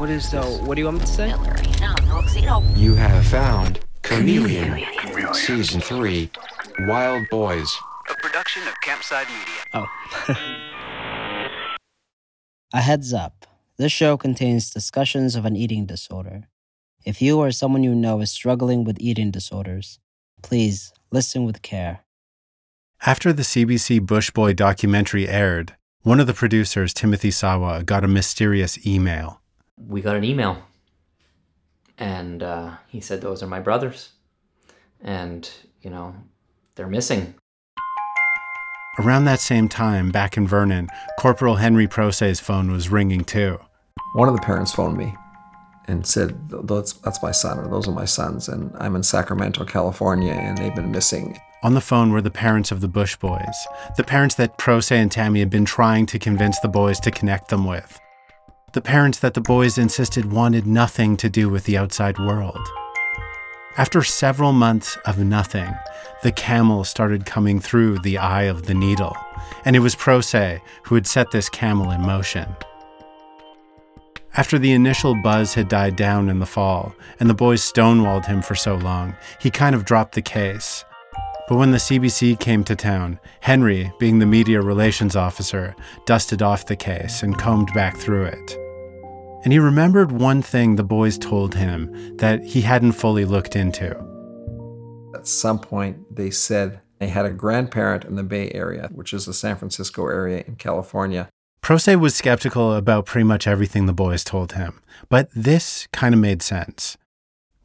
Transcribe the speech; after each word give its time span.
What 0.00 0.08
is 0.08 0.30
the? 0.30 0.40
What 0.40 0.76
do 0.76 0.80
you 0.80 0.86
want 0.86 1.00
me 1.00 1.04
to 1.04 1.12
say? 1.12 1.28
You 2.74 2.94
have 2.94 3.26
found 3.26 3.80
Chameleon, 4.00 4.82
Season 5.34 5.82
3, 5.82 6.30
Wild 6.86 7.28
Boys. 7.30 7.76
A 8.08 8.14
production 8.14 8.62
of 8.62 8.72
Campside 8.82 9.28
Media. 9.28 9.62
Oh. 9.74 9.86
A 12.72 12.80
heads 12.80 13.12
up. 13.12 13.44
This 13.76 13.92
show 13.92 14.16
contains 14.16 14.70
discussions 14.70 15.36
of 15.36 15.44
an 15.44 15.54
eating 15.54 15.84
disorder. 15.84 16.48
If 17.04 17.20
you 17.20 17.38
or 17.38 17.50
someone 17.50 17.84
you 17.84 17.94
know 17.94 18.22
is 18.22 18.30
struggling 18.30 18.84
with 18.84 18.96
eating 19.00 19.30
disorders, 19.30 19.98
please 20.40 20.94
listen 21.12 21.44
with 21.44 21.60
care. 21.60 22.06
After 23.04 23.34
the 23.34 23.42
CBC 23.42 24.06
Bush 24.06 24.30
Boy 24.30 24.54
documentary 24.54 25.28
aired, 25.28 25.76
one 26.00 26.20
of 26.20 26.26
the 26.26 26.32
producers, 26.32 26.94
Timothy 26.94 27.30
Sawa, 27.30 27.82
got 27.82 28.02
a 28.02 28.08
mysterious 28.08 28.86
email. 28.86 29.39
We 29.88 30.02
got 30.02 30.16
an 30.16 30.24
email, 30.24 30.62
and 31.98 32.42
uh, 32.42 32.72
he 32.88 33.00
said, 33.00 33.20
Those 33.20 33.42
are 33.42 33.46
my 33.46 33.60
brothers. 33.60 34.10
And, 35.02 35.50
you 35.80 35.90
know, 35.90 36.14
they're 36.74 36.86
missing. 36.86 37.34
Around 38.98 39.24
that 39.24 39.40
same 39.40 39.68
time, 39.68 40.10
back 40.10 40.36
in 40.36 40.46
Vernon, 40.46 40.88
Corporal 41.18 41.56
Henry 41.56 41.86
Proce's 41.86 42.40
phone 42.40 42.70
was 42.70 42.90
ringing 42.90 43.24
too. 43.24 43.58
One 44.14 44.28
of 44.28 44.34
the 44.34 44.42
parents 44.42 44.74
phoned 44.74 44.98
me 44.98 45.14
and 45.86 46.06
said, 46.06 46.36
that's, 46.50 46.92
that's 46.94 47.22
my 47.22 47.30
son, 47.30 47.58
or 47.58 47.68
those 47.68 47.88
are 47.88 47.92
my 47.92 48.04
sons, 48.04 48.48
and 48.48 48.74
I'm 48.78 48.96
in 48.96 49.02
Sacramento, 49.02 49.64
California, 49.64 50.32
and 50.32 50.58
they've 50.58 50.74
been 50.74 50.90
missing. 50.90 51.38
On 51.62 51.74
the 51.74 51.80
phone 51.80 52.10
were 52.10 52.20
the 52.20 52.30
parents 52.30 52.70
of 52.70 52.80
the 52.80 52.88
Bush 52.88 53.16
boys, 53.16 53.66
the 53.96 54.04
parents 54.04 54.34
that 54.36 54.58
Prose 54.58 54.92
and 54.92 55.10
Tammy 55.10 55.40
had 55.40 55.50
been 55.50 55.64
trying 55.64 56.06
to 56.06 56.18
convince 56.18 56.58
the 56.60 56.68
boys 56.68 57.00
to 57.00 57.10
connect 57.10 57.48
them 57.48 57.64
with. 57.64 57.98
The 58.72 58.80
parents 58.80 59.18
that 59.18 59.34
the 59.34 59.40
boys 59.40 59.78
insisted 59.78 60.30
wanted 60.30 60.64
nothing 60.64 61.16
to 61.16 61.28
do 61.28 61.48
with 61.48 61.64
the 61.64 61.76
outside 61.76 62.20
world. 62.20 62.60
After 63.76 64.04
several 64.04 64.52
months 64.52 64.96
of 65.06 65.18
nothing, 65.18 65.74
the 66.22 66.30
camel 66.30 66.84
started 66.84 67.26
coming 67.26 67.58
through 67.58 67.98
the 67.98 68.18
eye 68.18 68.44
of 68.44 68.66
the 68.66 68.74
needle, 68.74 69.16
and 69.64 69.74
it 69.74 69.80
was 69.80 69.96
Proce 69.96 70.60
who 70.84 70.94
had 70.94 71.08
set 71.08 71.32
this 71.32 71.48
camel 71.48 71.90
in 71.90 72.02
motion. 72.02 72.46
After 74.36 74.56
the 74.56 74.72
initial 74.72 75.20
buzz 75.20 75.54
had 75.54 75.68
died 75.68 75.96
down 75.96 76.28
in 76.28 76.38
the 76.38 76.46
fall, 76.46 76.94
and 77.18 77.28
the 77.28 77.34
boys 77.34 77.62
stonewalled 77.62 78.26
him 78.26 78.40
for 78.40 78.54
so 78.54 78.76
long, 78.76 79.16
he 79.40 79.50
kind 79.50 79.74
of 79.74 79.84
dropped 79.84 80.14
the 80.14 80.22
case. 80.22 80.84
But 81.48 81.56
when 81.56 81.72
the 81.72 81.78
CBC 81.78 82.38
came 82.38 82.62
to 82.62 82.76
town, 82.76 83.18
Henry, 83.40 83.92
being 83.98 84.20
the 84.20 84.26
media 84.26 84.62
relations 84.62 85.16
officer, 85.16 85.74
dusted 86.06 86.42
off 86.42 86.66
the 86.66 86.76
case 86.76 87.24
and 87.24 87.36
combed 87.36 87.74
back 87.74 87.96
through 87.96 88.26
it. 88.26 88.59
And 89.42 89.52
he 89.52 89.58
remembered 89.58 90.12
one 90.12 90.42
thing 90.42 90.76
the 90.76 90.84
boys 90.84 91.18
told 91.18 91.54
him 91.54 92.16
that 92.16 92.44
he 92.44 92.60
hadn't 92.60 92.92
fully 92.92 93.24
looked 93.24 93.56
into. 93.56 93.90
At 95.14 95.26
some 95.26 95.58
point, 95.58 96.14
they 96.14 96.30
said 96.30 96.80
they 96.98 97.08
had 97.08 97.26
a 97.26 97.30
grandparent 97.30 98.04
in 98.04 98.16
the 98.16 98.22
Bay 98.22 98.50
Area, 98.52 98.90
which 98.92 99.12
is 99.12 99.26
the 99.26 99.34
San 99.34 99.56
Francisco 99.56 100.06
area 100.06 100.44
in 100.46 100.56
California, 100.56 101.28
Proce 101.62 102.00
was 102.00 102.14
skeptical 102.14 102.74
about 102.74 103.06
pretty 103.06 103.24
much 103.24 103.46
everything 103.46 103.86
the 103.86 103.92
boys 103.92 104.24
told 104.24 104.52
him, 104.52 104.80
but 105.08 105.28
this 105.34 105.86
kind 105.92 106.14
of 106.14 106.20
made 106.20 106.42
sense. 106.42 106.96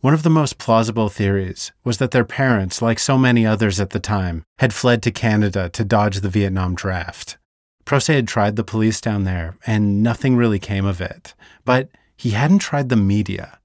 One 0.02 0.14
of 0.14 0.22
the 0.22 0.30
most 0.30 0.60
plausible 0.60 1.10
theories 1.10 1.72
was 1.84 1.98
that 1.98 2.12
their 2.12 2.26
parents, 2.26 2.82
like 2.82 3.00
so 3.00 3.18
many 3.18 3.46
others 3.46 3.80
at 3.80 3.92
the 3.92 4.00
time, 4.00 4.44
had 4.60 4.74
fled 4.74 5.02
to 5.04 5.12
Canada 5.12 5.70
to 5.70 5.84
dodge 5.84 6.20
the 6.20 6.30
Vietnam 6.30 6.76
draft. 6.76 7.38
Proce 7.86 8.14
had 8.14 8.28
tried 8.28 8.56
the 8.56 8.64
police 8.64 9.00
down 9.00 9.24
there, 9.24 9.58
and 9.66 10.02
nothing 10.02 10.36
really 10.36 10.60
came 10.60 10.86
of 10.86 11.02
it. 11.02 11.34
But 11.66 11.90
he 12.18 12.32
hadn't 12.32 12.60
tried 12.60 12.90
the 12.90 12.96
media. 12.96 13.60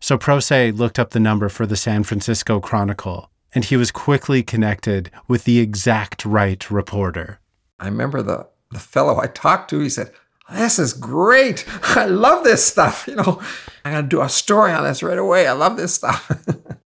So 0.00 0.16
Proce 0.16 0.76
looked 0.76 0.98
up 0.98 1.10
the 1.10 1.20
number 1.20 1.48
for 1.48 1.66
the 1.66 1.76
San 1.76 2.04
Francisco 2.04 2.60
Chronicle, 2.60 3.30
and 3.54 3.64
he 3.64 3.76
was 3.76 3.90
quickly 3.90 4.42
connected 4.42 5.10
with 5.26 5.44
the 5.44 5.58
exact 5.58 6.24
right 6.24 6.70
reporter. 6.70 7.40
I 7.78 7.86
remember 7.86 8.22
the 8.22 8.48
the 8.70 8.78
fellow 8.78 9.20
I 9.20 9.26
talked 9.26 9.70
to, 9.70 9.80
he 9.80 9.88
said, 9.88 10.12
This 10.50 10.78
is 10.78 10.92
great. 10.92 11.64
I 11.82 12.04
love 12.06 12.44
this 12.44 12.66
stuff. 12.66 13.06
You 13.08 13.16
know, 13.16 13.42
I'm 13.84 13.92
going 13.92 14.04
to 14.04 14.08
do 14.08 14.20
a 14.20 14.28
story 14.28 14.72
on 14.72 14.84
this 14.84 15.02
right 15.02 15.18
away. 15.18 15.46
I 15.46 15.52
love 15.52 15.76
this 15.76 15.94
stuff. 15.94 16.30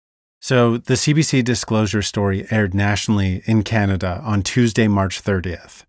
so 0.41 0.78
the 0.78 0.96
CBC 0.96 1.44
disclosure 1.44 2.01
story 2.01 2.46
aired 2.51 2.73
nationally 2.73 3.41
in 3.46 3.63
Canada 3.63 4.22
on 4.25 4.41
Tuesday, 4.41 4.88
March 4.90 5.23
30th. 5.23 5.85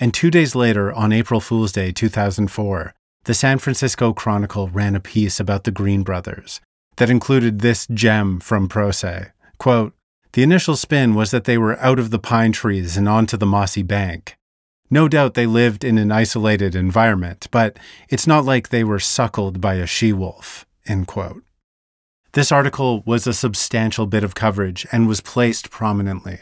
And 0.00 0.12
two 0.12 0.30
days 0.30 0.54
later, 0.54 0.92
on 0.92 1.12
April 1.12 1.40
Fool's 1.40 1.72
Day 1.72 1.92
2004, 1.92 2.94
the 3.24 3.34
San 3.34 3.58
Francisco 3.58 4.12
Chronicle 4.12 4.68
ran 4.68 4.96
a 4.96 5.00
piece 5.00 5.40
about 5.40 5.64
the 5.64 5.70
Green 5.70 6.02
brothers 6.02 6.60
that 6.96 7.10
included 7.10 7.60
this 7.60 7.86
gem 7.86 8.40
from 8.40 8.68
Proce. 8.68 9.32
Quote, 9.58 9.94
the 10.32 10.42
initial 10.42 10.76
spin 10.76 11.14
was 11.14 11.30
that 11.30 11.44
they 11.44 11.56
were 11.56 11.78
out 11.78 11.98
of 11.98 12.10
the 12.10 12.18
pine 12.18 12.52
trees 12.52 12.96
and 12.96 13.08
onto 13.08 13.36
the 13.36 13.46
mossy 13.46 13.82
bank. 13.82 14.36
No 14.90 15.08
doubt 15.08 15.34
they 15.34 15.46
lived 15.46 15.84
in 15.84 15.96
an 15.96 16.12
isolated 16.12 16.74
environment, 16.74 17.46
but 17.50 17.78
it's 18.08 18.26
not 18.26 18.44
like 18.44 18.68
they 18.68 18.84
were 18.84 18.98
suckled 18.98 19.60
by 19.60 19.74
a 19.74 19.86
she 19.86 20.12
wolf. 20.12 20.66
This 22.32 22.52
article 22.52 23.02
was 23.06 23.26
a 23.26 23.32
substantial 23.32 24.06
bit 24.06 24.24
of 24.24 24.34
coverage 24.34 24.86
and 24.90 25.06
was 25.06 25.20
placed 25.20 25.70
prominently. 25.70 26.40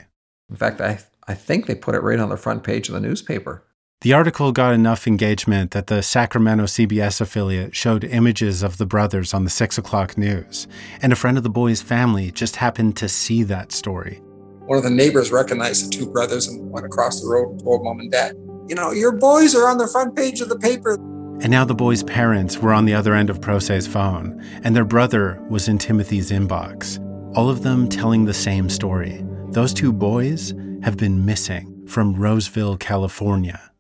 In 0.49 0.57
fact, 0.57 0.81
I, 0.81 0.99
I 1.29 1.35
think 1.35 1.67
they 1.67 1.75
put 1.75 1.95
it 1.95 2.03
right 2.03 2.19
on 2.19 2.31
the 2.31 2.37
front 2.37 2.65
page 2.65 2.89
of 2.89 2.95
the 2.95 3.01
newspaper. 3.01 3.65
The 4.01 4.13
article 4.13 4.51
got 4.51 4.75
enough 4.75 5.07
engagement 5.07 5.71
that 5.71 5.87
the 5.87 6.03
Sacramento 6.03 6.65
CBS 6.65 7.21
affiliate 7.21 7.77
showed 7.77 8.03
images 8.03 8.65
of 8.65 8.77
the 8.77 8.87
brothers 8.87 9.33
on 9.33 9.45
the 9.45 9.51
6 9.51 9.79
o'clock 9.79 10.19
news, 10.19 10.67
and 11.01 11.13
a 11.13 11.17
friend 11.17 11.37
of 11.37 11.45
the 11.45 11.51
boys' 11.51 11.81
family 11.81 12.33
just 12.33 12.57
happened 12.57 12.97
to 12.97 13.09
see 13.09 13.45
that 13.45 13.71
story. 13.71 14.21
One 14.67 14.77
of 14.77 14.83
the 14.83 14.91
neighbors 14.91 15.31
recognized 15.31 15.87
the 15.87 15.91
two 15.91 16.11
brothers 16.11 16.49
and 16.49 16.69
went 16.69 16.85
across 16.85 17.21
the 17.21 17.29
road 17.29 17.51
and 17.51 17.61
told 17.63 17.85
mom 17.85 18.01
and 18.01 18.11
dad, 18.11 18.35
You 18.69 18.75
know, 18.75 18.91
your 18.91 19.13
boys 19.13 19.55
are 19.55 19.69
on 19.69 19.79
the 19.79 19.87
front 19.87 20.17
page 20.17 20.41
of 20.41 20.49
the 20.49 20.59
paper. 20.59 20.95
And 21.41 21.51
now 21.51 21.65
the 21.65 21.75
boys' 21.75 22.03
parents 22.03 22.59
were 22.59 22.73
on 22.73 22.87
the 22.87 22.95
other 22.95 23.15
end 23.15 23.31
of 23.31 23.41
Proce's 23.41 23.87
phone, 23.87 24.45
and 24.65 24.75
their 24.75 24.85
brother 24.85 25.41
was 25.49 25.69
in 25.69 25.79
Timothy's 25.79 26.33
inbox. 26.33 26.99
All 27.37 27.49
of 27.49 27.63
them 27.63 27.89
telling 27.89 28.25
the 28.25 28.35
same 28.35 28.69
story. 28.69 29.25
Those 29.51 29.73
two 29.73 29.93
boys 29.93 30.53
have 30.83 30.97
been 30.97 31.25
missing 31.25 31.87
from 31.87 32.15
Roseville, 32.15 32.77
California. 32.77 33.71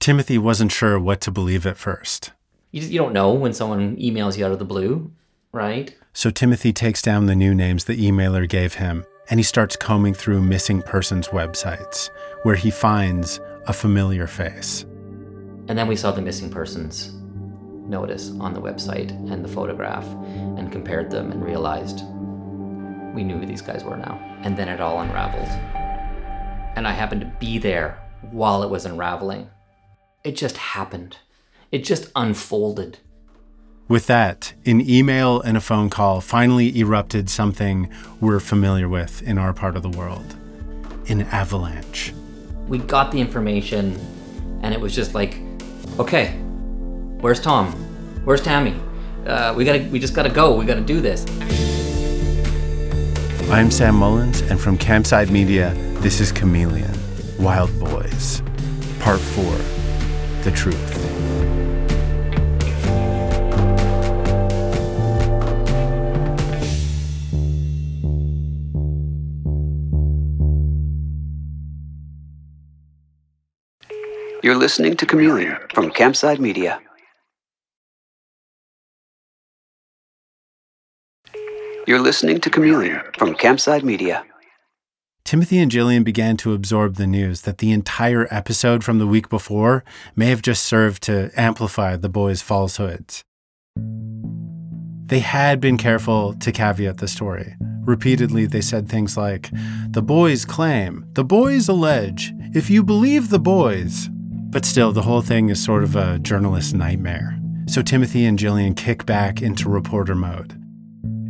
Timothy 0.00 0.38
wasn't 0.38 0.72
sure 0.72 0.98
what 0.98 1.20
to 1.22 1.30
believe 1.30 1.66
at 1.66 1.76
first. 1.76 2.32
You, 2.70 2.80
just, 2.80 2.92
you 2.92 2.98
don't 2.98 3.12
know 3.12 3.32
when 3.32 3.52
someone 3.52 3.96
emails 3.96 4.36
you 4.36 4.44
out 4.44 4.52
of 4.52 4.58
the 4.58 4.64
blue, 4.64 5.10
right? 5.52 5.94
So 6.12 6.30
Timothy 6.30 6.72
takes 6.72 7.00
down 7.00 7.26
the 7.26 7.34
new 7.34 7.54
names 7.54 7.84
the 7.84 7.96
emailer 7.96 8.48
gave 8.48 8.74
him 8.74 9.04
and 9.30 9.40
he 9.40 9.44
starts 9.44 9.76
combing 9.76 10.14
through 10.14 10.42
missing 10.42 10.82
persons 10.82 11.28
websites 11.28 12.10
where 12.42 12.56
he 12.56 12.70
finds 12.70 13.40
a 13.66 13.72
familiar 13.72 14.26
face. 14.26 14.82
And 15.68 15.78
then 15.78 15.88
we 15.88 15.96
saw 15.96 16.10
the 16.10 16.20
missing 16.20 16.50
persons 16.50 17.14
notice 17.88 18.30
on 18.40 18.52
the 18.52 18.60
website 18.60 19.10
and 19.30 19.44
the 19.44 19.48
photograph 19.48 20.06
and 20.58 20.70
compared 20.70 21.10
them 21.10 21.32
and 21.32 21.42
realized 21.42 22.02
we 23.14 23.24
knew 23.24 23.38
who 23.38 23.46
these 23.46 23.62
guys 23.62 23.84
were 23.84 23.96
now. 23.96 24.20
And 24.42 24.56
then 24.56 24.68
it 24.68 24.80
all 24.80 25.00
unraveled. 25.00 25.48
And 26.76 26.86
I 26.86 26.92
happened 26.92 27.20
to 27.20 27.32
be 27.38 27.58
there 27.58 27.98
while 28.30 28.62
it 28.62 28.70
was 28.70 28.84
unraveling. 28.84 29.48
It 30.24 30.36
just 30.36 30.56
happened. 30.56 31.18
It 31.70 31.84
just 31.84 32.10
unfolded. 32.16 32.98
With 33.86 34.06
that, 34.06 34.54
an 34.64 34.80
email 34.88 35.40
and 35.40 35.56
a 35.56 35.60
phone 35.60 35.90
call 35.90 36.20
finally 36.20 36.78
erupted 36.78 37.28
something 37.28 37.90
we're 38.20 38.40
familiar 38.40 38.88
with 38.88 39.22
in 39.22 39.38
our 39.38 39.52
part 39.52 39.76
of 39.76 39.82
the 39.82 39.90
world 39.90 40.36
an 41.08 41.20
avalanche. 41.22 42.14
We 42.66 42.78
got 42.78 43.12
the 43.12 43.20
information, 43.20 43.98
and 44.62 44.72
it 44.72 44.80
was 44.80 44.94
just 44.94 45.14
like, 45.14 45.38
okay, 45.98 46.28
where's 47.20 47.40
Tom? 47.40 47.72
Where's 48.24 48.40
Tammy? 48.40 48.74
Uh, 49.26 49.52
we 49.54 49.66
gotta, 49.66 49.86
we 49.90 49.98
just 49.98 50.14
gotta 50.14 50.30
go. 50.30 50.54
We 50.56 50.64
gotta 50.64 50.80
do 50.80 51.02
this. 51.02 51.26
I'm 53.50 53.70
Sam 53.70 53.96
Mullins, 53.96 54.40
and 54.40 54.58
from 54.58 54.78
Campside 54.78 55.30
Media, 55.30 55.74
this 56.00 56.18
is 56.18 56.32
Chameleon 56.32 56.90
Wild 57.38 57.70
Boys, 57.78 58.42
Part 59.00 59.20
4 59.20 59.44
The 60.42 60.50
Truth. 60.50 61.00
You're 74.42 74.56
listening 74.56 74.96
to 74.96 75.06
Chameleon 75.06 75.58
from 75.72 75.90
Campside 75.90 76.38
Media. 76.38 76.80
You're 81.86 82.00
listening 82.00 82.40
to 82.40 82.48
Chameleon 82.48 83.02
from 83.18 83.34
Campside 83.34 83.82
Media. 83.82 84.24
Timothy 85.22 85.58
and 85.58 85.70
Gillian 85.70 86.02
began 86.02 86.38
to 86.38 86.54
absorb 86.54 86.94
the 86.94 87.06
news 87.06 87.42
that 87.42 87.58
the 87.58 87.72
entire 87.72 88.26
episode 88.30 88.82
from 88.82 88.98
the 88.98 89.06
week 89.06 89.28
before 89.28 89.84
may 90.16 90.26
have 90.26 90.40
just 90.40 90.62
served 90.62 91.02
to 91.02 91.30
amplify 91.36 91.96
the 91.96 92.08
boys' 92.08 92.40
falsehoods. 92.40 93.22
They 95.06 95.18
had 95.18 95.60
been 95.60 95.76
careful 95.76 96.32
to 96.34 96.52
caveat 96.52 96.98
the 96.98 97.08
story. 97.08 97.54
Repeatedly, 97.82 98.46
they 98.46 98.62
said 98.62 98.88
things 98.88 99.18
like, 99.18 99.50
The 99.90 100.02
boys 100.02 100.46
claim, 100.46 101.06
the 101.12 101.24
boys 101.24 101.68
allege, 101.68 102.32
if 102.54 102.70
you 102.70 102.82
believe 102.82 103.28
the 103.28 103.38
boys. 103.38 104.08
But 104.10 104.64
still, 104.64 104.92
the 104.92 105.02
whole 105.02 105.20
thing 105.20 105.50
is 105.50 105.62
sort 105.62 105.84
of 105.84 105.96
a 105.96 106.18
journalist 106.18 106.74
nightmare. 106.74 107.38
So 107.66 107.82
Timothy 107.82 108.24
and 108.24 108.38
Gillian 108.38 108.74
kick 108.74 109.04
back 109.04 109.42
into 109.42 109.68
reporter 109.68 110.14
mode. 110.14 110.63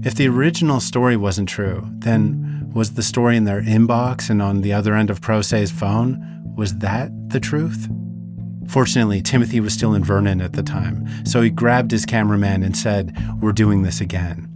If 0.05 0.15
the 0.17 0.29
original 0.29 0.81
story 0.81 1.17
wasn't 1.17 1.49
true, 1.49 1.89
then 2.01 2.71
was 2.75 2.93
the 2.93 3.03
story 3.03 3.39
in 3.39 3.45
their 3.45 3.63
inbox 3.63 4.29
and 4.29 4.43
on 4.43 4.61
the 4.61 4.71
other 4.71 4.95
end 4.95 5.09
of 5.09 5.23
Proce's 5.23 5.71
phone? 5.71 6.53
Was 6.55 6.77
that 6.81 7.11
the 7.31 7.41
truth? 7.41 7.89
Fortunately, 8.69 9.23
Timothy 9.23 9.61
was 9.61 9.73
still 9.73 9.95
in 9.95 10.05
Vernon 10.05 10.43
at 10.43 10.53
the 10.53 10.63
time, 10.63 11.07
so 11.25 11.41
he 11.41 11.49
grabbed 11.49 11.91
his 11.91 12.05
cameraman 12.05 12.63
and 12.63 12.77
said, 12.77 13.17
We're 13.41 13.53
doing 13.53 13.81
this 13.81 14.03
again. 14.03 14.47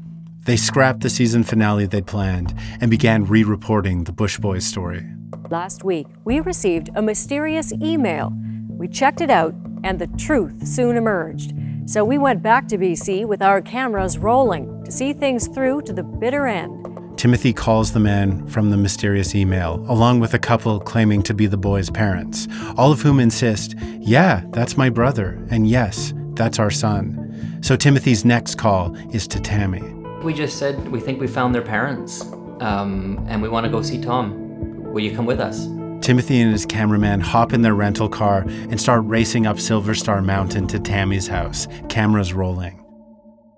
They 0.45 0.59
scrapped 0.59 1.01
the 1.01 1.09
season 1.09 1.45
finale 1.45 1.87
they'd 1.87 2.07
planned 2.07 2.55
and 2.83 2.91
began 2.91 3.25
re 3.25 3.43
reporting 3.43 4.05
the 4.05 4.13
Bush 4.13 4.39
Boys 4.39 4.67
story. 4.67 5.07
Last 5.49 5.83
week, 5.83 6.09
we 6.27 6.41
received 6.41 6.91
a 6.95 7.01
mysterious 7.01 7.73
email. 7.73 8.35
We 8.69 8.87
checked 8.87 9.23
it 9.23 9.31
out, 9.31 9.55
and 9.83 9.99
the 9.99 10.09
truth 10.19 10.67
soon 10.67 10.99
emerged. 10.99 11.55
So 11.89 12.05
we 12.05 12.19
went 12.19 12.43
back 12.43 12.69
to 12.69 12.77
BC 12.77 13.25
with 13.25 13.41
our 13.41 13.63
cameras 13.63 14.19
rolling 14.19 14.85
to 14.85 14.93
see 14.93 15.15
things 15.15 15.49
through 15.49 15.81
to 15.83 15.93
the 15.95 16.03
bitter 16.03 16.47
end. 16.47 16.87
Timothy 17.17 17.55
calls 17.55 17.93
the 17.93 17.99
man 17.99 18.47
from 18.47 18.69
the 18.69 18.77
mysterious 18.77 19.35
email, 19.35 19.83
along 19.89 20.21
with 20.21 20.35
a 20.35 20.39
couple 20.39 20.81
claiming 20.81 21.23
to 21.23 21.33
be 21.33 21.47
the 21.47 21.57
boy's 21.57 21.89
parents, 21.89 22.47
all 22.77 22.93
of 22.93 23.01
whom 23.01 23.19
insist, 23.19 23.75
yeah, 24.01 24.43
that's 24.51 24.77
my 24.77 24.91
brother, 24.91 25.43
and 25.51 25.67
yes, 25.67 26.13
that's 26.35 26.59
our 26.59 26.71
son. 26.71 27.59
So 27.63 27.75
Timothy's 27.75 28.23
next 28.23 28.57
call 28.57 28.95
is 29.15 29.27
to 29.29 29.41
Tammy. 29.41 29.81
We 30.23 30.35
just 30.35 30.59
said 30.59 30.91
we 30.91 31.01
think 31.01 31.19
we 31.19 31.27
found 31.27 31.55
their 31.55 31.63
parents, 31.63 32.21
um, 32.61 33.25
and 33.31 33.41
we 33.41 33.49
want 33.49 33.65
to 33.65 33.71
go 33.71 33.81
see 33.81 33.99
Tom. 33.99 34.93
Will 34.93 35.01
you 35.01 35.17
come 35.17 35.25
with 35.25 35.41
us? 35.41 35.67
Timothy 36.01 36.41
and 36.41 36.53
his 36.53 36.65
cameraman 36.65 37.21
hop 37.21 37.53
in 37.53 37.63
their 37.63 37.75
rental 37.75 38.09
car 38.09 38.45
and 38.49 38.81
start 38.81 39.03
racing 39.05 39.47
up 39.47 39.61
Silver 39.61 39.95
Star 39.95 40.23
Mountain 40.23 40.67
to 40.69 40.79
Tammy's 40.79 41.27
house, 41.27 41.69
cameras 41.89 42.33
rolling. 42.33 42.83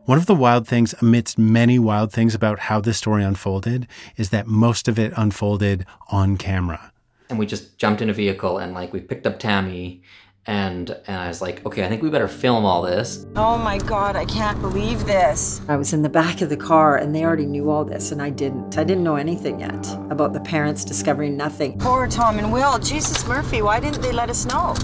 One 0.07 0.19
of 0.19 0.27
the 0.27 0.35
wild 0.35 0.67
things, 0.67 0.95
amidst 1.01 1.39
many 1.39 1.79
wild 1.79 2.13
things 2.13 2.35
about 2.35 2.59
how 2.59 2.81
this 2.81 2.99
story 2.99 3.23
unfolded, 3.23 3.87
is 4.17 4.31
that 4.31 4.49
most 4.49 4.89
of 4.89 4.99
it 4.99 5.13
unfolded 5.17 5.87
on 6.09 6.37
camera. 6.37 6.93
And 7.29 7.39
we 7.39 7.47
just 7.47 7.79
jumped 7.79 8.03
in 8.03 8.11
a 8.11 8.13
vehicle 8.13 8.59
and 8.59 8.75
like 8.75 8.93
we 8.93 9.01
picked 9.01 9.27
up 9.27 9.39
Tammy 9.39 10.03
and 10.51 10.91
and 11.07 11.17
I 11.17 11.29
was 11.29 11.41
like, 11.41 11.65
okay, 11.65 11.85
I 11.85 11.89
think 11.89 12.03
we 12.03 12.11
better 12.11 12.27
film 12.27 12.65
all 12.65 12.83
this. 12.83 13.25
Oh 13.37 13.57
my 13.57 13.79
god, 13.79 14.17
I 14.17 14.25
can't 14.25 14.61
believe 14.61 15.07
this. 15.07 15.61
I 15.69 15.77
was 15.77 15.93
in 15.93 16.03
the 16.03 16.09
back 16.09 16.41
of 16.41 16.49
the 16.49 16.57
car 16.57 16.97
and 16.97 17.15
they 17.15 17.25
already 17.25 17.47
knew 17.47 17.71
all 17.71 17.85
this 17.85 18.11
and 18.11 18.21
I 18.21 18.31
didn't. 18.31 18.77
I 18.77 18.83
didn't 18.83 19.05
know 19.05 19.15
anything 19.15 19.61
yet 19.61 19.87
about 20.11 20.33
the 20.33 20.41
parents 20.41 20.85
discovering 20.85 21.37
nothing. 21.37 21.79
Poor 21.79 22.09
Tom 22.09 22.39
and 22.41 22.53
Will. 22.53 22.79
Jesus 22.81 23.27
Murphy, 23.29 23.63
why 23.63 23.79
didn't 23.79 24.03
they 24.03 24.11
let 24.13 24.29
us 24.29 24.45
know? 24.45 24.75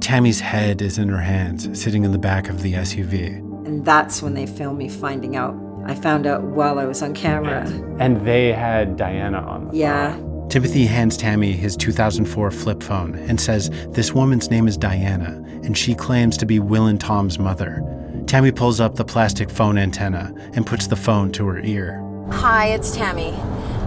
Tammy's 0.00 0.40
head 0.40 0.82
is 0.82 0.98
in 0.98 1.08
her 1.08 1.18
hands, 1.22 1.80
sitting 1.80 2.04
in 2.04 2.10
the 2.10 2.18
back 2.18 2.48
of 2.48 2.60
the 2.62 2.72
SUV. 2.74 3.38
And 3.66 3.84
that's 3.84 4.20
when 4.20 4.34
they 4.34 4.46
filmed 4.46 4.78
me 4.78 4.88
finding 4.88 5.36
out. 5.36 5.54
I 5.86 5.94
found 5.94 6.26
out 6.26 6.42
while 6.42 6.80
I 6.80 6.84
was 6.86 7.02
on 7.02 7.14
camera. 7.14 7.62
And 8.00 8.26
they 8.26 8.52
had 8.52 8.96
Diana 8.96 9.38
on 9.38 9.68
the 9.68 9.76
Yeah. 9.76 10.16
phone. 10.16 10.31
Timothy 10.52 10.84
hands 10.84 11.16
Tammy 11.16 11.52
his 11.52 11.78
2004 11.78 12.50
flip 12.50 12.82
phone 12.82 13.14
and 13.14 13.40
says 13.40 13.70
this 13.88 14.12
woman's 14.12 14.50
name 14.50 14.68
is 14.68 14.76
Diana, 14.76 15.42
and 15.64 15.78
she 15.78 15.94
claims 15.94 16.36
to 16.36 16.44
be 16.44 16.58
Will 16.60 16.88
and 16.88 17.00
Tom's 17.00 17.38
mother. 17.38 17.82
Tammy 18.26 18.52
pulls 18.52 18.78
up 18.78 18.94
the 18.94 19.02
plastic 19.02 19.48
phone 19.48 19.78
antenna 19.78 20.30
and 20.52 20.66
puts 20.66 20.88
the 20.88 20.94
phone 20.94 21.32
to 21.32 21.46
her 21.46 21.60
ear. 21.60 22.04
Hi, 22.32 22.66
it's 22.66 22.94
Tammy. 22.94 23.30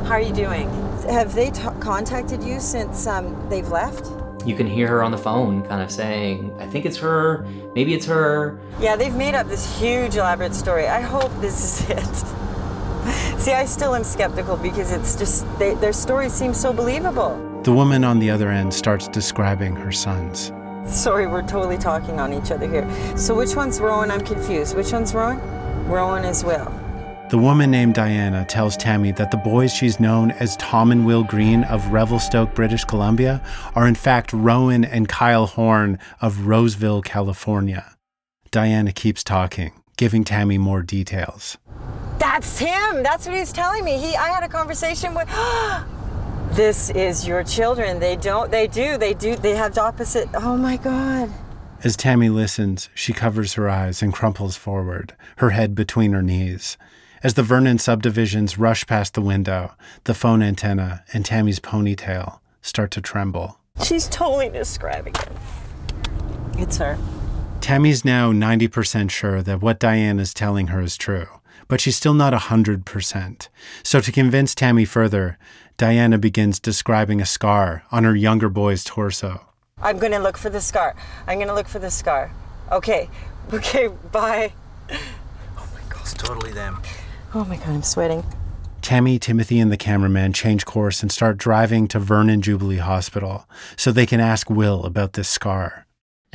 How 0.08 0.14
are 0.14 0.22
you 0.22 0.34
doing? 0.34 0.68
Have 1.08 1.36
they 1.36 1.52
t- 1.52 1.62
contacted 1.80 2.42
you 2.42 2.60
since 2.60 3.06
um, 3.06 3.48
they've 3.48 3.70
left? 3.70 4.08
You 4.44 4.56
can 4.56 4.66
hear 4.66 4.88
her 4.88 5.04
on 5.04 5.12
the 5.12 5.20
phone 5.20 5.62
kind 5.68 5.84
of 5.84 5.92
saying, 5.92 6.52
I 6.60 6.66
think 6.66 6.88
it's 6.88 6.98
her, 6.98 7.46
maybe 7.76 7.94
it's 7.94 8.08
her. 8.08 8.60
Yeah, 8.80 8.96
they've 8.96 9.14
made 9.14 9.36
up 9.36 9.46
this 9.46 9.80
huge 9.80 10.16
elaborate 10.16 10.56
story. 10.56 10.88
I 10.88 11.02
hope 11.02 11.32
this 11.42 11.64
is 11.84 11.90
it. 11.92 12.45
See, 13.38 13.52
I 13.54 13.66
still 13.66 13.96
am 13.96 14.04
skeptical 14.04 14.58
because 14.58 14.92
it's 14.92 15.16
just 15.16 15.46
they, 15.60 15.76
their 15.76 15.94
story 15.94 16.30
seems 16.30 16.60
so 16.60 16.74
believable. 16.74 17.62
The 17.64 17.74
woman 17.74 18.04
on 18.04 18.20
the 18.20 18.30
other 18.30 18.50
end 18.50 18.74
starts 18.74 19.08
describing 19.08 19.76
her 19.76 19.92
sons. 19.92 20.52
Sorry, 20.88 21.26
we're 21.26 21.48
totally 21.48 21.78
talking 21.78 22.20
on 22.20 22.34
each 22.34 22.52
other 22.52 22.68
here. 22.68 22.88
So 23.18 23.36
which 23.36 23.56
one's 23.56 23.80
Rowan? 23.80 24.12
I'm 24.12 24.22
confused. 24.22 24.76
Which 24.76 24.92
one's 24.92 25.14
Rowan? 25.14 25.40
Rowan 25.88 26.24
is 26.26 26.44
Will. 26.44 26.72
The 27.30 27.40
woman 27.40 27.72
named 27.72 27.96
Diana 27.96 28.46
tells 28.46 28.78
Tammy 28.78 29.12
that 29.14 29.32
the 29.32 29.38
boys 29.38 29.74
she's 29.74 30.00
known 30.00 30.30
as 30.32 30.56
Tom 30.58 30.92
and 30.92 31.08
Will 31.08 31.24
Green 31.24 31.64
of 31.64 31.92
Revelstoke, 31.92 32.54
British 32.54 32.86
Columbia, 32.86 33.42
are 33.74 33.88
in 33.88 33.96
fact 33.96 34.32
Rowan 34.32 34.86
and 34.86 35.10
Kyle 35.10 35.48
Horn 35.48 35.98
of 36.22 36.46
Roseville, 36.46 37.02
California. 37.02 37.96
Diana 38.52 38.92
keeps 38.92 39.24
talking, 39.24 39.74
giving 39.96 40.24
Tammy 40.24 40.58
more 40.58 40.82
details. 40.82 41.58
That's 42.20 42.58
him. 42.58 43.04
That's 43.04 43.26
what 43.28 43.36
he's 43.36 43.52
telling 43.52 43.84
me. 43.84 43.98
He 43.98 44.16
I 44.16 44.30
had 44.30 44.44
a 44.44 44.50
conversation 44.50 45.14
with 45.14 45.30
This 46.52 46.90
is 46.92 47.28
your 47.28 47.44
children. 47.44 48.00
They 48.00 48.16
don't 48.16 48.50
they 48.50 48.68
do. 48.68 48.98
They 48.98 49.14
do 49.14 49.36
they 49.36 49.56
have 49.56 49.76
the 49.76 49.82
opposite 49.82 50.30
Oh 50.34 50.58
my 50.58 50.78
god. 50.78 51.30
As 51.84 51.98
Tammy 51.98 52.30
listens, 52.30 52.90
she 52.96 53.14
covers 53.14 53.54
her 53.54 53.70
eyes 53.70 54.02
and 54.02 54.14
crumples 54.14 54.56
forward, 54.56 55.14
her 55.38 55.52
head 55.52 55.76
between 55.76 56.14
her 56.14 56.24
knees. 56.24 56.78
As 57.22 57.34
the 57.34 57.44
Vernon 57.44 57.78
subdivisions 57.80 58.58
rush 58.58 58.88
past 58.88 59.14
the 59.14 59.22
window, 59.22 59.74
the 60.06 60.14
phone 60.14 60.42
antenna 60.42 61.04
and 61.14 61.26
Tammy's 61.26 61.60
ponytail 61.60 62.40
start 62.62 62.92
to 62.92 63.02
tremble. 63.02 63.60
She's 63.84 64.08
totally 64.08 64.50
describing 64.50 65.14
it. 65.16 65.30
It's 66.58 66.78
her. 66.78 66.98
Tammy's 67.66 68.06
now 68.06 68.32
90% 68.32 69.10
sure 69.10 69.42
that 69.42 69.60
what 69.60 69.80
Diane 69.80 70.20
is 70.20 70.36
telling 70.36 70.68
her 70.68 70.82
is 70.82 70.96
true, 70.96 71.26
but 71.68 71.82
she's 71.82 71.98
still 71.98 72.14
not 72.14 72.32
100%. 72.32 73.48
So, 73.82 74.00
to 74.02 74.12
convince 74.12 74.54
Tammy 74.54 74.86
further, 74.86 75.40
Diana 75.76 76.20
begins 76.20 76.60
describing 76.60 77.20
a 77.20 77.26
scar 77.26 77.82
on 77.92 78.04
her 78.04 78.16
younger 78.16 78.50
boy's 78.50 78.84
torso. 78.84 79.48
I'm 79.82 79.98
gonna 79.98 80.20
look 80.20 80.38
for 80.38 80.52
the 80.52 80.62
scar. 80.62 80.96
I'm 81.26 81.40
gonna 81.40 81.56
look 81.56 81.68
for 81.68 81.80
the 81.80 81.90
scar. 81.90 82.32
Okay. 82.72 83.10
Okay, 83.52 83.88
bye. 84.12 84.54
Oh 84.92 85.68
my 85.74 85.82
god. 85.90 86.02
It's 86.02 86.14
totally 86.14 86.52
them. 86.52 86.84
Oh 87.34 87.46
my 87.46 87.56
god, 87.56 87.70
I'm 87.70 87.82
sweating. 87.82 88.24
Tammy, 88.84 89.18
Timothy, 89.18 89.60
and 89.60 89.72
the 89.72 89.78
cameraman 89.78 90.34
change 90.34 90.68
course 90.68 91.02
and 91.02 91.12
start 91.12 91.40
driving 91.40 91.88
to 91.88 91.98
Vernon 91.98 92.44
Jubilee 92.44 92.78
Hospital 92.78 93.50
so 93.76 93.92
they 93.92 94.06
can 94.06 94.20
ask 94.20 94.52
Will 94.52 94.84
about 94.86 95.14
this 95.14 95.28
scar. 95.28 95.85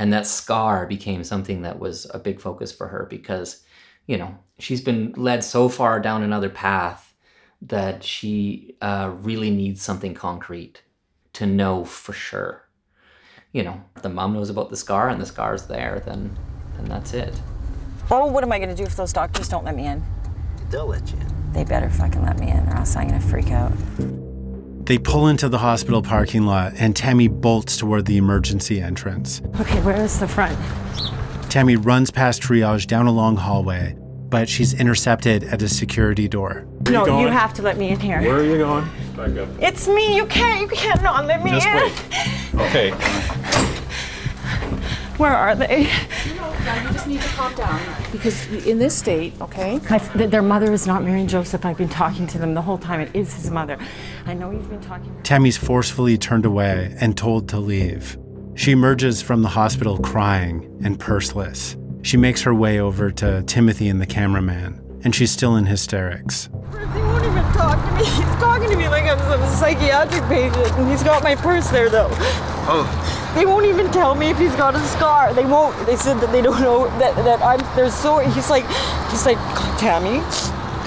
And 0.01 0.11
that 0.13 0.25
scar 0.25 0.87
became 0.87 1.23
something 1.23 1.61
that 1.61 1.77
was 1.77 2.09
a 2.11 2.17
big 2.17 2.41
focus 2.41 2.71
for 2.71 2.87
her 2.87 3.05
because, 3.07 3.63
you 4.07 4.17
know, 4.17 4.35
she's 4.57 4.81
been 4.81 5.13
led 5.15 5.43
so 5.43 5.69
far 5.69 5.99
down 5.99 6.23
another 6.23 6.49
path 6.49 7.13
that 7.61 8.03
she 8.03 8.75
uh, 8.81 9.11
really 9.19 9.51
needs 9.51 9.83
something 9.83 10.15
concrete 10.15 10.81
to 11.33 11.45
know 11.45 11.85
for 11.85 12.13
sure. 12.13 12.67
You 13.51 13.61
know, 13.61 13.83
if 13.95 14.01
the 14.01 14.09
mom 14.09 14.33
knows 14.33 14.49
about 14.49 14.71
the 14.71 14.75
scar 14.75 15.07
and 15.07 15.21
the 15.21 15.25
scar's 15.27 15.67
there, 15.67 16.01
then 16.03 16.35
then 16.77 16.85
that's 16.85 17.13
it. 17.13 17.39
Oh, 18.09 18.25
what 18.25 18.43
am 18.43 18.51
I 18.51 18.57
gonna 18.57 18.73
do 18.73 18.81
if 18.81 18.95
those 18.95 19.13
doctors 19.13 19.49
don't 19.49 19.65
let 19.65 19.75
me 19.75 19.85
in? 19.85 20.03
They'll 20.71 20.87
let 20.87 21.11
you 21.11 21.19
in. 21.19 21.53
They 21.53 21.63
better 21.63 21.91
fucking 21.91 22.23
let 22.23 22.39
me 22.39 22.49
in, 22.49 22.67
or 22.69 22.75
else 22.75 22.95
I'm 22.95 23.07
gonna 23.07 23.21
freak 23.21 23.51
out. 23.51 23.71
They 24.85 24.97
pull 24.97 25.27
into 25.27 25.47
the 25.47 25.59
hospital 25.59 26.01
parking 26.01 26.43
lot 26.45 26.73
and 26.77 26.95
Tammy 26.95 27.27
bolts 27.27 27.77
toward 27.77 28.05
the 28.05 28.17
emergency 28.17 28.81
entrance. 28.81 29.41
Okay, 29.59 29.79
where 29.81 30.01
is 30.01 30.19
the 30.19 30.27
front? 30.27 30.57
Tammy 31.49 31.75
runs 31.75 32.11
past 32.11 32.41
triage 32.41 32.87
down 32.87 33.07
a 33.07 33.11
long 33.11 33.35
hallway, 33.37 33.95
but 34.29 34.49
she's 34.49 34.73
intercepted 34.73 35.43
at 35.43 35.61
a 35.61 35.69
security 35.69 36.27
door. 36.27 36.65
no, 36.89 37.19
you 37.21 37.27
have 37.27 37.53
to 37.55 37.61
let 37.61 37.77
me 37.77 37.89
in 37.89 37.99
here. 37.99 38.21
Where 38.21 38.37
are 38.37 38.43
you 38.43 38.57
going? 38.57 38.85
Back 39.15 39.37
up. 39.37 39.49
It's 39.61 39.87
me. 39.87 40.15
You 40.15 40.25
can't. 40.25 40.61
You 40.61 40.67
can't 40.67 41.01
not 41.03 41.25
let 41.25 41.43
me 41.43 41.51
Just 41.51 41.67
in. 41.67 41.75
wait. 41.75 42.67
Okay. 42.67 42.91
Where 45.17 45.35
are 45.35 45.53
they? 45.55 45.81
you 45.81 46.89
just 46.93 47.05
need 47.05 47.21
to 47.21 47.27
calm 47.29 47.53
down 47.53 47.79
because 48.11 48.47
in 48.65 48.79
this 48.79 48.97
state, 48.97 49.33
okay? 49.39 49.79
My, 49.89 49.97
their 49.99 50.41
mother 50.41 50.71
is 50.73 50.87
not 50.87 51.03
Mary 51.03 51.19
and 51.19 51.29
Joseph. 51.29 51.63
I've 51.65 51.77
been 51.77 51.89
talking 51.89 52.25
to 52.27 52.39
them 52.39 52.53
the 52.55 52.61
whole 52.61 52.77
time. 52.77 53.01
It 53.01 53.15
is 53.15 53.33
his 53.35 53.51
mother. 53.51 53.77
I 54.31 54.33
know 54.33 54.49
you've 54.49 54.69
been 54.69 54.79
talking. 54.79 55.13
Tammy's 55.23 55.57
forcefully 55.57 56.17
turned 56.17 56.45
away 56.45 56.95
and 57.01 57.17
told 57.17 57.49
to 57.49 57.59
leave. 57.59 58.17
She 58.55 58.71
emerges 58.71 59.21
from 59.21 59.41
the 59.41 59.49
hospital 59.49 59.97
crying 59.97 60.79
and 60.85 60.97
purseless. 60.97 61.75
She 62.01 62.15
makes 62.15 62.41
her 62.43 62.53
way 62.55 62.79
over 62.79 63.11
to 63.11 63.43
Timothy 63.43 63.89
and 63.89 63.99
the 63.99 64.05
cameraman, 64.05 65.01
and 65.03 65.13
she's 65.13 65.31
still 65.31 65.57
in 65.57 65.65
hysterics. 65.65 66.45
He 66.71 66.77
won't 67.01 67.25
even. 67.25 67.43
talk 67.51 67.77
to 67.85 67.93
me. 67.93 68.05
He's 68.05 68.39
talking 68.39 68.69
to 68.69 68.77
me 68.77 68.87
like 68.87 69.03
I'm 69.03 69.19
some 69.19 69.41
psychiatric 69.59 70.23
patient, 70.29 70.79
and 70.79 70.89
he's 70.89 71.03
got 71.03 71.23
my 71.23 71.35
purse 71.35 71.69
there 71.69 71.89
though. 71.89 72.07
Oh. 72.71 73.33
They 73.35 73.45
won't 73.45 73.65
even 73.65 73.91
tell 73.91 74.15
me 74.15 74.29
if 74.29 74.37
he's 74.37 74.55
got 74.55 74.75
a 74.75 74.79
scar. 74.79 75.33
They 75.33 75.43
won't. 75.43 75.75
They 75.85 75.97
said 75.97 76.21
that 76.21 76.31
they 76.31 76.41
don't 76.41 76.61
know 76.61 76.85
that 76.99 77.17
that 77.25 77.41
I'm. 77.41 77.59
There's 77.75 77.93
so. 77.93 78.19
He's 78.19 78.49
like, 78.49 78.65
he's 79.09 79.25
like, 79.25 79.37
Tammy, 79.77 80.21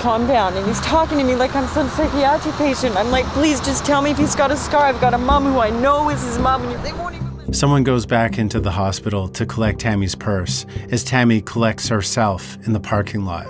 calm 0.05 0.27
down. 0.27 0.55
And 0.55 0.67
he's 0.67 0.83
talking 0.83 1.17
to 1.17 1.25
me 1.25 1.35
like 1.35 1.57
I'm 1.57 1.67
some 1.69 1.89
psychiatric 1.89 2.55
patient. 2.57 2.95
I'm 2.95 3.11
like, 3.11 3.25
please 3.29 3.59
just 3.61 3.87
tell 3.87 4.03
me 4.03 4.11
if 4.11 4.19
he's 4.19 4.37
got 4.37 4.51
a 4.51 4.57
scar. 4.57 4.83
I've 4.83 5.01
got 5.01 5.15
a 5.15 5.19
mom 5.19 5.45
who 5.45 5.59
I 5.61 5.71
know 5.71 6.11
is 6.11 6.23
his 6.23 6.39
mom, 6.39 6.63
and 6.63 6.85
they 6.85 6.93
won't 6.93 7.15
even. 7.15 7.55
Someone 7.55 7.85
goes 7.85 8.05
back 8.05 8.37
into 8.37 8.61
the 8.61 8.71
hospital 8.71 9.29
to 9.29 9.47
collect 9.47 9.81
Tammy's 9.81 10.15
purse 10.15 10.67
as 10.91 11.05
Tammy 11.05 11.41
collects 11.41 11.89
herself 11.89 12.59
in 12.67 12.75
the 12.75 12.81
parking 12.81 13.25
lot. 13.25 13.47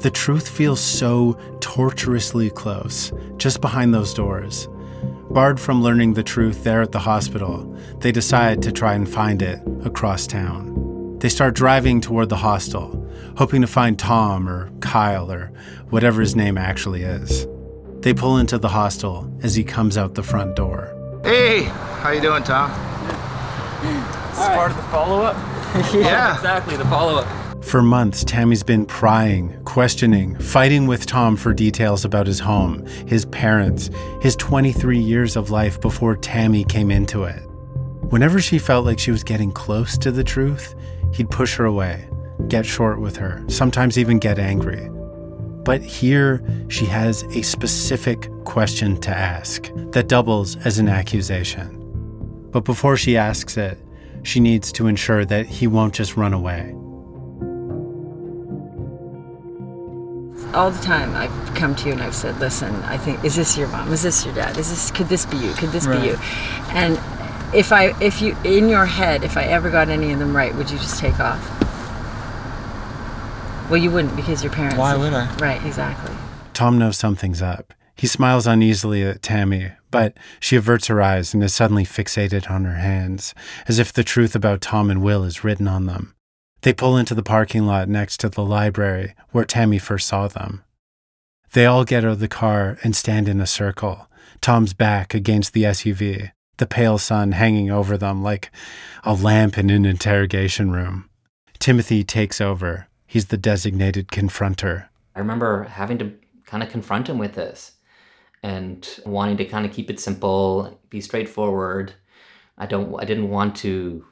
The 0.00 0.10
truth 0.10 0.48
feels 0.48 0.80
so 0.80 1.38
torturously 1.60 2.50
close, 2.50 3.12
just 3.36 3.60
behind 3.60 3.94
those 3.94 4.12
doors. 4.12 4.68
Barred 5.30 5.60
from 5.60 5.82
learning 5.82 6.14
the 6.14 6.24
truth 6.24 6.64
there 6.64 6.82
at 6.82 6.90
the 6.90 6.98
hospital, 6.98 7.64
they 8.00 8.10
decide 8.10 8.60
to 8.62 8.72
try 8.72 8.94
and 8.94 9.08
find 9.08 9.40
it 9.40 9.60
across 9.84 10.26
town. 10.26 10.85
They 11.26 11.30
start 11.30 11.56
driving 11.56 12.00
toward 12.00 12.28
the 12.28 12.36
hostel, 12.36 13.04
hoping 13.36 13.60
to 13.60 13.66
find 13.66 13.98
Tom 13.98 14.48
or 14.48 14.70
Kyle 14.78 15.28
or 15.28 15.50
whatever 15.90 16.20
his 16.20 16.36
name 16.36 16.56
actually 16.56 17.02
is. 17.02 17.48
They 17.98 18.14
pull 18.14 18.38
into 18.38 18.58
the 18.58 18.68
hostel 18.68 19.28
as 19.42 19.56
he 19.56 19.64
comes 19.64 19.98
out 19.98 20.14
the 20.14 20.22
front 20.22 20.54
door. 20.54 20.94
Hey, 21.24 21.64
how 21.64 22.10
you 22.12 22.20
doing, 22.20 22.44
Tom? 22.44 22.70
This 23.82 24.38
is 24.38 24.46
part 24.54 24.70
of 24.70 24.76
the 24.76 24.84
follow-up? 24.84 25.34
Yeah. 25.92 26.36
exactly, 26.36 26.76
the 26.76 26.84
follow-up. 26.84 27.64
For 27.64 27.82
months, 27.82 28.22
Tammy's 28.22 28.62
been 28.62 28.86
prying, 28.86 29.60
questioning, 29.64 30.38
fighting 30.38 30.86
with 30.86 31.06
Tom 31.06 31.34
for 31.34 31.52
details 31.52 32.04
about 32.04 32.28
his 32.28 32.38
home, 32.38 32.86
his 33.08 33.24
parents, 33.24 33.90
his 34.22 34.36
23 34.36 34.96
years 34.96 35.34
of 35.34 35.50
life 35.50 35.80
before 35.80 36.14
Tammy 36.16 36.62
came 36.62 36.92
into 36.92 37.24
it. 37.24 37.42
Whenever 38.10 38.40
she 38.40 38.60
felt 38.60 38.86
like 38.86 39.00
she 39.00 39.10
was 39.10 39.24
getting 39.24 39.50
close 39.50 39.98
to 39.98 40.12
the 40.12 40.22
truth, 40.22 40.76
he'd 41.12 41.30
push 41.30 41.56
her 41.56 41.64
away, 41.64 42.08
get 42.48 42.66
short 42.66 43.00
with 43.00 43.16
her, 43.16 43.44
sometimes 43.48 43.98
even 43.98 44.18
get 44.18 44.38
angry. 44.38 44.88
But 45.64 45.82
here, 45.82 46.44
she 46.68 46.84
has 46.86 47.22
a 47.24 47.42
specific 47.42 48.30
question 48.44 49.00
to 49.00 49.10
ask 49.10 49.70
that 49.90 50.08
doubles 50.08 50.56
as 50.64 50.78
an 50.78 50.88
accusation. 50.88 51.82
But 52.52 52.64
before 52.64 52.96
she 52.96 53.16
asks 53.16 53.56
it, 53.56 53.78
she 54.22 54.40
needs 54.40 54.70
to 54.72 54.86
ensure 54.86 55.24
that 55.24 55.46
he 55.46 55.66
won't 55.66 55.94
just 55.94 56.16
run 56.16 56.32
away. 56.32 56.74
all 60.56 60.70
the 60.70 60.82
time 60.82 61.14
I've 61.14 61.54
come 61.54 61.74
to 61.76 61.86
you 61.86 61.92
and 61.92 62.02
I've 62.02 62.14
said, 62.14 62.38
listen, 62.40 62.74
I 62.84 62.96
think 62.96 63.22
is 63.24 63.36
this 63.36 63.58
your 63.58 63.68
mom? 63.68 63.92
Is 63.92 64.02
this 64.02 64.24
your 64.24 64.34
dad? 64.34 64.56
Is 64.56 64.70
this 64.70 64.90
could 64.90 65.08
this 65.08 65.26
be 65.26 65.36
you? 65.36 65.52
Could 65.52 65.70
this 65.70 65.86
Right. 65.86 66.00
be 66.00 66.06
you? 66.08 66.16
And 66.70 66.98
if 67.54 67.72
I 67.72 67.98
if 68.02 68.20
you 68.20 68.36
in 68.44 68.68
your 68.68 68.86
head, 68.86 69.24
if 69.24 69.36
I 69.36 69.44
ever 69.44 69.70
got 69.70 69.88
any 69.88 70.12
of 70.12 70.18
them 70.18 70.36
right, 70.36 70.54
would 70.54 70.70
you 70.70 70.78
just 70.78 70.98
take 70.98 71.18
off? 71.20 71.42
Well, 73.70 73.78
you 73.78 73.90
wouldn't 73.90 74.14
because 74.14 74.44
your 74.44 74.52
parents. 74.52 74.76
Why 74.76 74.96
would 74.96 75.12
I? 75.12 75.34
Right, 75.36 75.64
exactly. 75.64 76.14
Tom 76.52 76.78
knows 76.78 76.96
something's 76.96 77.42
up. 77.42 77.74
He 77.96 78.06
smiles 78.06 78.46
uneasily 78.46 79.02
at 79.02 79.22
Tammy, 79.22 79.72
but 79.90 80.16
she 80.38 80.56
averts 80.56 80.86
her 80.86 81.00
eyes 81.00 81.32
and 81.32 81.42
is 81.42 81.54
suddenly 81.54 81.84
fixated 81.84 82.50
on 82.50 82.64
her 82.64 82.76
hands, 82.76 83.34
as 83.66 83.78
if 83.78 83.92
the 83.92 84.04
truth 84.04 84.36
about 84.36 84.60
Tom 84.60 84.90
and 84.90 85.02
Will 85.02 85.24
is 85.24 85.42
written 85.42 85.66
on 85.66 85.86
them. 85.86 86.14
They 86.60 86.72
pull 86.72 86.96
into 86.96 87.14
the 87.14 87.22
parking 87.22 87.66
lot 87.66 87.88
next 87.88 88.18
to 88.20 88.28
the 88.28 88.44
library 88.44 89.14
where 89.30 89.44
Tammy 89.44 89.78
first 89.78 90.06
saw 90.06 90.28
them. 90.28 90.62
They 91.52 91.64
all 91.64 91.84
get 91.84 92.04
out 92.04 92.10
of 92.12 92.18
the 92.20 92.28
car 92.28 92.78
and 92.82 92.94
stand 92.94 93.28
in 93.28 93.40
a 93.40 93.46
circle, 93.46 94.08
Tom's 94.40 94.74
back 94.74 95.14
against 95.14 95.52
the 95.54 95.62
SUV, 95.62 96.32
the 96.58 96.66
pale 96.66 96.98
sun 96.98 97.32
hanging 97.32 97.70
over 97.70 97.96
them 97.96 98.22
like 98.22 98.50
a 99.04 99.14
lamp 99.14 99.58
in 99.58 99.70
an 99.70 99.84
interrogation 99.84 100.70
room. 100.70 101.08
Timothy 101.58 102.04
takes 102.04 102.40
over. 102.40 102.88
He's 103.06 103.26
the 103.26 103.36
designated 103.36 104.08
confronter. 104.08 104.88
I 105.14 105.20
remember 105.20 105.64
having 105.64 105.98
to 105.98 106.12
kind 106.44 106.62
of 106.62 106.68
confront 106.68 107.08
him 107.08 107.18
with 107.18 107.34
this 107.34 107.72
and 108.42 109.00
wanting 109.04 109.36
to 109.38 109.44
kind 109.44 109.66
of 109.66 109.72
keep 109.72 109.90
it 109.90 110.00
simple, 110.00 110.80
be 110.90 111.00
straightforward. 111.00 111.94
I 112.58 112.66
don't 112.66 112.94
I 113.00 113.04
didn't 113.04 113.30
want 113.30 113.56
to 113.56 114.04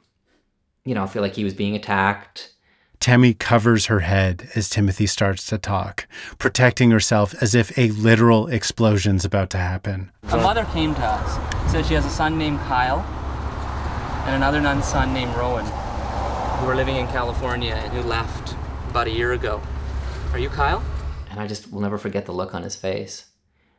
you 0.85 0.93
know, 0.93 1.07
feel 1.07 1.21
like 1.21 1.35
he 1.35 1.43
was 1.43 1.53
being 1.53 1.75
attacked. 1.75 2.53
Tammy 2.99 3.33
covers 3.33 3.85
her 3.87 3.99
head 3.99 4.49
as 4.55 4.69
Timothy 4.69 5.07
starts 5.07 5.45
to 5.47 5.57
talk, 5.57 6.07
protecting 6.37 6.91
herself 6.91 7.35
as 7.41 7.53
if 7.55 7.77
a 7.77 7.89
literal 7.91 8.47
explosion's 8.47 9.25
about 9.25 9.49
to 9.51 9.57
happen. 9.57 10.11
A 10.23 10.37
mother 10.37 10.65
came 10.73 10.95
to 10.95 11.01
us, 11.01 11.71
said 11.71 11.85
she 11.85 11.93
has 11.93 12.05
a 12.05 12.09
son 12.09 12.37
named 12.37 12.59
Kyle 12.61 12.99
and 14.25 14.35
another 14.35 14.59
nun 14.59 14.81
son 14.81 15.13
named 15.13 15.35
Rowan, 15.35 15.65
who 15.65 16.67
are 16.67 16.75
living 16.75 16.95
in 16.95 17.05
California 17.07 17.75
and 17.75 17.93
who 17.93 18.01
left 18.01 18.55
about 18.89 19.07
a 19.07 19.11
year 19.11 19.33
ago. 19.33 19.61
Are 20.31 20.39
you 20.39 20.49
Kyle? 20.49 20.83
And 21.29 21.39
I 21.39 21.47
just 21.47 21.71
will 21.71 21.81
never 21.81 21.97
forget 21.97 22.25
the 22.25 22.31
look 22.31 22.55
on 22.55 22.63
his 22.63 22.75
face. 22.75 23.25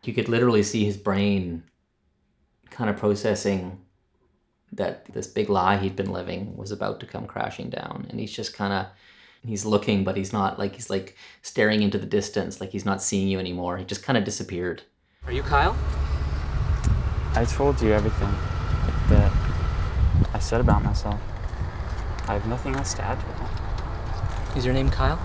You 0.04 0.12
could 0.12 0.28
literally 0.28 0.62
see 0.62 0.84
his 0.84 0.96
brain 0.96 1.64
kind 2.70 2.88
of 2.88 2.96
processing 2.96 3.80
that 4.72 5.06
this 5.06 5.26
big 5.26 5.48
lie 5.48 5.78
he'd 5.78 5.96
been 5.96 6.12
living 6.12 6.56
was 6.56 6.70
about 6.70 7.00
to 7.00 7.06
come 7.06 7.26
crashing 7.26 7.70
down. 7.70 8.06
And 8.10 8.20
he's 8.20 8.32
just 8.32 8.54
kind 8.54 8.72
of, 8.72 8.86
he's 9.46 9.64
looking, 9.64 10.04
but 10.04 10.16
he's 10.16 10.32
not 10.32 10.58
like, 10.58 10.74
he's 10.74 10.90
like 10.90 11.16
staring 11.42 11.82
into 11.82 11.98
the 11.98 12.06
distance, 12.06 12.60
like 12.60 12.70
he's 12.70 12.84
not 12.84 13.02
seeing 13.02 13.28
you 13.28 13.38
anymore. 13.38 13.78
He 13.78 13.84
just 13.84 14.02
kind 14.02 14.16
of 14.16 14.24
disappeared. 14.24 14.82
Are 15.26 15.32
you 15.32 15.42
Kyle? 15.42 15.76
I 17.34 17.44
told 17.44 17.80
you 17.80 17.92
everything 17.92 18.32
that 19.08 19.32
I 20.32 20.38
said 20.38 20.60
about 20.60 20.82
myself. 20.82 21.20
I 22.28 22.34
have 22.34 22.46
nothing 22.46 22.74
else 22.74 22.94
to 22.94 23.02
add 23.02 23.20
to 23.20 23.26
that. 23.26 24.56
Is 24.56 24.64
your 24.64 24.74
name 24.74 24.90
Kyle? 24.90 25.20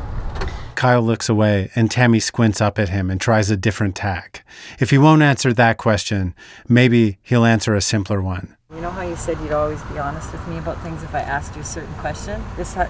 Kyle 0.75 1.01
looks 1.01 1.29
away 1.29 1.69
and 1.75 1.91
Tammy 1.91 2.19
squints 2.19 2.59
up 2.59 2.79
at 2.79 2.89
him 2.89 3.11
and 3.11 3.21
tries 3.21 3.51
a 3.51 3.57
different 3.57 3.95
tack. 3.95 4.43
If 4.79 4.89
he 4.89 4.97
won't 4.97 5.21
answer 5.21 5.53
that 5.53 5.77
question, 5.77 6.33
maybe 6.67 7.19
he'll 7.21 7.45
answer 7.45 7.75
a 7.75 7.81
simpler 7.81 8.21
one. 8.21 8.57
You 8.73 8.81
know 8.81 8.89
how 8.89 9.03
you 9.03 9.15
said 9.15 9.39
you'd 9.41 9.51
always 9.51 9.81
be 9.83 9.99
honest 9.99 10.31
with 10.31 10.47
me 10.47 10.57
about 10.57 10.81
things 10.81 11.03
if 11.03 11.13
I 11.13 11.19
asked 11.19 11.55
you 11.55 11.61
a 11.61 11.65
certain 11.65 11.93
question? 11.95 12.43
This 12.57 12.73
ha- 12.73 12.89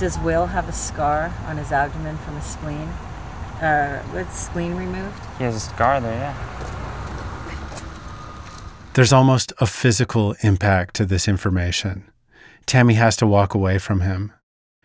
does 0.00 0.18
Will 0.20 0.46
have 0.46 0.66
a 0.66 0.72
scar 0.72 1.30
on 1.46 1.58
his 1.58 1.72
abdomen 1.72 2.16
from 2.16 2.34
a 2.34 2.42
spleen? 2.42 2.88
Uh, 3.60 4.02
with 4.14 4.34
spleen 4.34 4.74
removed? 4.74 5.20
He 5.36 5.44
has 5.44 5.54
a 5.54 5.60
scar 5.60 6.00
there, 6.00 6.14
yeah. 6.14 6.34
There's 8.94 9.12
almost 9.12 9.52
a 9.58 9.66
physical 9.66 10.34
impact 10.40 10.96
to 10.96 11.04
this 11.04 11.28
information. 11.28 12.10
Tammy 12.64 12.94
has 12.94 13.14
to 13.18 13.26
walk 13.26 13.52
away 13.52 13.76
from 13.78 14.00
him. 14.00 14.32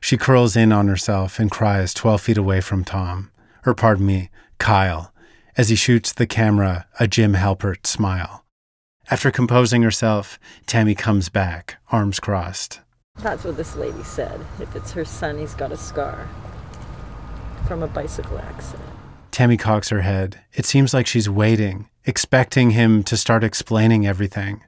She 0.01 0.17
curls 0.17 0.57
in 0.57 0.73
on 0.73 0.89
herself 0.89 1.39
and 1.39 1.49
cries 1.49 1.93
12 1.93 2.21
feet 2.21 2.37
away 2.37 2.59
from 2.59 2.83
Tom, 2.83 3.31
or 3.65 3.73
pardon 3.73 4.05
me, 4.05 4.29
Kyle, 4.57 5.13
as 5.55 5.69
he 5.69 5.77
shoots 5.77 6.11
the 6.11 6.27
camera 6.27 6.87
a 6.99 7.07
Jim 7.07 7.35
Halpert 7.35 7.87
smile. 7.87 8.43
After 9.09 9.31
composing 9.31 9.81
herself, 9.81 10.37
Tammy 10.65 10.93
comes 10.93 11.29
back, 11.29 11.77
arms 11.89 12.19
crossed. 12.19 12.81
That's 13.19 13.43
what 13.43 13.57
this 13.57 13.75
lady 13.75 14.03
said. 14.03 14.41
If 14.59 14.75
it's 14.75 14.91
her 14.91 15.05
son, 15.05 15.37
he's 15.39 15.55
got 15.55 15.71
a 15.71 15.77
scar 15.77 16.27
from 17.67 17.81
a 17.81 17.87
bicycle 17.87 18.37
accident. 18.37 18.89
Tammy 19.31 19.57
cocks 19.57 19.89
her 19.89 20.01
head. 20.01 20.41
It 20.53 20.65
seems 20.65 20.93
like 20.93 21.07
she's 21.07 21.29
waiting, 21.29 21.89
expecting 22.05 22.71
him 22.71 23.03
to 23.03 23.17
start 23.17 23.43
explaining 23.43 24.05
everything, 24.05 24.63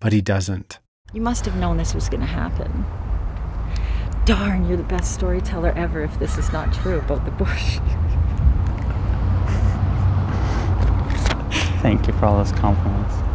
but 0.00 0.12
he 0.12 0.20
doesn't. 0.20 0.78
You 1.12 1.20
must 1.20 1.44
have 1.44 1.56
known 1.56 1.76
this 1.76 1.94
was 1.94 2.08
going 2.08 2.20
to 2.20 2.26
happen. 2.26 2.84
Darn, 4.24 4.66
you're 4.68 4.76
the 4.76 4.82
best 4.82 5.14
storyteller 5.14 5.72
ever 5.76 6.02
if 6.02 6.18
this 6.18 6.38
is 6.38 6.52
not 6.52 6.72
true 6.72 6.98
about 6.98 7.24
the 7.24 7.30
bush. 7.30 7.78
Thank 11.82 12.06
you 12.06 12.12
for 12.14 12.26
all 12.26 12.38
those 12.38 12.52
compliments. 12.52 13.25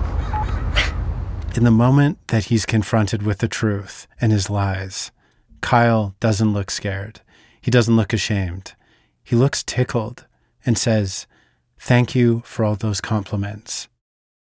In 1.53 1.65
the 1.65 1.72
moment 1.72 2.17
that 2.29 2.46
he's 2.46 2.65
confronted 2.65 3.24
with 3.24 3.39
the 3.39 3.48
truth 3.50 4.08
and 4.22 4.31
his 4.31 4.50
lies, 4.50 5.12
Kyle 5.60 6.15
doesn't 6.22 6.53
look 6.53 6.72
scared. 6.72 7.20
He 7.60 7.70
doesn't 7.70 7.98
look 7.98 8.13
ashamed. 8.13 8.74
He 9.22 9.36
looks 9.36 9.62
tickled 9.62 10.25
and 10.65 10.77
says, 10.77 11.27
Thank 11.77 12.15
you 12.15 12.41
for 12.46 12.63
all 12.63 12.77
those 12.77 13.01
compliments. 13.01 13.89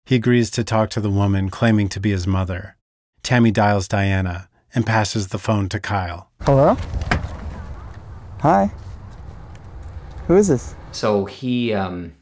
He 0.05 0.15
agrees 0.15 0.49
to 0.51 0.63
talk 0.63 0.89
to 0.91 1.01
the 1.01 1.09
woman 1.09 1.49
claiming 1.49 1.89
to 1.89 1.99
be 1.99 2.11
his 2.11 2.25
mother. 2.25 2.77
Tammy 3.23 3.51
dials 3.51 3.89
Diana 3.89 4.47
and 4.73 4.85
passes 4.85 5.27
the 5.27 5.37
phone 5.37 5.67
to 5.67 5.81
Kyle. 5.81 6.31
Hello? 6.43 6.77
Hi. 8.39 8.71
Who 10.27 10.37
is 10.37 10.47
this? 10.47 10.75
So 10.93 11.25
he 11.25 11.73
um, 11.73 12.13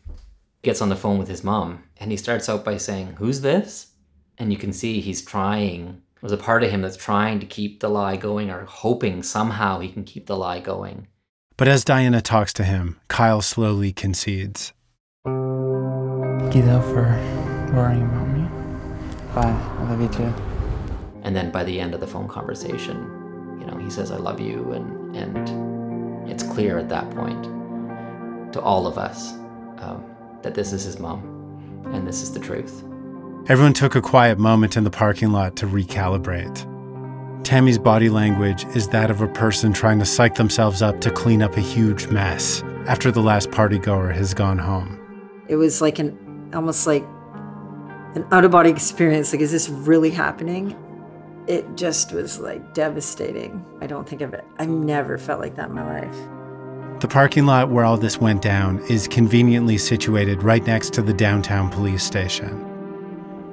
gets 0.64 0.82
on 0.82 0.90
the 0.90 0.96
phone 0.96 1.20
with 1.20 1.28
his 1.28 1.44
mom 1.44 1.84
and 1.98 2.10
he 2.10 2.18
starts 2.18 2.50
out 2.50 2.66
by 2.66 2.78
saying, 2.78 3.14
Who's 3.20 3.42
this? 3.42 3.89
And 4.40 4.52
you 4.52 4.58
can 4.58 4.72
see 4.74 5.02
he's 5.02 5.22
trying. 5.22 6.02
There's 6.22 6.32
a 6.32 6.38
part 6.38 6.64
of 6.64 6.72
him 6.72 6.82
that's 6.82 6.98
trying 6.98 7.40
to 7.42 7.46
keep 7.46 7.82
the 7.82 7.90
lie 7.90 8.16
going 8.16 8.50
or 8.50 8.66
hoping 8.66 9.22
somehow 9.22 9.80
he 9.80 9.90
can 9.90 10.04
keep 10.06 10.26
the 10.28 10.38
lie 10.38 10.60
going. 10.60 11.08
But 11.58 11.68
as 11.68 11.84
Diana 11.84 12.22
talks 12.22 12.54
to 12.54 12.64
him, 12.64 13.00
Kyle 13.10 13.42
slowly 13.42 13.92
concedes. 13.92 14.72
Thank 15.26 16.56
you 16.56 16.62
though 16.62 16.82
for 16.82 17.04
worrying 17.76 18.04
about 18.04 18.28
me. 18.30 18.48
Bye. 19.36 19.76
I 19.78 19.90
love 19.90 20.02
you 20.02 20.08
too. 20.08 20.34
And 21.24 21.36
then 21.36 21.52
by 21.52 21.64
the 21.66 21.80
end 21.80 21.94
of 21.94 22.00
the 22.00 22.08
phone 22.08 22.28
conversation, 22.28 23.58
you 23.60 23.68
know, 23.68 23.78
he 23.78 23.90
says, 23.90 24.10
I 24.10 24.18
love 24.18 24.40
you. 24.40 24.72
And, 24.72 25.16
and 25.16 26.30
it's 26.30 26.44
clear 26.44 26.80
at 26.80 26.88
that 26.90 27.10
point 27.12 27.44
to 28.54 28.62
all 28.62 28.88
of 28.88 28.98
us 28.98 29.34
um, 29.80 30.04
that 30.42 30.56
this 30.56 30.72
is 30.72 30.84
his 30.84 30.98
mom 30.98 31.22
and 31.94 32.08
this 32.08 32.22
is 32.22 32.32
the 32.32 32.40
truth. 32.40 32.84
Everyone 33.48 33.74
took 33.74 33.96
a 33.96 34.02
quiet 34.02 34.38
moment 34.38 34.78
in 34.78 34.84
the 34.84 34.92
parking 34.92 35.32
lot 35.32 35.56
to 35.56 35.66
recalibrate. 35.66 36.66
Tammy's 37.44 37.80
body 37.80 38.10
language 38.10 38.64
is 38.76 38.90
that 38.90 39.10
of 39.10 39.22
a 39.22 39.28
person 39.28 39.74
trying 39.74 39.98
to 39.98 40.06
psych 40.06 40.36
themselves 40.36 40.84
up 40.84 41.02
to 41.02 41.10
clean 41.10 41.42
up 41.42 41.58
a 41.58 41.62
huge 41.62 42.08
mess 42.10 42.62
after 42.86 43.10
the 43.10 43.22
last 43.22 43.50
partygoer 43.50 44.14
has 44.14 44.36
gone 44.36 44.60
home. 44.60 45.00
It 45.48 45.56
was 45.56 45.82
like 45.82 45.98
an 45.98 46.52
almost 46.54 46.86
like 46.86 47.04
an 48.14 48.28
out 48.32 48.46
of 48.46 48.52
body 48.52 48.70
experience. 48.70 49.32
Like, 49.32 49.42
is 49.42 49.52
this 49.52 49.68
really 49.68 50.12
happening? 50.12 50.78
It 51.48 51.66
just 51.76 52.12
was 52.12 52.40
like 52.40 52.76
devastating. 52.76 53.66
I 53.82 53.88
don't 53.88 54.08
think 54.08 54.22
of 54.22 54.36
it. 54.36 54.46
I've 54.60 54.70
never 54.70 55.18
felt 55.18 55.40
like 55.40 55.56
that 55.56 55.70
in 55.70 55.76
my 55.76 56.02
life. 56.02 57.00
The 57.02 57.08
parking 57.08 57.48
lot 57.48 57.72
where 57.72 57.86
all 57.86 57.98
this 57.98 58.20
went 58.20 58.44
down 58.44 58.78
is 58.90 59.08
conveniently 59.08 59.80
situated 59.80 60.44
right 60.44 60.64
next 60.68 60.94
to 60.94 61.02
the 61.02 61.14
downtown 61.14 61.72
police 61.72 62.04
station. 62.04 62.69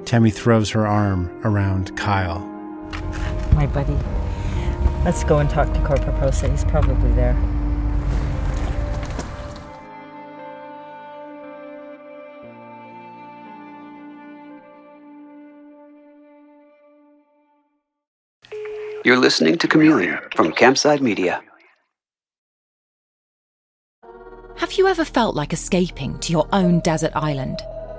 Tammy 0.07 0.29
throws 0.29 0.69
her 0.69 0.87
arm 0.87 1.29
around 1.43 1.97
Kyle. 1.97 2.39
My 3.53 3.67
buddy. 3.67 3.97
Let's 5.03 5.25
go 5.25 5.39
and 5.39 5.49
talk 5.49 5.73
to 5.73 5.81
Corporal 5.81 6.17
Proce. 6.17 6.49
He's 6.49 6.63
probably 6.63 7.11
there. 7.11 7.35
You're 19.03 19.17
listening 19.17 19.57
to 19.57 19.67
Chameleon 19.67 20.19
from 20.33 20.53
Campside 20.53 21.01
Media. 21.01 21.43
Have 24.55 24.71
you 24.71 24.87
ever 24.87 25.03
felt 25.03 25.35
like 25.35 25.51
escaping 25.51 26.17
to 26.19 26.31
your 26.31 26.47
own 26.53 26.79
desert 26.79 27.11
island? 27.13 27.61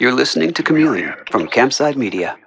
You're 0.00 0.14
listening 0.14 0.54
to 0.54 0.62
Chameleon 0.62 1.12
from 1.30 1.46
Campside 1.46 1.94
Media. 1.94 2.38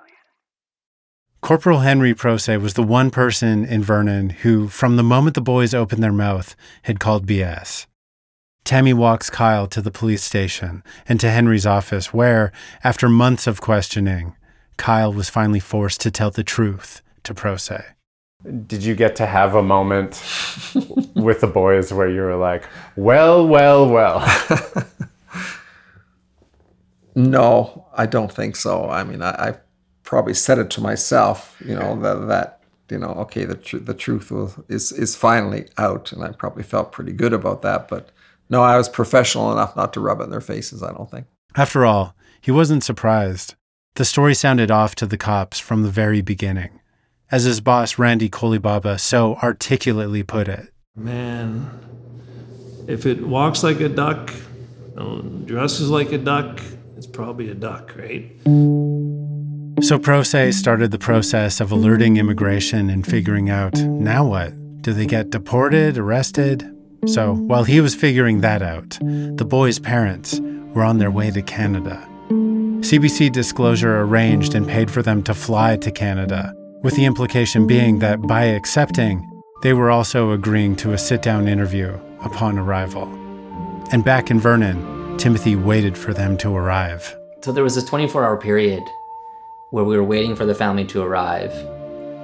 Corporal 1.39 1.81
Henry 1.81 2.15
Proce 2.15 2.59
was 2.59 2.73
the 2.73 2.81
one 2.81 3.11
person 3.11 3.63
in 3.63 3.83
Vernon 3.83 4.31
who, 4.31 4.67
from 4.67 4.95
the 4.95 5.03
moment 5.03 5.35
the 5.35 5.41
boys 5.41 5.71
opened 5.71 6.01
their 6.01 6.11
mouth, 6.11 6.55
had 6.81 6.99
called 6.99 7.27
BS. 7.27 7.85
Tammy 8.63 8.91
walks 8.91 9.29
Kyle 9.29 9.67
to 9.67 9.83
the 9.83 9.91
police 9.91 10.23
station 10.23 10.83
and 11.07 11.19
to 11.19 11.29
Henry's 11.29 11.67
office, 11.67 12.11
where, 12.11 12.51
after 12.83 13.07
months 13.07 13.45
of 13.45 13.61
questioning, 13.61 14.35
Kyle 14.77 15.13
was 15.13 15.29
finally 15.29 15.59
forced 15.59 16.01
to 16.01 16.09
tell 16.09 16.31
the 16.31 16.43
truth 16.43 17.03
to 17.21 17.35
Proce. 17.35 17.83
Did 18.65 18.83
you 18.83 18.95
get 18.95 19.15
to 19.17 19.27
have 19.27 19.53
a 19.53 19.61
moment 19.61 20.13
with 21.15 21.41
the 21.41 21.51
boys 21.53 21.93
where 21.93 22.09
you 22.09 22.21
were 22.21 22.35
like, 22.35 22.67
well, 22.95 23.47
well, 23.47 23.87
well? 23.87 24.21
No, 27.15 27.87
I 27.95 28.05
don't 28.05 28.31
think 28.31 28.55
so. 28.55 28.89
I 28.89 29.03
mean, 29.03 29.21
I, 29.21 29.31
I 29.31 29.57
probably 30.03 30.33
said 30.33 30.59
it 30.59 30.69
to 30.71 30.81
myself, 30.81 31.55
you 31.65 31.75
know, 31.75 31.99
that, 32.01 32.27
that 32.27 32.59
you 32.89 32.97
know, 32.97 33.09
okay, 33.09 33.45
the, 33.45 33.55
tr- 33.55 33.77
the 33.77 33.93
truth 33.93 34.31
will, 34.31 34.53
is, 34.67 34.91
is 34.91 35.15
finally 35.15 35.67
out. 35.77 36.11
And 36.11 36.23
I 36.23 36.31
probably 36.31 36.63
felt 36.63 36.91
pretty 36.91 37.13
good 37.13 37.33
about 37.33 37.61
that. 37.61 37.87
But 37.87 38.09
no, 38.49 38.61
I 38.61 38.77
was 38.77 38.89
professional 38.89 39.51
enough 39.51 39.75
not 39.75 39.93
to 39.93 39.99
rub 39.99 40.19
it 40.19 40.25
in 40.25 40.29
their 40.29 40.41
faces, 40.41 40.83
I 40.83 40.91
don't 40.91 41.09
think. 41.09 41.27
After 41.55 41.85
all, 41.85 42.15
he 42.41 42.51
wasn't 42.51 42.83
surprised. 42.83 43.55
The 43.95 44.05
story 44.05 44.33
sounded 44.33 44.71
off 44.71 44.95
to 44.95 45.05
the 45.05 45.17
cops 45.17 45.59
from 45.59 45.83
the 45.83 45.89
very 45.89 46.21
beginning. 46.21 46.79
As 47.31 47.43
his 47.43 47.61
boss, 47.61 47.97
Randy 47.97 48.29
Kolibaba, 48.29 48.99
so 48.99 49.35
articulately 49.35 50.23
put 50.23 50.47
it 50.47 50.73
Man, 50.95 51.71
if 52.87 53.07
it 53.07 53.25
walks 53.25 53.63
like 53.63 53.79
a 53.79 53.89
duck, 53.89 54.31
dresses 55.45 55.89
like 55.89 56.11
a 56.11 56.19
duck, 56.19 56.61
it's 57.03 57.11
probably 57.11 57.49
a 57.49 57.53
duck, 57.53 57.93
right? 57.97 58.31
So 59.83 59.99
Proce 59.99 60.53
started 60.53 60.91
the 60.91 60.97
process 60.97 61.59
of 61.59 61.69
alerting 61.69 62.15
immigration 62.15 62.89
and 62.89 63.05
figuring 63.05 63.49
out 63.49 63.73
now 63.75 64.25
what? 64.25 64.53
Do 64.81 64.93
they 64.93 65.05
get 65.05 65.29
deported, 65.29 65.97
arrested? 65.97 66.65
So 67.05 67.33
while 67.33 67.65
he 67.65 67.81
was 67.81 67.93
figuring 67.93 68.39
that 68.39 68.61
out, 68.61 68.97
the 69.01 69.45
boys' 69.45 69.79
parents 69.79 70.39
were 70.73 70.83
on 70.83 70.99
their 70.99 71.11
way 71.11 71.29
to 71.31 71.41
Canada. 71.41 72.07
CBC 72.29 73.33
Disclosure 73.33 73.99
arranged 73.99 74.55
and 74.55 74.65
paid 74.65 74.89
for 74.89 75.01
them 75.01 75.23
to 75.23 75.33
fly 75.33 75.75
to 75.77 75.91
Canada, 75.91 76.53
with 76.83 76.95
the 76.95 77.03
implication 77.03 77.67
being 77.67 77.99
that 77.99 78.21
by 78.21 78.43
accepting, 78.43 79.29
they 79.61 79.73
were 79.73 79.91
also 79.91 80.31
agreeing 80.31 80.77
to 80.77 80.93
a 80.93 80.97
sit 80.97 81.21
down 81.21 81.49
interview 81.49 81.99
upon 82.21 82.57
arrival. 82.57 83.07
And 83.91 84.05
back 84.05 84.31
in 84.31 84.39
Vernon, 84.39 85.02
Timothy 85.17 85.55
waited 85.55 85.97
for 85.97 86.13
them 86.13 86.37
to 86.37 86.55
arrive. 86.55 87.15
So 87.41 87.51
there 87.51 87.63
was 87.63 87.75
this 87.75 87.85
24 87.85 88.23
hour 88.23 88.37
period 88.37 88.83
where 89.69 89.83
we 89.83 89.95
were 89.95 90.03
waiting 90.03 90.35
for 90.35 90.45
the 90.45 90.55
family 90.55 90.85
to 90.85 91.01
arrive, 91.01 91.51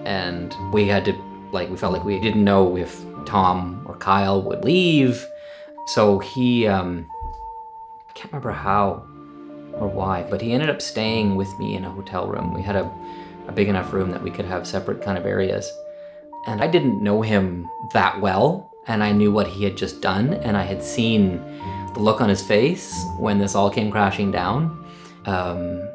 and 0.05 0.55
we 0.71 0.87
had 0.87 1.05
to, 1.05 1.13
like, 1.51 1.69
we 1.69 1.77
felt 1.77 1.93
like 1.93 2.03
we 2.03 2.19
didn't 2.19 2.43
know 2.43 2.77
if 2.77 3.03
Tom 3.25 3.83
or 3.87 3.95
Kyle 3.95 4.41
would 4.43 4.63
leave. 4.63 5.25
So 5.87 6.19
he, 6.19 6.67
um, 6.67 7.09
I 8.09 8.13
can't 8.13 8.31
remember 8.31 8.51
how 8.51 9.05
or 9.73 9.87
why, 9.87 10.23
but 10.29 10.41
he 10.41 10.53
ended 10.53 10.69
up 10.69 10.81
staying 10.81 11.35
with 11.35 11.57
me 11.57 11.75
in 11.75 11.85
a 11.85 11.89
hotel 11.89 12.27
room. 12.27 12.53
We 12.53 12.61
had 12.61 12.75
a, 12.75 12.91
a 13.47 13.51
big 13.51 13.67
enough 13.67 13.93
room 13.93 14.11
that 14.11 14.21
we 14.21 14.31
could 14.31 14.45
have 14.45 14.67
separate 14.67 15.01
kind 15.01 15.17
of 15.17 15.25
areas. 15.25 15.71
And 16.47 16.61
I 16.61 16.67
didn't 16.67 17.01
know 17.01 17.21
him 17.21 17.69
that 17.93 18.19
well, 18.21 18.68
and 18.89 19.03
I 19.03 19.11
knew 19.11 19.31
what 19.31 19.47
he 19.47 19.63
had 19.63 19.77
just 19.77 20.01
done, 20.01 20.33
and 20.33 20.57
I 20.57 20.63
had 20.63 20.83
seen 20.83 21.37
the 21.93 21.99
look 21.99 22.21
on 22.21 22.27
his 22.27 22.41
face 22.41 23.05
when 23.19 23.37
this 23.37 23.53
all 23.53 23.69
came 23.69 23.91
crashing 23.91 24.31
down. 24.31 24.83
Um, 25.25 25.87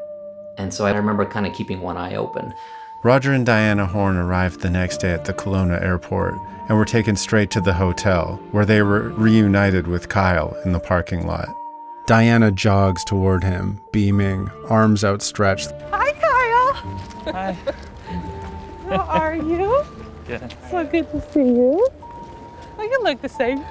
and 0.56 0.72
so 0.72 0.86
I 0.86 0.92
remember 0.92 1.26
kind 1.26 1.44
of 1.44 1.52
keeping 1.52 1.80
one 1.80 1.96
eye 1.96 2.14
open. 2.14 2.54
Roger 3.02 3.32
and 3.32 3.44
Diana 3.44 3.84
Horn 3.84 4.16
arrived 4.16 4.60
the 4.60 4.70
next 4.70 4.98
day 4.98 5.10
at 5.10 5.24
the 5.24 5.34
Kelowna 5.34 5.82
airport 5.82 6.34
and 6.68 6.78
were 6.78 6.84
taken 6.84 7.16
straight 7.16 7.50
to 7.50 7.60
the 7.60 7.74
hotel, 7.74 8.40
where 8.52 8.64
they 8.64 8.80
were 8.80 9.10
reunited 9.10 9.88
with 9.88 10.08
Kyle 10.08 10.56
in 10.64 10.70
the 10.70 10.80
parking 10.80 11.26
lot. 11.26 11.48
Diana 12.06 12.52
jogs 12.52 13.04
toward 13.04 13.42
him, 13.42 13.80
beaming, 13.92 14.50
arms 14.68 15.04
outstretched. 15.04 15.72
Hi, 15.90 16.12
Kyle. 16.12 17.32
Hi. 17.32 17.56
How 18.88 19.00
are 19.00 19.34
you? 19.34 19.84
Good. 20.28 20.54
So 20.70 20.86
good 20.86 21.10
to 21.10 21.32
see 21.32 21.40
you. 21.40 21.88
We 22.84 22.90
can 22.90 23.02
look 23.02 23.22
the 23.22 23.30
same. 23.30 23.64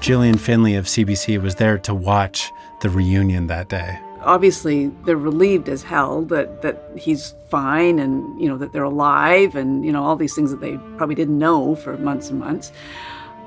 Gillian 0.00 0.36
Findlay 0.36 0.74
of 0.74 0.86
CBC 0.86 1.40
was 1.40 1.54
there 1.54 1.78
to 1.78 1.94
watch 1.94 2.50
the 2.80 2.90
reunion 2.90 3.46
that 3.46 3.68
day. 3.68 4.00
Obviously, 4.22 4.88
they're 5.04 5.16
relieved 5.16 5.68
as 5.68 5.84
hell 5.84 6.22
that, 6.22 6.60
that 6.62 6.90
he's 6.96 7.34
fine 7.50 8.00
and, 8.00 8.40
you 8.40 8.48
know, 8.48 8.58
that 8.58 8.72
they're 8.72 8.82
alive 8.82 9.54
and, 9.54 9.84
you 9.84 9.92
know, 9.92 10.02
all 10.02 10.16
these 10.16 10.34
things 10.34 10.50
that 10.50 10.60
they 10.60 10.76
probably 10.96 11.14
didn't 11.14 11.38
know 11.38 11.76
for 11.76 11.96
months 11.98 12.30
and 12.30 12.40
months. 12.40 12.72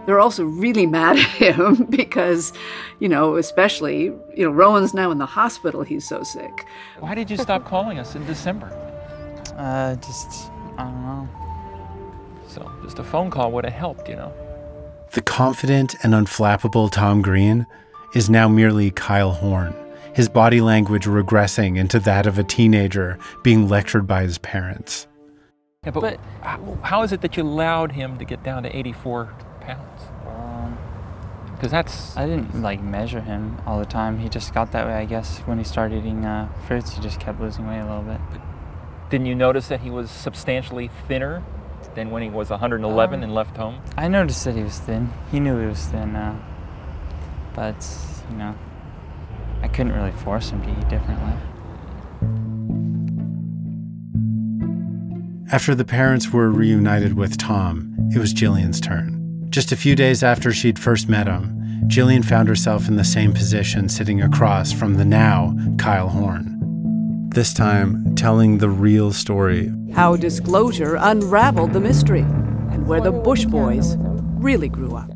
They're 0.05 0.19
also 0.19 0.45
really 0.45 0.85
mad 0.99 1.17
at 1.17 1.25
him 1.25 1.83
because, 1.89 2.53
you 2.99 3.09
know, 3.09 3.35
especially, 3.35 4.03
you 4.33 4.45
know, 4.45 4.51
Rowan's 4.51 4.93
now 4.93 5.11
in 5.11 5.17
the 5.17 5.25
hospital. 5.25 5.81
He's 5.81 6.07
so 6.07 6.23
sick. 6.23 6.65
Why 7.01 7.15
did 7.15 7.29
you 7.29 7.35
stop 7.35 7.65
calling 7.65 7.99
us 7.99 8.15
in 8.15 8.25
December? 8.25 8.67
Uh, 9.57 9.95
just, 9.95 10.49
I 10.77 10.83
don't 10.85 11.01
know. 11.01 11.46
So, 12.57 12.71
just 12.83 12.97
a 12.97 13.03
phone 13.03 13.29
call 13.29 13.51
would 13.51 13.65
have 13.65 13.73
helped, 13.73 14.09
you 14.09 14.15
know. 14.15 14.33
The 15.11 15.21
confident 15.21 15.95
and 16.03 16.13
unflappable 16.13 16.91
Tom 16.91 17.21
Green 17.21 17.67
is 18.15 18.31
now 18.31 18.47
merely 18.47 18.89
Kyle 18.89 19.31
Horn, 19.31 19.75
his 20.15 20.27
body 20.27 20.59
language 20.59 21.05
regressing 21.05 21.77
into 21.77 21.99
that 21.99 22.25
of 22.25 22.39
a 22.39 22.43
teenager 22.43 23.19
being 23.43 23.67
lectured 23.67 24.07
by 24.07 24.23
his 24.23 24.39
parents. 24.39 25.05
Yeah, 25.85 25.91
but, 25.91 26.01
But- 26.01 26.19
how, 26.41 26.77
how 26.81 27.03
is 27.03 27.11
it 27.11 27.21
that 27.21 27.37
you 27.37 27.43
allowed 27.43 27.91
him 27.91 28.17
to 28.17 28.25
get 28.25 28.41
down 28.43 28.63
to 28.63 28.75
84 28.75 29.29
pounds? 29.61 30.01
Um, 30.27 30.77
Because 31.53 31.69
that's. 31.69 32.17
I 32.17 32.25
didn't 32.25 32.63
like 32.63 32.81
measure 32.81 33.21
him 33.21 33.61
all 33.67 33.77
the 33.77 33.85
time. 33.85 34.17
He 34.17 34.29
just 34.29 34.51
got 34.51 34.71
that 34.71 34.87
way, 34.87 34.93
I 34.95 35.05
guess. 35.05 35.37
When 35.45 35.59
he 35.59 35.63
started 35.63 35.99
eating 35.99 36.25
uh, 36.25 36.49
fruits, 36.65 36.93
he 36.95 37.01
just 37.01 37.19
kept 37.19 37.39
losing 37.39 37.67
weight 37.67 37.81
a 37.81 37.85
little 37.85 38.01
bit. 38.01 38.19
Didn't 39.11 39.27
you 39.27 39.35
notice 39.35 39.67
that 39.67 39.81
he 39.81 39.91
was 39.91 40.09
substantially 40.09 40.89
thinner 41.07 41.43
than 41.97 42.11
when 42.11 42.21
he 42.21 42.29
was 42.29 42.51
111 42.51 43.19
Um, 43.19 43.23
and 43.23 43.33
left 43.33 43.57
home? 43.57 43.79
I 43.97 44.07
noticed 44.07 44.45
that 44.45 44.55
he 44.55 44.61
was 44.61 44.77
thin. 44.77 45.11
He 45.31 45.39
knew 45.39 45.59
he 45.59 45.65
was 45.65 45.83
thin, 45.87 46.15
uh, 46.15 46.35
but 47.55 47.75
you 48.29 48.37
know, 48.37 48.53
I 49.63 49.67
couldn't 49.67 49.93
really 49.93 50.11
force 50.11 50.51
him 50.51 50.61
to 50.61 50.69
eat 50.69 50.87
differently. 50.89 51.33
After 55.51 55.73
the 55.73 55.85
parents 55.85 56.31
were 56.31 56.51
reunited 56.51 57.13
with 57.13 57.37
Tom, 57.37 57.95
it 58.13 58.19
was 58.19 58.31
Gillian's 58.31 58.79
turn. 58.79 59.47
Just 59.49 59.71
a 59.71 59.75
few 59.75 59.95
days 59.95 60.21
after 60.21 60.53
she'd 60.53 60.77
first 60.77 61.09
met 61.09 61.25
him, 61.25 61.55
Jillian 61.87 62.23
found 62.23 62.47
herself 62.47 62.87
in 62.87 62.97
the 62.97 63.03
same 63.03 63.33
position 63.33 63.89
sitting 63.89 64.21
across 64.21 64.71
from 64.71 64.95
the 64.95 65.05
now 65.05 65.55
Kyle 65.79 66.09
Horn. 66.09 66.56
This 67.37 67.53
time, 67.53 68.15
telling 68.15 68.57
the 68.57 68.67
real 68.67 69.13
story 69.13 69.71
How 69.93 70.15
disclosure 70.15 70.97
unraveled 70.99 71.71
the 71.71 71.79
mystery 71.79 72.21
and 72.71 72.87
where 72.87 72.99
the 72.99 73.11
Bush 73.11 73.45
boys 73.45 73.95
really 74.39 74.67
grew 74.67 74.95
up. 74.95 75.11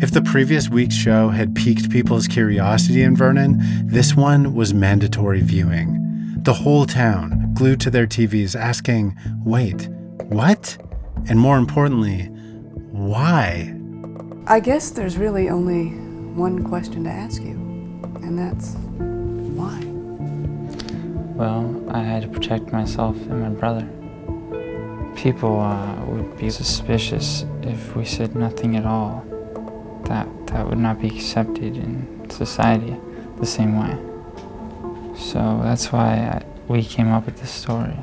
If 0.00 0.10
the 0.10 0.22
previous 0.22 0.70
week's 0.70 0.94
show 0.94 1.28
had 1.28 1.54
piqued 1.54 1.90
people's 1.90 2.28
curiosity 2.28 3.02
in 3.02 3.14
Vernon, 3.14 3.60
this 3.86 4.16
one 4.16 4.54
was 4.54 4.72
mandatory 4.72 5.42
viewing. 5.42 6.38
The 6.44 6.54
whole 6.54 6.86
town 6.86 7.52
glued 7.52 7.82
to 7.82 7.90
their 7.90 8.06
TVs 8.06 8.58
asking, 8.58 9.14
wait, 9.44 9.90
what? 10.28 10.78
And 11.28 11.38
more 11.38 11.58
importantly, 11.58 12.22
why? 12.90 13.76
I 14.46 14.60
guess 14.60 14.92
there's 14.92 15.18
really 15.18 15.50
only 15.50 15.88
one 15.88 16.64
question 16.64 17.04
to 17.04 17.10
ask 17.10 17.42
you, 17.42 17.50
and 18.22 18.38
that's 18.38 18.76
why? 19.58 19.95
Well, 21.36 21.84
I 21.90 22.02
had 22.02 22.22
to 22.22 22.28
protect 22.28 22.72
myself 22.72 23.14
and 23.26 23.42
my 23.42 23.50
brother. 23.50 23.86
People 25.16 25.60
uh, 25.60 26.02
would 26.06 26.38
be 26.38 26.48
suspicious 26.48 27.44
if 27.60 27.94
we 27.94 28.06
said 28.06 28.34
nothing 28.34 28.74
at 28.74 28.86
all. 28.86 29.22
That 30.04 30.26
that 30.46 30.66
would 30.66 30.78
not 30.78 30.98
be 30.98 31.08
accepted 31.08 31.76
in 31.76 32.30
society 32.30 32.96
the 33.38 33.44
same 33.44 33.78
way. 33.78 33.94
So 35.18 35.60
that's 35.62 35.92
why 35.92 36.06
I, 36.06 36.44
we 36.68 36.82
came 36.82 37.08
up 37.08 37.26
with 37.26 37.38
this 37.38 37.50
story. 37.50 37.98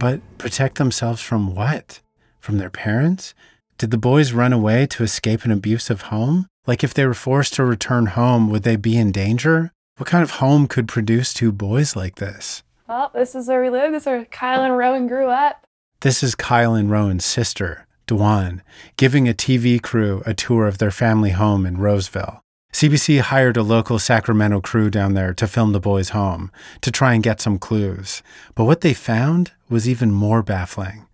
But 0.00 0.20
protect 0.38 0.78
themselves 0.78 1.22
from 1.22 1.54
what? 1.54 2.00
From 2.40 2.58
their 2.58 2.70
parents? 2.70 3.34
Did 3.78 3.92
the 3.92 3.98
boys 3.98 4.32
run 4.32 4.52
away 4.52 4.86
to 4.86 5.04
escape 5.04 5.44
an 5.44 5.52
abusive 5.52 6.02
home? 6.02 6.48
Like 6.66 6.82
if 6.82 6.92
they 6.92 7.06
were 7.06 7.14
forced 7.14 7.54
to 7.54 7.64
return 7.64 8.06
home, 8.06 8.50
would 8.50 8.64
they 8.64 8.74
be 8.74 8.96
in 8.96 9.12
danger? 9.12 9.70
What 9.96 10.08
kind 10.08 10.22
of 10.22 10.32
home 10.32 10.68
could 10.68 10.88
produce 10.88 11.34
two 11.34 11.52
boys 11.52 11.94
like 11.94 12.16
this? 12.16 12.62
Well, 12.88 13.10
this 13.14 13.34
is 13.34 13.46
where 13.46 13.60
we 13.62 13.68
live. 13.68 13.92
This 13.92 14.04
is 14.04 14.06
where 14.06 14.24
Kyle 14.24 14.64
and 14.64 14.76
Rowan 14.76 15.06
grew 15.06 15.26
up. 15.26 15.66
This 16.00 16.22
is 16.22 16.34
Kyle 16.34 16.74
and 16.74 16.90
Rowan's 16.90 17.26
sister, 17.26 17.86
Dwan, 18.08 18.62
giving 18.96 19.28
a 19.28 19.34
TV 19.34 19.80
crew 19.82 20.22
a 20.24 20.32
tour 20.32 20.66
of 20.66 20.78
their 20.78 20.90
family 20.90 21.30
home 21.30 21.66
in 21.66 21.76
Roseville. 21.76 22.40
CBC 22.72 23.20
hired 23.20 23.58
a 23.58 23.62
local 23.62 23.98
Sacramento 23.98 24.62
crew 24.62 24.88
down 24.88 25.12
there 25.12 25.34
to 25.34 25.46
film 25.46 25.72
the 25.72 25.80
boys' 25.80 26.08
home 26.08 26.50
to 26.80 26.90
try 26.90 27.12
and 27.12 27.22
get 27.22 27.42
some 27.42 27.58
clues. 27.58 28.22
But 28.54 28.64
what 28.64 28.80
they 28.80 28.94
found 28.94 29.52
was 29.68 29.86
even 29.86 30.10
more 30.10 30.42
baffling. 30.42 31.06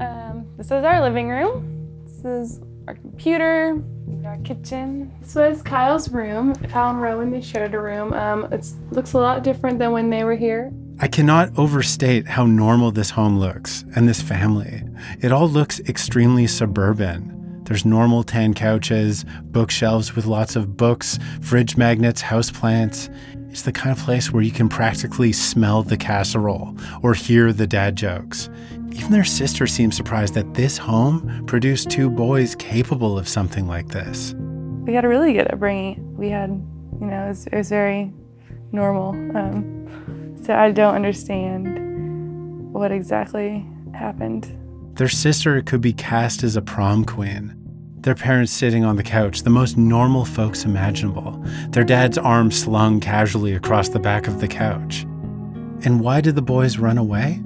Um, 0.00 0.46
this 0.56 0.66
is 0.66 0.84
our 0.84 1.00
living 1.02 1.28
room. 1.30 2.04
This 2.06 2.24
is 2.24 2.60
our 2.86 2.94
computer, 2.94 3.82
our 4.26 4.36
kitchen. 4.38 5.12
This 5.20 5.34
was 5.34 5.62
Kyle's 5.62 6.08
room. 6.08 6.54
Kyle 6.54 6.90
and 6.90 7.02
Rowan, 7.02 7.30
they 7.30 7.40
shared 7.40 7.74
a 7.74 7.80
room. 7.80 8.12
Um, 8.12 8.44
it 8.52 8.66
looks 8.90 9.12
a 9.12 9.18
lot 9.18 9.42
different 9.42 9.78
than 9.78 9.92
when 9.92 10.10
they 10.10 10.24
were 10.24 10.36
here. 10.36 10.72
I 11.00 11.08
cannot 11.08 11.58
overstate 11.58 12.26
how 12.26 12.46
normal 12.46 12.90
this 12.90 13.10
home 13.10 13.38
looks 13.38 13.84
and 13.96 14.08
this 14.08 14.22
family. 14.22 14.82
It 15.20 15.32
all 15.32 15.48
looks 15.48 15.80
extremely 15.80 16.46
suburban. 16.46 17.62
There's 17.64 17.84
normal 17.84 18.22
tan 18.22 18.54
couches, 18.54 19.24
bookshelves 19.42 20.14
with 20.14 20.26
lots 20.26 20.54
of 20.54 20.76
books, 20.76 21.18
fridge 21.40 21.76
magnets, 21.76 22.22
houseplants. 22.22 23.14
It's 23.50 23.62
the 23.62 23.72
kind 23.72 23.96
of 23.96 24.04
place 24.04 24.32
where 24.32 24.42
you 24.42 24.50
can 24.50 24.68
practically 24.68 25.32
smell 25.32 25.82
the 25.82 25.96
casserole 25.96 26.76
or 27.02 27.14
hear 27.14 27.52
the 27.52 27.66
dad 27.66 27.96
jokes. 27.96 28.48
Even 28.94 29.10
their 29.10 29.24
sister 29.24 29.66
seems 29.66 29.96
surprised 29.96 30.34
that 30.34 30.54
this 30.54 30.78
home 30.78 31.44
produced 31.46 31.90
two 31.90 32.08
boys 32.08 32.54
capable 32.54 33.18
of 33.18 33.28
something 33.28 33.66
like 33.66 33.88
this. 33.88 34.34
We 34.86 34.94
had 34.94 35.04
a 35.04 35.08
really 35.08 35.32
good 35.32 35.52
upbringing. 35.52 36.16
We 36.16 36.30
had, 36.30 36.50
you 37.00 37.06
know, 37.06 37.24
it 37.24 37.28
was, 37.28 37.46
it 37.48 37.56
was 37.56 37.68
very 37.68 38.12
normal. 38.70 39.10
Um, 39.36 40.40
so 40.44 40.54
I 40.54 40.70
don't 40.70 40.94
understand 40.94 42.72
what 42.72 42.92
exactly 42.92 43.66
happened. 43.92 44.56
Their 44.94 45.08
sister 45.08 45.60
could 45.60 45.80
be 45.80 45.92
cast 45.92 46.44
as 46.44 46.54
a 46.54 46.62
prom 46.62 47.04
queen. 47.04 47.52
Their 47.98 48.14
parents 48.14 48.52
sitting 48.52 48.84
on 48.84 48.94
the 48.94 49.02
couch, 49.02 49.42
the 49.42 49.50
most 49.50 49.76
normal 49.76 50.24
folks 50.24 50.64
imaginable. 50.64 51.44
Their 51.70 51.84
dad's 51.84 52.16
arm 52.16 52.52
slung 52.52 53.00
casually 53.00 53.54
across 53.54 53.88
the 53.88 53.98
back 53.98 54.28
of 54.28 54.40
the 54.40 54.46
couch. 54.48 55.02
And 55.84 56.00
why 56.00 56.20
did 56.20 56.36
the 56.36 56.42
boys 56.42 56.78
run 56.78 56.96
away? 56.96 57.42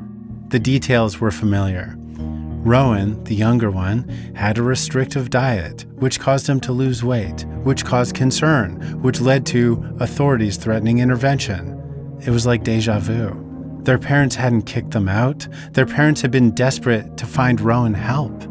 The 0.49 0.59
details 0.59 1.21
were 1.21 1.31
familiar. 1.31 1.95
Rowan, 1.99 3.23
the 3.25 3.35
younger 3.35 3.71
one, 3.71 4.09
had 4.35 4.57
a 4.57 4.63
restrictive 4.63 5.29
diet, 5.29 5.85
which 5.97 6.19
caused 6.19 6.49
him 6.49 6.59
to 6.61 6.73
lose 6.73 7.05
weight, 7.05 7.45
which 7.65 7.85
caused 7.85 8.15
concern, 8.15 8.81
which 9.03 9.21
led 9.21 9.45
to 9.47 9.85
authorities 10.01 10.57
threatening 10.57 11.01
intervention. 11.01 11.75
It 12.25 12.31
was 12.31 12.47
like 12.47 12.65
deja 12.65 12.99
vu. 12.99 13.45
Their 13.83 13.99
parents 13.99 14.37
hadn't 14.37 14.63
kicked 14.63 14.93
them 14.93 15.09
out. 15.09 15.47
Their 15.73 15.87
parents 15.87 16.23
had 16.23 16.31
been 16.31 16.55
desperate 16.55 17.19
to 17.19 17.27
find 17.27 17.61
Rowan 17.61 17.95
help. 17.95 18.45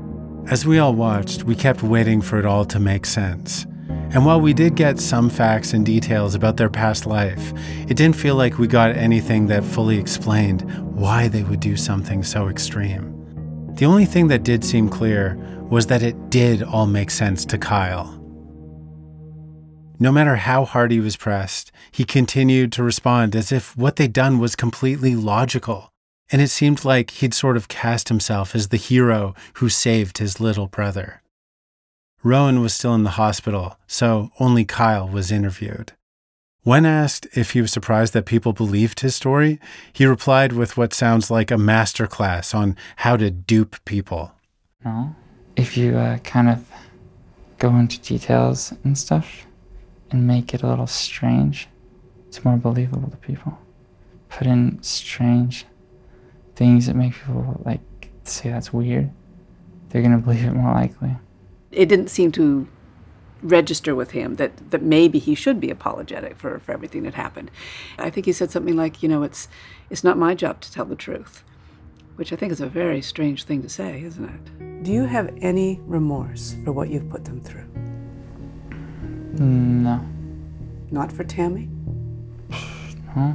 As 0.50 0.66
we 0.66 0.80
all 0.80 0.94
watched, 0.94 1.44
we 1.44 1.56
kept 1.56 1.82
waiting 1.84 2.22
for 2.22 2.38
it 2.38 2.46
all 2.46 2.64
to 2.66 2.80
make 2.80 3.06
sense. 3.08 3.66
And 4.12 4.26
while 4.26 4.39
we 4.39 4.54
did 4.54 4.76
get 4.76 5.00
some 5.00 5.30
facts 5.30 5.74
and 5.74 5.86
details 5.86 6.34
about 6.34 6.58
their 6.58 6.70
past 6.70 7.06
life, 7.06 7.52
it 7.89 7.98
didn't 7.98 8.15
feel 8.15 8.36
like 8.36 8.58
we 8.58 8.67
got 8.67 8.96
anything 8.96 9.48
that 9.48 9.63
fully 9.63 9.98
explained 9.98 10.62
why 10.96 11.28
they 11.28 11.43
would 11.43 11.60
do 11.60 11.76
something 11.76 12.24
so 12.24 12.48
extreme. 12.48 13.13
The 13.76 13.86
only 13.86 14.06
thing 14.06 14.28
that 14.28 14.43
did 14.43 14.63
seem 14.63 14.89
clear 14.89 15.36
was 15.70 15.88
that 15.88 16.02
it 16.02 16.30
did 16.30 16.63
all 16.63 16.88
make 16.88 17.12
sense 17.12 17.46
to 17.46 17.58
Kyle. 17.58 18.13
No 20.00 20.12
matter 20.12 20.36
how 20.36 20.63
hard 20.63 20.91
he 20.91 21.00
was 21.00 21.17
pressed, 21.17 21.72
he 21.91 22.06
continued 22.06 22.72
to 22.74 22.84
respond 22.84 23.36
as 23.36 23.52
if 23.52 23.76
what 23.76 23.98
they'd 23.98 24.13
done 24.13 24.39
was 24.39 24.56
completely 24.56 25.15
logical. 25.15 25.91
And 26.32 26.41
it 26.41 26.50
seemed 26.50 26.86
like 26.86 27.12
he'd 27.12 27.34
sort 27.34 27.58
of 27.58 27.67
cast 27.67 28.10
himself 28.10 28.56
as 28.56 28.67
the 28.67 28.78
hero 28.78 29.34
who 29.56 29.70
saved 29.70 30.20
his 30.20 30.39
little 30.39 30.67
brother. 30.67 31.22
Rowan 32.23 32.62
was 32.62 32.73
still 32.73 32.95
in 32.95 33.03
the 33.03 33.12
hospital, 33.12 33.77
so 33.86 34.32
only 34.39 34.65
Kyle 34.65 35.08
was 35.08 35.32
interviewed. 35.32 35.93
When 36.63 36.86
asked 36.86 37.27
if 37.34 37.51
he 37.51 37.62
was 37.62 37.71
surprised 37.71 38.12
that 38.13 38.25
people 38.25 38.51
believed 38.51 38.99
his 38.99 39.15
story, 39.15 39.60
he 39.93 40.06
replied 40.06 40.51
with 40.51 40.75
what 40.75 40.93
sounds 40.93 41.32
like 41.32 41.49
a 41.49 41.56
masterclass 41.56 42.53
on 42.53 42.75
how 42.97 43.15
to 43.15 43.32
dupe 43.32 43.77
people. 43.86 44.34
No. 44.84 45.15
If 45.56 45.77
you 45.77 45.95
uh, 45.95 46.17
kind 46.19 46.49
of 46.49 46.69
go 47.58 47.69
into 47.75 47.99
details 48.01 48.73
and 48.84 48.97
stuff 48.97 49.45
and 50.12 50.27
make 50.27 50.53
it 50.53 50.62
a 50.62 50.67
little 50.67 50.88
strange, 50.88 51.69
it's 52.27 52.43
more 52.43 52.58
believable 52.58 53.10
to 53.12 53.17
people. 53.17 53.58
Put 54.27 54.47
in 54.47 54.84
strange 54.84 55.65
things 56.56 56.88
that 56.88 56.95
make 56.95 57.13
people 57.13 57.62
like 57.63 58.10
say 58.25 58.49
that's 58.49 58.73
weird, 58.73 59.10
they're 59.89 60.01
gonna 60.01 60.17
believe 60.17 60.43
it 60.43 60.53
more 60.53 60.73
likely. 60.73 61.15
It 61.71 61.88
didn't 61.88 62.10
seem 62.10 62.32
to 62.34 62.67
register 63.43 63.93
with 63.93 64.12
him 64.12 64.36
that, 64.36 64.71
that 64.71 64.82
maybe 64.82 65.19
he 65.19 65.36
should 65.36 65.60
be 65.60 65.69
apologetic 65.69 66.38
for, 66.38 66.60
for 66.60 66.71
everything 66.71 67.03
that 67.03 67.13
happened. 67.13 67.51
I 67.99 68.10
think 68.10 68.25
he 68.25 68.34
said 68.34 68.49
something 68.51 68.75
like, 68.75 69.03
you 69.03 69.10
know, 69.10 69.23
it's 69.23 69.47
it's 69.89 70.03
not 70.03 70.17
my 70.17 70.34
job 70.36 70.60
to 70.62 70.71
tell 70.71 70.86
the 70.86 70.95
truth. 70.95 71.43
which 72.17 72.34
I 72.34 72.36
think 72.36 72.51
is 72.51 72.60
a 72.62 72.67
very 72.67 73.01
strange 73.01 73.43
thing 73.43 73.62
to 73.62 73.69
say, 73.69 74.01
isn't 74.01 74.25
it? 74.25 74.84
Do 74.84 74.91
you 74.91 75.06
have 75.06 75.32
any 75.39 75.80
remorse 75.86 76.56
for 76.65 76.71
what 76.71 76.89
you've 76.89 77.10
put 77.10 77.23
them 77.25 77.39
through? 77.41 77.67
No. 79.39 80.03
Not 80.89 81.12
for 81.12 81.23
Tammy? 81.23 81.69
Huh? 83.13 83.34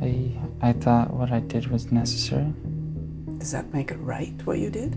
I, 0.00 0.38
I 0.62 0.72
thought 0.72 1.12
what 1.12 1.32
I 1.32 1.40
did 1.40 1.66
was 1.66 1.90
necessary. 1.90 2.54
Does 3.38 3.50
that 3.50 3.72
make 3.74 3.90
it 3.90 3.96
right, 3.96 4.34
what 4.44 4.58
you 4.58 4.70
did? 4.70 4.94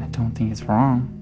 I 0.00 0.06
don't 0.06 0.30
think 0.32 0.50
it's 0.50 0.62
wrong. 0.62 1.14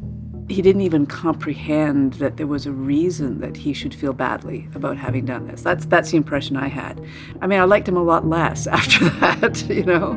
He 0.48 0.62
didn't 0.62 0.82
even 0.82 1.06
comprehend 1.06 2.14
that 2.14 2.36
there 2.36 2.46
was 2.46 2.66
a 2.66 2.72
reason 2.72 3.40
that 3.40 3.56
he 3.56 3.72
should 3.72 3.92
feel 3.92 4.12
badly 4.12 4.68
about 4.74 4.96
having 4.96 5.24
done 5.24 5.48
this. 5.48 5.62
That's 5.62 5.86
that's 5.86 6.12
the 6.12 6.16
impression 6.16 6.56
I 6.56 6.68
had. 6.68 7.04
I 7.40 7.48
mean, 7.48 7.58
I 7.58 7.64
liked 7.64 7.88
him 7.88 7.96
a 7.96 8.02
lot 8.02 8.26
less 8.26 8.66
after 8.78 9.08
that, 9.20 9.68
you 9.68 9.84
know. 9.84 10.14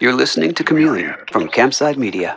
You're 0.00 0.14
listening 0.14 0.54
to 0.54 0.64
Chameleon 0.64 1.14
from 1.30 1.48
Campside 1.48 1.96
Media. 1.96 2.36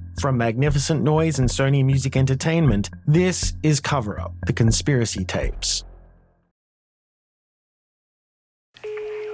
From 0.21 0.37
Magnificent 0.37 1.01
Noise 1.01 1.39
and 1.39 1.49
Sony 1.49 1.83
Music 1.83 2.15
Entertainment, 2.15 2.91
this 3.07 3.55
is 3.63 3.79
Cover 3.79 4.21
Up 4.21 4.35
The 4.45 4.53
Conspiracy 4.53 5.25
Tapes. 5.25 5.83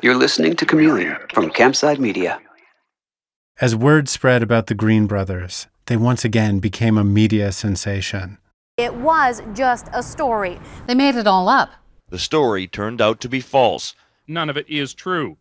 You're 0.02 0.16
listening 0.16 0.56
to 0.56 0.66
Chameleon 0.66 1.18
from 1.34 1.50
Campside 1.50 2.00
Media. 2.00 2.40
As 3.60 3.76
word 3.76 4.08
spread 4.08 4.42
about 4.42 4.68
the 4.68 4.76
Green 4.76 5.08
brothers, 5.08 5.68
they 5.88 5.98
once 5.98 6.24
again 6.24 6.60
became 6.60 6.98
a 6.98 7.04
media 7.04 7.52
sensation. 7.52 8.38
It 8.78 8.96
was 8.96 9.42
just 9.54 9.88
a 9.92 10.02
story. 10.02 10.58
They 10.88 10.96
made 10.96 11.16
it 11.16 11.28
all 11.28 11.50
up. 11.50 11.72
The 12.12 12.18
story 12.18 12.66
turned 12.66 13.02
out 13.02 13.20
to 13.20 13.28
be 13.28 13.42
false. 13.42 13.94
None 14.26 14.50
of 14.50 14.56
it 14.56 14.70
is 14.70 14.94
true. 14.94 15.36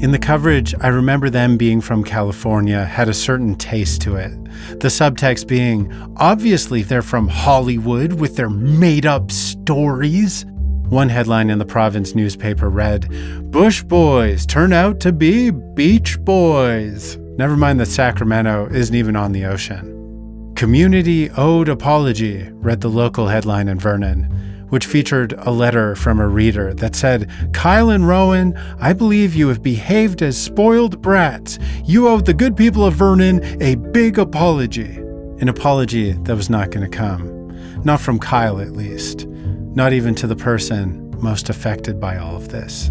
In 0.00 0.12
the 0.12 0.18
coverage, 0.18 0.76
I 0.80 0.88
remember 0.88 1.28
them 1.28 1.56
being 1.56 1.80
from 1.80 2.04
California 2.04 2.84
had 2.84 3.08
a 3.08 3.14
certain 3.14 3.56
taste 3.56 4.00
to 4.02 4.14
it. 4.14 4.30
The 4.78 4.86
subtext 4.86 5.48
being, 5.48 5.92
obviously 6.18 6.82
they're 6.82 7.02
from 7.02 7.26
Hollywood 7.26 8.12
with 8.12 8.36
their 8.36 8.48
made 8.48 9.06
up 9.06 9.32
stories. 9.32 10.46
One 10.88 11.08
headline 11.08 11.50
in 11.50 11.58
the 11.58 11.64
province 11.64 12.14
newspaper 12.14 12.70
read, 12.70 13.08
Bush 13.50 13.82
Boys 13.82 14.46
turn 14.46 14.72
out 14.72 15.00
to 15.00 15.10
be 15.12 15.50
Beach 15.50 16.16
Boys. 16.20 17.16
Never 17.36 17.56
mind 17.56 17.80
that 17.80 17.86
Sacramento 17.86 18.68
isn't 18.70 18.94
even 18.94 19.16
on 19.16 19.32
the 19.32 19.46
ocean. 19.46 20.54
Community 20.54 21.28
Owed 21.30 21.68
Apology, 21.68 22.48
read 22.52 22.82
the 22.82 22.88
local 22.88 23.26
headline 23.26 23.66
in 23.66 23.80
Vernon 23.80 24.32
which 24.68 24.86
featured 24.86 25.34
a 25.38 25.50
letter 25.50 25.94
from 25.94 26.20
a 26.20 26.28
reader 26.28 26.74
that 26.74 26.94
said, 26.94 27.30
Kyle 27.52 27.90
and 27.90 28.06
Rowan, 28.06 28.56
I 28.80 28.92
believe 28.92 29.34
you 29.34 29.48
have 29.48 29.62
behaved 29.62 30.22
as 30.22 30.36
spoiled 30.40 31.00
brats. 31.02 31.58
You 31.84 32.08
owe 32.08 32.20
the 32.20 32.34
good 32.34 32.56
people 32.56 32.84
of 32.84 32.94
Vernon 32.94 33.42
a 33.62 33.76
big 33.76 34.18
apology. 34.18 34.96
An 35.40 35.48
apology 35.48 36.12
that 36.12 36.36
was 36.36 36.50
not 36.50 36.70
going 36.70 36.88
to 36.88 36.96
come. 36.96 37.36
Not 37.84 38.00
from 38.00 38.18
Kyle, 38.18 38.60
at 38.60 38.72
least. 38.72 39.26
Not 39.26 39.92
even 39.92 40.14
to 40.16 40.26
the 40.26 40.36
person 40.36 41.10
most 41.20 41.48
affected 41.48 42.00
by 42.00 42.16
all 42.16 42.36
of 42.36 42.48
this. 42.48 42.90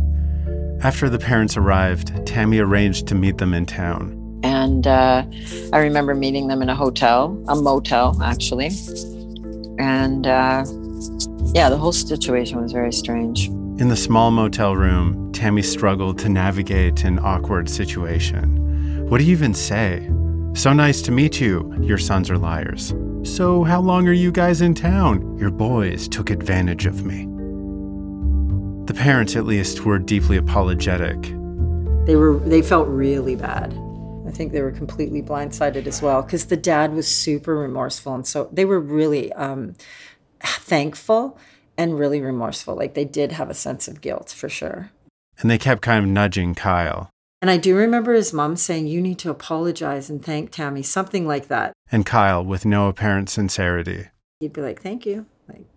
After 0.81 1.09
the 1.09 1.19
parents 1.19 1.57
arrived, 1.57 2.25
Tammy 2.25 2.59
arranged 2.59 3.07
to 3.07 3.15
meet 3.15 3.37
them 3.37 3.53
in 3.53 3.65
town. 3.65 4.13
And 4.43 4.85
uh, 4.85 5.25
I 5.73 5.79
remember 5.79 6.13
meeting 6.13 6.47
them 6.47 6.61
in 6.61 6.69
a 6.69 6.75
hotel, 6.75 7.43
a 7.47 7.55
motel, 7.55 8.21
actually. 8.21 8.69
And 9.79 10.27
uh, 10.27 10.63
yeah, 11.57 11.69
the 11.69 11.77
whole 11.77 11.91
situation 11.91 12.61
was 12.61 12.71
very 12.71 12.93
strange. 12.93 13.47
In 13.47 13.89
the 13.89 13.95
small 13.95 14.29
motel 14.29 14.75
room, 14.75 15.31
Tammy 15.33 15.63
struggled 15.63 16.19
to 16.19 16.29
navigate 16.29 17.03
an 17.03 17.17
awkward 17.17 17.67
situation. 17.67 19.07
What 19.09 19.17
do 19.17 19.23
you 19.23 19.31
even 19.31 19.55
say? 19.55 20.07
So 20.53 20.71
nice 20.71 21.01
to 21.01 21.11
meet 21.11 21.41
you. 21.41 21.73
Your 21.81 21.97
sons 21.97 22.29
are 22.29 22.37
liars. 22.37 22.93
So, 23.23 23.63
how 23.63 23.81
long 23.81 24.07
are 24.07 24.13
you 24.13 24.31
guys 24.31 24.61
in 24.61 24.75
town? 24.75 25.35
Your 25.39 25.49
boys 25.49 26.07
took 26.07 26.29
advantage 26.29 26.85
of 26.85 27.03
me. 27.03 27.25
The 28.85 28.93
parents, 28.93 29.35
at 29.35 29.45
least, 29.45 29.83
were 29.83 29.97
deeply 29.97 30.37
apologetic. 30.37 31.19
They 32.05 32.15
were 32.15 32.37
they 32.37 32.61
felt 32.61 32.87
really 32.87 33.35
bad. 33.35 33.73
I 34.27 34.31
think 34.31 34.51
they 34.51 34.61
were 34.61 34.71
completely 34.71 35.23
blindsided 35.23 35.87
as 35.87 36.03
well 36.03 36.21
because 36.21 36.45
the 36.45 36.57
dad 36.57 36.93
was 36.93 37.07
super 37.07 37.55
remorseful 37.55 38.13
and 38.13 38.27
so 38.27 38.49
they 38.51 38.65
were 38.65 38.79
really 38.79 39.31
um, 39.33 39.75
thankful 40.41 41.37
and 41.77 41.97
really 41.97 42.21
remorseful. 42.21 42.75
Like 42.75 42.93
they 42.93 43.05
did 43.05 43.33
have 43.33 43.49
a 43.49 43.53
sense 43.53 43.87
of 43.87 44.01
guilt 44.01 44.29
for 44.29 44.49
sure. 44.49 44.91
And 45.39 45.51
they 45.51 45.57
kept 45.57 45.81
kind 45.81 46.03
of 46.03 46.09
nudging 46.09 46.55
Kyle. 46.55 47.09
And 47.41 47.51
I 47.51 47.57
do 47.57 47.75
remember 47.75 48.13
his 48.13 48.33
mom 48.33 48.55
saying, 48.55 48.87
You 48.87 49.01
need 49.01 49.19
to 49.19 49.29
apologize 49.29 50.09
and 50.09 50.23
thank 50.23 50.51
Tammy, 50.51 50.81
something 50.81 51.27
like 51.27 51.47
that. 51.49 51.73
And 51.91 52.05
Kyle, 52.05 52.43
with 52.43 52.65
no 52.65 52.87
apparent 52.87 53.29
sincerity. 53.29 54.07
He'd 54.39 54.53
be 54.53 54.61
like, 54.61 54.81
Thank 54.81 55.05
you. 55.05 55.27
Like, 55.47 55.67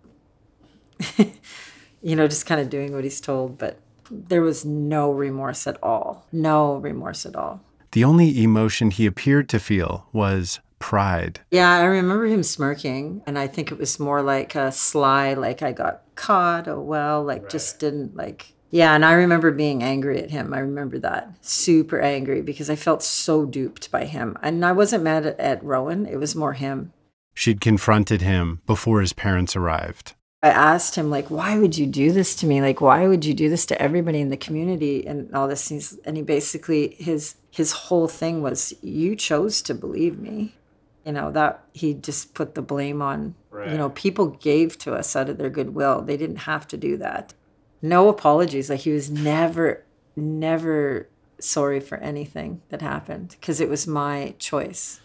you 2.01 2.15
know, 2.15 2.27
just 2.27 2.47
kind 2.47 2.59
of 2.59 2.69
doing 2.69 2.93
what 2.93 3.03
he's 3.03 3.21
told. 3.21 3.59
But 3.59 3.79
there 4.09 4.41
was 4.41 4.65
no 4.65 5.11
remorse 5.11 5.67
at 5.67 5.81
all. 5.83 6.25
No 6.31 6.77
remorse 6.77 7.25
at 7.25 7.35
all. 7.35 7.61
The 7.91 8.03
only 8.03 8.41
emotion 8.41 8.89
he 8.89 9.05
appeared 9.05 9.47
to 9.49 9.59
feel 9.59 10.07
was 10.11 10.59
pride. 10.81 11.39
Yeah, 11.51 11.71
I 11.77 11.83
remember 11.83 12.25
him 12.25 12.43
smirking, 12.43 13.21
and 13.25 13.39
I 13.39 13.47
think 13.47 13.71
it 13.71 13.77
was 13.77 13.99
more 13.99 14.21
like 14.21 14.55
a 14.55 14.71
sly, 14.71 15.33
like 15.33 15.61
I 15.61 15.71
got 15.71 16.01
caught. 16.15 16.67
Oh 16.67 16.81
well, 16.81 17.23
like 17.23 17.43
right. 17.43 17.51
just 17.51 17.79
didn't 17.79 18.17
like. 18.17 18.53
Yeah, 18.71 18.95
and 18.95 19.05
I 19.05 19.13
remember 19.13 19.51
being 19.51 19.83
angry 19.83 20.21
at 20.21 20.31
him. 20.31 20.53
I 20.53 20.59
remember 20.59 20.97
that 20.99 21.33
super 21.41 22.01
angry 22.01 22.41
because 22.41 22.69
I 22.69 22.75
felt 22.75 23.03
so 23.03 23.45
duped 23.45 23.91
by 23.91 24.05
him, 24.05 24.37
and 24.41 24.65
I 24.65 24.73
wasn't 24.73 25.03
mad 25.03 25.25
at, 25.25 25.39
at 25.39 25.63
Rowan. 25.63 26.05
It 26.05 26.17
was 26.17 26.35
more 26.35 26.53
him. 26.53 26.91
She'd 27.33 27.61
confronted 27.61 28.21
him 28.21 28.61
before 28.65 28.99
his 28.99 29.13
parents 29.13 29.55
arrived. 29.55 30.15
I 30.43 30.49
asked 30.49 30.95
him 30.95 31.09
like, 31.11 31.29
"Why 31.29 31.59
would 31.59 31.77
you 31.77 31.85
do 31.85 32.11
this 32.11 32.35
to 32.37 32.47
me? 32.47 32.61
Like, 32.61 32.81
why 32.81 33.07
would 33.07 33.23
you 33.23 33.33
do 33.33 33.47
this 33.47 33.65
to 33.67 33.81
everybody 33.81 34.19
in 34.19 34.29
the 34.29 34.37
community 34.37 35.05
and 35.05 35.33
all 35.35 35.47
this?" 35.47 35.69
And 36.03 36.17
he 36.17 36.23
basically 36.23 36.95
his 36.97 37.35
his 37.51 37.71
whole 37.73 38.07
thing 38.07 38.41
was, 38.41 38.73
"You 38.81 39.15
chose 39.15 39.61
to 39.63 39.75
believe 39.75 40.17
me." 40.19 40.55
You 41.05 41.11
know 41.13 41.31
that 41.31 41.63
he 41.73 41.93
just 41.93 42.33
put 42.33 42.55
the 42.55 42.61
blame 42.61 43.01
on. 43.01 43.35
Right. 43.49 43.71
You 43.71 43.77
know, 43.77 43.89
people 43.89 44.27
gave 44.27 44.77
to 44.79 44.93
us 44.93 45.15
out 45.15 45.29
of 45.29 45.37
their 45.37 45.49
goodwill. 45.49 46.01
They 46.01 46.17
didn't 46.17 46.37
have 46.37 46.67
to 46.69 46.77
do 46.77 46.97
that. 46.97 47.33
No 47.81 48.07
apologies. 48.09 48.69
Like 48.69 48.81
he 48.81 48.91
was 48.91 49.09
never, 49.09 49.83
never 50.15 51.09
sorry 51.39 51.79
for 51.79 51.97
anything 51.97 52.61
that 52.69 52.81
happened 52.81 53.35
because 53.39 53.59
it 53.59 53.69
was 53.69 53.87
my 53.87 54.35
choice. 54.37 54.99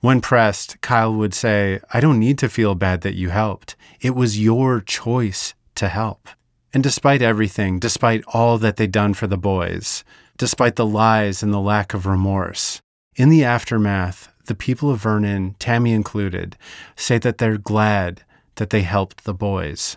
When 0.00 0.20
pressed, 0.20 0.80
Kyle 0.82 1.14
would 1.14 1.34
say, 1.34 1.80
I 1.92 2.00
don't 2.00 2.18
need 2.18 2.38
to 2.38 2.48
feel 2.48 2.74
bad 2.74 3.00
that 3.00 3.14
you 3.14 3.30
helped. 3.30 3.74
It 4.00 4.14
was 4.14 4.38
your 4.38 4.80
choice 4.80 5.54
to 5.76 5.88
help. 5.88 6.28
And 6.74 6.82
despite 6.82 7.22
everything, 7.22 7.78
despite 7.78 8.22
all 8.26 8.58
that 8.58 8.76
they'd 8.76 8.92
done 8.92 9.14
for 9.14 9.26
the 9.26 9.38
boys, 9.38 10.04
despite 10.36 10.76
the 10.76 10.84
lies 10.84 11.42
and 11.42 11.54
the 11.54 11.60
lack 11.60 11.94
of 11.94 12.04
remorse, 12.04 12.82
in 13.16 13.30
the 13.30 13.44
aftermath, 13.44 14.30
the 14.46 14.54
people 14.54 14.90
of 14.90 15.00
Vernon, 15.00 15.54
Tammy 15.58 15.92
included, 15.92 16.56
say 16.96 17.18
that 17.18 17.38
they're 17.38 17.58
glad 17.58 18.22
that 18.56 18.70
they 18.70 18.82
helped 18.82 19.24
the 19.24 19.34
boys, 19.34 19.96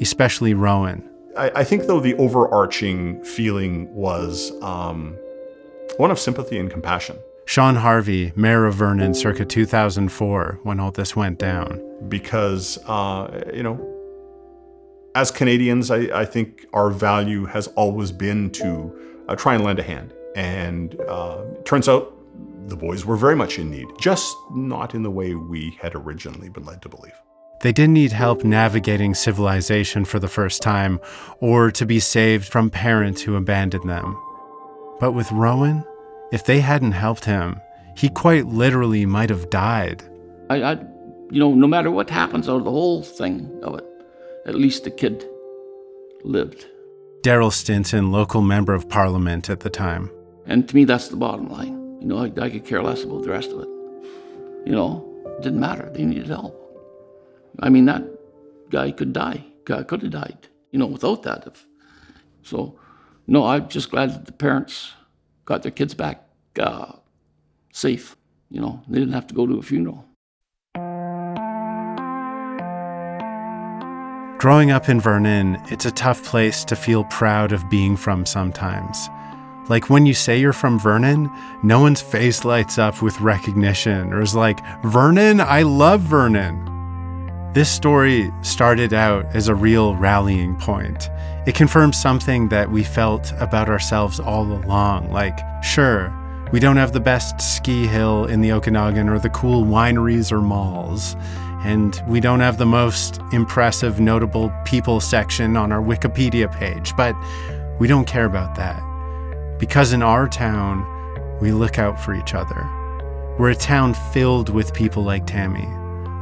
especially 0.00 0.54
Rowan. 0.54 1.08
I, 1.36 1.50
I 1.56 1.64
think, 1.64 1.86
though, 1.86 2.00
the 2.00 2.14
overarching 2.14 3.22
feeling 3.24 3.92
was 3.94 4.52
um, 4.62 5.16
one 5.96 6.10
of 6.10 6.18
sympathy 6.18 6.58
and 6.58 6.70
compassion. 6.70 7.16
Sean 7.44 7.76
Harvey, 7.76 8.32
mayor 8.36 8.66
of 8.66 8.74
Vernon 8.74 9.14
circa 9.14 9.44
2004, 9.44 10.60
when 10.62 10.80
all 10.80 10.90
this 10.90 11.16
went 11.16 11.38
down. 11.38 11.80
Because, 12.08 12.78
uh, 12.86 13.42
you 13.52 13.62
know, 13.62 13.88
as 15.14 15.30
Canadians, 15.30 15.90
I, 15.90 16.20
I, 16.20 16.24
think 16.24 16.66
our 16.72 16.90
value 16.90 17.44
has 17.44 17.66
always 17.68 18.12
been 18.12 18.50
to 18.52 19.24
uh, 19.28 19.36
try 19.36 19.54
and 19.54 19.64
lend 19.64 19.78
a 19.78 19.82
hand. 19.82 20.14
And 20.34 20.98
uh, 21.08 21.42
turns 21.64 21.88
out 21.88 22.16
the 22.68 22.76
boys 22.76 23.04
were 23.04 23.16
very 23.16 23.36
much 23.36 23.58
in 23.58 23.70
need, 23.70 23.86
just 23.98 24.36
not 24.52 24.94
in 24.94 25.02
the 25.02 25.10
way 25.10 25.34
we 25.34 25.76
had 25.80 25.94
originally 25.94 26.48
been 26.48 26.64
led 26.64 26.82
to 26.82 26.88
believe. 26.88 27.12
They 27.60 27.72
didn't 27.72 27.94
need 27.94 28.12
help 28.12 28.42
navigating 28.42 29.14
civilization 29.14 30.04
for 30.04 30.18
the 30.18 30.28
first 30.28 30.62
time 30.62 30.98
or 31.40 31.70
to 31.70 31.86
be 31.86 32.00
saved 32.00 32.48
from 32.48 32.70
parents 32.70 33.22
who 33.22 33.36
abandoned 33.36 33.88
them. 33.88 34.20
But 34.98 35.12
with 35.12 35.30
Rowan, 35.30 35.84
if 36.32 36.44
they 36.44 36.60
hadn't 36.60 36.92
helped 36.92 37.24
him, 37.24 37.60
he 37.96 38.08
quite 38.08 38.46
literally 38.46 39.06
might 39.06 39.30
have 39.30 39.50
died. 39.50 40.02
I, 40.50 40.62
I, 40.62 40.72
you 41.30 41.38
know, 41.38 41.54
no 41.54 41.66
matter 41.66 41.90
what 41.90 42.10
happens 42.10 42.48
out 42.48 42.56
of 42.56 42.64
the 42.64 42.70
whole 42.70 43.02
thing 43.02 43.60
of 43.62 43.78
it, 43.78 43.84
at 44.46 44.56
least 44.56 44.84
the 44.84 44.90
kid 44.90 45.24
lived. 46.24 46.66
Darrel 47.22 47.52
Stinson, 47.52 48.10
local 48.10 48.42
member 48.42 48.74
of 48.74 48.88
parliament 48.88 49.48
at 49.48 49.60
the 49.60 49.70
time. 49.70 50.10
And 50.46 50.68
to 50.68 50.74
me, 50.74 50.84
that's 50.84 51.08
the 51.08 51.16
bottom 51.16 51.48
line. 51.48 51.81
You 52.02 52.08
know, 52.08 52.18
I, 52.18 52.32
I 52.44 52.50
could 52.50 52.64
care 52.64 52.82
less 52.82 53.04
about 53.04 53.22
the 53.22 53.30
rest 53.30 53.52
of 53.52 53.60
it. 53.60 53.68
You 54.66 54.72
know, 54.72 55.22
it 55.38 55.42
didn't 55.42 55.60
matter. 55.60 55.88
They 55.94 56.04
needed 56.04 56.26
help. 56.26 56.58
I 57.60 57.68
mean, 57.68 57.84
that 57.84 58.02
guy 58.70 58.90
could 58.90 59.12
die. 59.12 59.44
Guy 59.64 59.84
could 59.84 60.02
have 60.02 60.10
died, 60.10 60.48
you 60.72 60.80
know, 60.80 60.86
without 60.86 61.22
that. 61.22 61.46
If, 61.46 61.64
so, 62.42 62.76
no, 63.28 63.46
I'm 63.46 63.68
just 63.68 63.92
glad 63.92 64.10
that 64.10 64.26
the 64.26 64.32
parents 64.32 64.94
got 65.44 65.62
their 65.62 65.70
kids 65.70 65.94
back 65.94 66.24
uh, 66.58 66.94
safe. 67.72 68.16
You 68.50 68.60
know, 68.60 68.82
they 68.88 68.98
didn't 68.98 69.14
have 69.14 69.28
to 69.28 69.34
go 69.34 69.46
to 69.46 69.58
a 69.58 69.62
funeral. 69.62 70.04
Growing 74.40 74.72
up 74.72 74.88
in 74.88 75.00
Vernon, 75.00 75.56
it's 75.70 75.84
a 75.84 75.92
tough 75.92 76.24
place 76.24 76.64
to 76.64 76.74
feel 76.74 77.04
proud 77.04 77.52
of 77.52 77.70
being 77.70 77.96
from 77.96 78.26
sometimes. 78.26 79.08
Like 79.68 79.88
when 79.88 80.06
you 80.06 80.14
say 80.14 80.38
you're 80.38 80.52
from 80.52 80.78
Vernon, 80.78 81.30
no 81.62 81.80
one's 81.80 82.00
face 82.00 82.44
lights 82.44 82.78
up 82.78 83.00
with 83.00 83.20
recognition 83.20 84.12
or 84.12 84.20
is 84.20 84.34
like, 84.34 84.60
Vernon, 84.84 85.40
I 85.40 85.62
love 85.62 86.00
Vernon. 86.00 86.68
This 87.54 87.70
story 87.70 88.32
started 88.42 88.92
out 88.92 89.26
as 89.34 89.48
a 89.48 89.54
real 89.54 89.94
rallying 89.96 90.56
point. 90.56 91.10
It 91.46 91.54
confirms 91.54 92.00
something 92.00 92.48
that 92.48 92.70
we 92.70 92.82
felt 92.82 93.32
about 93.38 93.68
ourselves 93.68 94.18
all 94.18 94.50
along. 94.50 95.10
Like, 95.12 95.38
sure, 95.62 96.12
we 96.50 96.60
don't 96.60 96.76
have 96.76 96.92
the 96.92 97.00
best 97.00 97.40
ski 97.40 97.86
hill 97.86 98.26
in 98.26 98.40
the 98.40 98.52
Okanagan 98.52 99.08
or 99.08 99.18
the 99.18 99.30
cool 99.30 99.64
wineries 99.64 100.32
or 100.32 100.40
malls 100.40 101.16
and 101.64 102.02
we 102.08 102.20
don't 102.20 102.40
have 102.40 102.58
the 102.58 102.66
most 102.66 103.20
impressive, 103.32 104.00
notable 104.00 104.52
people 104.64 105.00
section 105.00 105.56
on 105.56 105.70
our 105.70 105.80
Wikipedia 105.80 106.52
page, 106.52 106.94
but 106.96 107.14
we 107.78 107.86
don't 107.86 108.06
care 108.06 108.24
about 108.24 108.56
that. 108.56 108.82
Because 109.62 109.92
in 109.92 110.02
our 110.02 110.26
town, 110.26 110.84
we 111.40 111.52
look 111.52 111.78
out 111.78 112.00
for 112.00 112.16
each 112.16 112.34
other. 112.34 112.68
We're 113.38 113.50
a 113.50 113.54
town 113.54 113.94
filled 113.94 114.48
with 114.48 114.74
people 114.74 115.04
like 115.04 115.24
Tammy. 115.24 115.68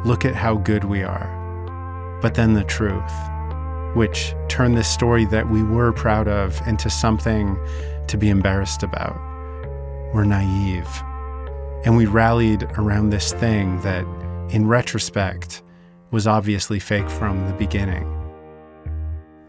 Look 0.05 0.27
at 0.27 0.35
how 0.35 0.57
good 0.57 0.85
we 0.85 1.03
are. 1.03 2.19
But 2.21 2.35
then 2.35 2.53
the 2.53 2.65
truth, 2.65 3.15
which 3.97 4.35
turned 4.51 4.77
this 4.77 4.91
story 4.91 5.25
that 5.25 5.49
we 5.49 5.63
were 5.63 5.91
proud 5.91 6.29
of 6.29 6.61
into 6.69 6.91
something 6.91 7.59
to 8.09 8.19
be 8.19 8.29
embarrassed 8.29 8.83
about. 8.83 9.19
We're 10.13 10.25
naive. 10.25 10.91
And 11.87 11.97
we 11.97 12.05
rallied 12.05 12.65
around 12.77 13.09
this 13.09 13.33
thing 13.33 13.81
that 13.81 14.05
in 14.51 14.67
retrospect, 14.67 15.63
was 16.11 16.27
obviously 16.27 16.79
fake 16.79 17.09
from 17.09 17.47
the 17.47 17.55
beginning. 17.55 18.20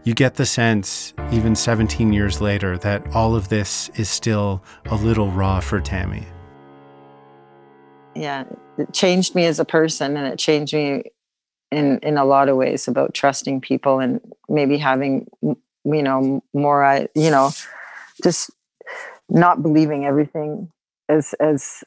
You 0.04 0.14
get 0.14 0.34
the 0.34 0.46
sense, 0.46 1.14
even 1.30 1.54
17 1.54 2.12
years 2.12 2.40
later, 2.40 2.76
that 2.78 3.14
all 3.14 3.36
of 3.36 3.48
this 3.48 3.88
is 3.94 4.08
still 4.08 4.62
a 4.86 4.96
little 4.96 5.30
raw 5.30 5.60
for 5.60 5.80
Tammy. 5.80 6.26
Yeah, 8.16 8.44
it 8.78 8.92
changed 8.92 9.36
me 9.36 9.46
as 9.46 9.60
a 9.60 9.64
person 9.64 10.16
and 10.16 10.26
it 10.26 10.38
changed 10.38 10.74
me 10.74 11.04
in 11.70 11.98
in 12.00 12.18
a 12.18 12.24
lot 12.24 12.48
of 12.48 12.56
ways 12.56 12.88
about 12.88 13.14
trusting 13.14 13.60
people 13.60 14.00
and 14.00 14.20
maybe 14.48 14.76
having 14.76 15.26
you 15.40 15.56
know 15.84 16.42
more 16.52 16.84
uh, 16.84 17.06
you 17.14 17.30
know 17.30 17.50
just 18.22 18.50
not 19.30 19.62
believing 19.62 20.04
everything 20.04 20.70
as 21.08 21.32
as 21.34 21.84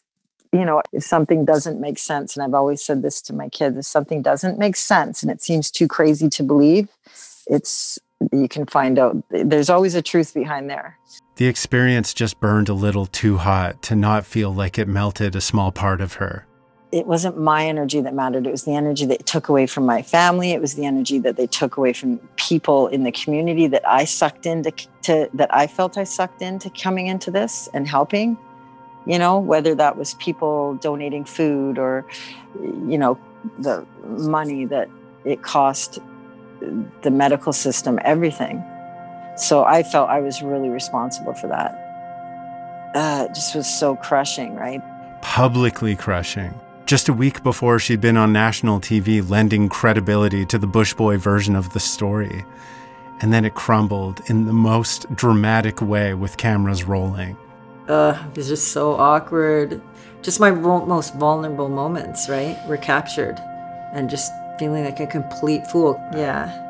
you 0.55 0.63
know, 0.63 0.81
if 0.93 1.03
something 1.03 1.43
doesn't 1.43 1.81
make 1.81 1.99
sense, 1.99 2.37
and 2.37 2.43
I've 2.43 2.53
always 2.53 2.81
said 2.81 3.01
this 3.01 3.21
to 3.23 3.33
my 3.33 3.49
kids, 3.49 3.77
if 3.77 3.85
something 3.85 4.21
doesn't 4.21 4.57
make 4.57 4.77
sense 4.77 5.21
and 5.21 5.29
it 5.29 5.41
seems 5.41 5.69
too 5.69 5.87
crazy 5.87 6.29
to 6.29 6.43
believe, 6.43 6.87
it's 7.47 7.99
you 8.31 8.47
can 8.47 8.65
find 8.65 8.99
out 8.99 9.17
there's 9.29 9.69
always 9.69 9.95
a 9.95 10.01
truth 10.01 10.33
behind 10.33 10.69
there. 10.69 10.97
The 11.35 11.47
experience 11.47 12.13
just 12.13 12.39
burned 12.39 12.69
a 12.69 12.73
little 12.73 13.05
too 13.05 13.37
hot 13.37 13.81
to 13.83 13.95
not 13.95 14.25
feel 14.25 14.53
like 14.53 14.77
it 14.77 14.87
melted 14.87 15.35
a 15.35 15.41
small 15.41 15.71
part 15.71 16.01
of 16.01 16.13
her. 16.13 16.47
It 16.91 17.07
wasn't 17.07 17.37
my 17.37 17.65
energy 17.65 17.99
that 17.99 18.13
mattered. 18.13 18.47
It 18.47 18.51
was 18.51 18.63
the 18.63 18.75
energy 18.75 19.05
that 19.07 19.25
took 19.25 19.49
away 19.49 19.67
from 19.67 19.85
my 19.85 20.01
family. 20.01 20.51
It 20.51 20.61
was 20.61 20.75
the 20.75 20.85
energy 20.85 21.19
that 21.19 21.35
they 21.35 21.47
took 21.47 21.75
away 21.75 21.91
from 21.91 22.19
people 22.37 22.87
in 22.87 23.03
the 23.03 23.11
community 23.11 23.67
that 23.67 23.85
I 23.87 24.05
sucked 24.05 24.45
into 24.45 24.71
to, 25.03 25.29
that 25.33 25.53
I 25.53 25.67
felt 25.67 25.97
I 25.97 26.05
sucked 26.05 26.41
into 26.41 26.69
coming 26.69 27.07
into 27.07 27.31
this 27.31 27.67
and 27.73 27.87
helping 27.87 28.37
you 29.05 29.19
know, 29.19 29.39
whether 29.39 29.75
that 29.75 29.97
was 29.97 30.15
people 30.15 30.75
donating 30.75 31.25
food 31.25 31.77
or, 31.77 32.05
you 32.61 32.97
know, 32.97 33.17
the 33.59 33.85
money 34.03 34.65
that 34.65 34.89
it 35.23 35.43
cost 35.43 35.99
the 37.01 37.11
medical 37.11 37.53
system, 37.53 37.99
everything. 38.03 38.63
So 39.37 39.63
I 39.63 39.83
felt 39.83 40.09
I 40.09 40.21
was 40.21 40.41
really 40.41 40.69
responsible 40.69 41.33
for 41.33 41.47
that. 41.47 41.81
Uh, 42.95 43.27
it 43.29 43.35
just 43.35 43.55
was 43.55 43.67
so 43.67 43.95
crushing, 43.95 44.55
right? 44.55 44.81
Publicly 45.21 45.95
crushing. 45.95 46.53
Just 46.85 47.09
a 47.09 47.13
week 47.13 47.43
before 47.43 47.79
she'd 47.79 47.99
been 47.99 48.15
on 48.15 48.31
national 48.31 48.79
TV 48.79 49.27
lending 49.27 49.67
credibility 49.69 50.45
to 50.45 50.57
the 50.57 50.67
Bush 50.67 50.93
Boy 50.93 51.17
version 51.17 51.55
of 51.55 51.73
the 51.73 51.79
story. 51.79 52.45
And 53.21 53.33
then 53.33 53.43
it 53.43 53.55
crumbled 53.55 54.21
in 54.27 54.45
the 54.45 54.53
most 54.53 55.13
dramatic 55.15 55.81
way 55.81 56.13
with 56.13 56.37
cameras 56.37 56.83
rolling 56.83 57.37
uh, 57.87 58.17
it 58.31 58.37
was 58.37 58.47
just 58.47 58.69
so 58.69 58.93
awkward. 58.93 59.81
Just 60.21 60.39
my 60.39 60.51
most 60.51 61.15
vulnerable 61.15 61.69
moments, 61.69 62.27
right, 62.29 62.57
were 62.67 62.77
captured, 62.77 63.39
and 63.93 64.09
just 64.09 64.31
feeling 64.57 64.85
like 64.85 64.99
a 64.99 65.07
complete 65.07 65.67
fool. 65.67 66.01
Yeah. 66.13 66.61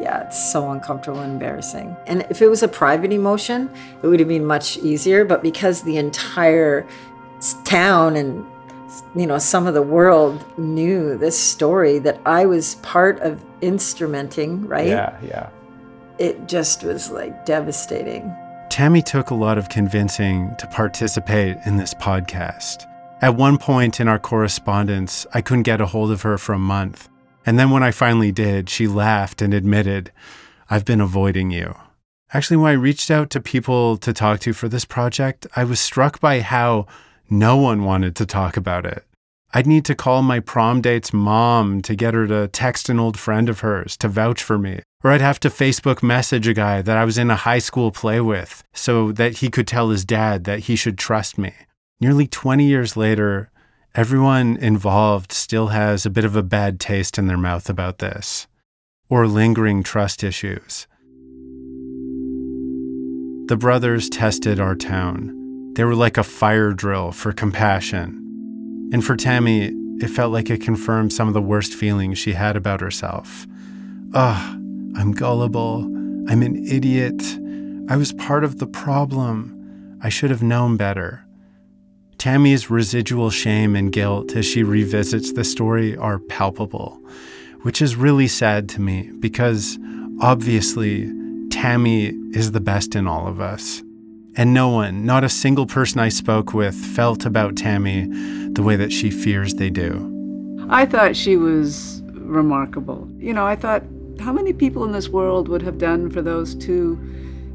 Yeah, 0.00 0.22
it's 0.26 0.52
so 0.52 0.70
uncomfortable 0.72 1.20
and 1.20 1.34
embarrassing. 1.34 1.96
And 2.06 2.26
if 2.28 2.42
it 2.42 2.48
was 2.48 2.64
a 2.64 2.68
private 2.68 3.12
emotion, 3.12 3.70
it 4.02 4.06
would 4.06 4.18
have 4.18 4.28
been 4.28 4.44
much 4.44 4.76
easier. 4.78 5.24
But 5.24 5.42
because 5.42 5.82
the 5.82 5.98
entire 5.98 6.86
town 7.64 8.16
and 8.16 8.44
you 9.14 9.26
know 9.26 9.38
some 9.38 9.66
of 9.66 9.74
the 9.74 9.82
world 9.82 10.44
knew 10.58 11.16
this 11.18 11.38
story 11.38 11.98
that 11.98 12.20
I 12.26 12.46
was 12.46 12.76
part 12.76 13.20
of 13.20 13.44
instrumenting, 13.60 14.68
right? 14.68 14.88
Yeah, 14.88 15.18
yeah. 15.22 15.48
It 16.18 16.48
just 16.48 16.84
was 16.84 17.10
like 17.10 17.44
devastating. 17.44 18.34
Tammy 18.70 19.02
took 19.02 19.30
a 19.30 19.34
lot 19.34 19.58
of 19.58 19.68
convincing 19.68 20.54
to 20.58 20.66
participate 20.66 21.56
in 21.64 21.76
this 21.76 21.94
podcast. 21.94 22.86
At 23.20 23.36
one 23.36 23.58
point 23.58 24.00
in 24.00 24.08
our 24.08 24.18
correspondence, 24.18 25.26
I 25.32 25.40
couldn't 25.40 25.62
get 25.62 25.80
a 25.80 25.86
hold 25.86 26.10
of 26.10 26.22
her 26.22 26.38
for 26.38 26.52
a 26.52 26.58
month. 26.58 27.08
And 27.46 27.58
then 27.58 27.70
when 27.70 27.82
I 27.82 27.90
finally 27.90 28.32
did, 28.32 28.70
she 28.70 28.86
laughed 28.86 29.42
and 29.42 29.52
admitted, 29.52 30.10
I've 30.70 30.84
been 30.84 31.00
avoiding 31.00 31.50
you. 31.50 31.74
Actually, 32.32 32.56
when 32.56 32.70
I 32.70 32.74
reached 32.74 33.10
out 33.10 33.30
to 33.30 33.40
people 33.40 33.96
to 33.98 34.12
talk 34.12 34.40
to 34.40 34.52
for 34.52 34.68
this 34.68 34.84
project, 34.84 35.46
I 35.54 35.64
was 35.64 35.78
struck 35.78 36.20
by 36.20 36.40
how 36.40 36.86
no 37.30 37.56
one 37.56 37.84
wanted 37.84 38.16
to 38.16 38.26
talk 38.26 38.56
about 38.56 38.86
it. 38.86 39.04
I'd 39.56 39.68
need 39.68 39.84
to 39.84 39.94
call 39.94 40.22
my 40.22 40.40
prom 40.40 40.80
date's 40.80 41.12
mom 41.12 41.80
to 41.82 41.94
get 41.94 42.12
her 42.12 42.26
to 42.26 42.48
text 42.48 42.88
an 42.88 42.98
old 42.98 43.16
friend 43.16 43.48
of 43.48 43.60
hers 43.60 43.96
to 43.98 44.08
vouch 44.08 44.42
for 44.42 44.58
me. 44.58 44.80
Or 45.04 45.12
I'd 45.12 45.20
have 45.20 45.38
to 45.40 45.48
Facebook 45.48 46.02
message 46.02 46.48
a 46.48 46.54
guy 46.54 46.82
that 46.82 46.96
I 46.96 47.04
was 47.04 47.18
in 47.18 47.30
a 47.30 47.36
high 47.36 47.60
school 47.60 47.92
play 47.92 48.20
with 48.20 48.64
so 48.72 49.12
that 49.12 49.38
he 49.38 49.50
could 49.50 49.68
tell 49.68 49.90
his 49.90 50.04
dad 50.04 50.42
that 50.44 50.60
he 50.60 50.74
should 50.74 50.98
trust 50.98 51.38
me. 51.38 51.52
Nearly 52.00 52.26
20 52.26 52.64
years 52.64 52.96
later, 52.96 53.50
everyone 53.94 54.56
involved 54.56 55.32
still 55.32 55.68
has 55.68 56.04
a 56.04 56.10
bit 56.10 56.24
of 56.24 56.36
a 56.36 56.42
bad 56.42 56.80
taste 56.80 57.18
in 57.18 57.26
their 57.26 57.38
mouth 57.38 57.70
about 57.70 57.98
this, 57.98 58.46
or 59.08 59.26
lingering 59.26 59.82
trust 59.82 60.24
issues. 60.24 60.86
The 63.46 63.56
brothers 63.58 64.08
tested 64.08 64.58
our 64.58 64.74
town. 64.74 65.72
They 65.74 65.84
were 65.84 65.94
like 65.94 66.16
a 66.16 66.24
fire 66.24 66.72
drill 66.72 67.12
for 67.12 67.32
compassion 67.32 68.24
and 68.94 69.04
for 69.04 69.16
Tammy, 69.16 69.72
it 70.00 70.08
felt 70.08 70.32
like 70.32 70.50
it 70.50 70.60
confirmed 70.60 71.12
some 71.12 71.26
of 71.26 71.34
the 71.34 71.42
worst 71.42 71.74
feelings 71.74 72.16
she 72.16 72.34
had 72.34 72.56
about 72.56 72.80
herself. 72.80 73.44
Ugh, 74.12 74.60
I'm 74.96 75.10
gullible. 75.10 75.82
I'm 76.28 76.42
an 76.42 76.64
idiot. 76.64 77.20
I 77.88 77.96
was 77.96 78.12
part 78.12 78.44
of 78.44 78.58
the 78.60 78.68
problem. 78.68 79.98
I 80.00 80.10
should 80.10 80.30
have 80.30 80.44
known 80.44 80.76
better. 80.76 81.23
Tammy's 82.24 82.70
residual 82.70 83.28
shame 83.28 83.76
and 83.76 83.92
guilt 83.92 84.34
as 84.34 84.46
she 84.46 84.62
revisits 84.62 85.34
the 85.34 85.44
story 85.44 85.94
are 85.94 86.18
palpable, 86.18 86.98
which 87.60 87.82
is 87.82 87.96
really 87.96 88.28
sad 88.28 88.66
to 88.70 88.80
me 88.80 89.10
because 89.20 89.78
obviously 90.22 91.12
Tammy 91.50 92.14
is 92.32 92.52
the 92.52 92.62
best 92.62 92.94
in 92.96 93.06
all 93.06 93.26
of 93.26 93.42
us. 93.42 93.82
And 94.36 94.54
no 94.54 94.70
one, 94.70 95.04
not 95.04 95.22
a 95.22 95.28
single 95.28 95.66
person 95.66 96.00
I 96.00 96.08
spoke 96.08 96.54
with, 96.54 96.74
felt 96.74 97.26
about 97.26 97.58
Tammy 97.58 98.06
the 98.54 98.62
way 98.62 98.76
that 98.76 98.90
she 98.90 99.10
fears 99.10 99.56
they 99.56 99.68
do. 99.68 100.66
I 100.70 100.86
thought 100.86 101.16
she 101.16 101.36
was 101.36 102.02
remarkable. 102.14 103.06
You 103.18 103.34
know, 103.34 103.44
I 103.44 103.54
thought, 103.54 103.82
how 104.18 104.32
many 104.32 104.54
people 104.54 104.82
in 104.84 104.92
this 104.92 105.10
world 105.10 105.46
would 105.48 105.60
have 105.60 105.76
done 105.76 106.10
for 106.10 106.22
those 106.22 106.54
two 106.54 106.98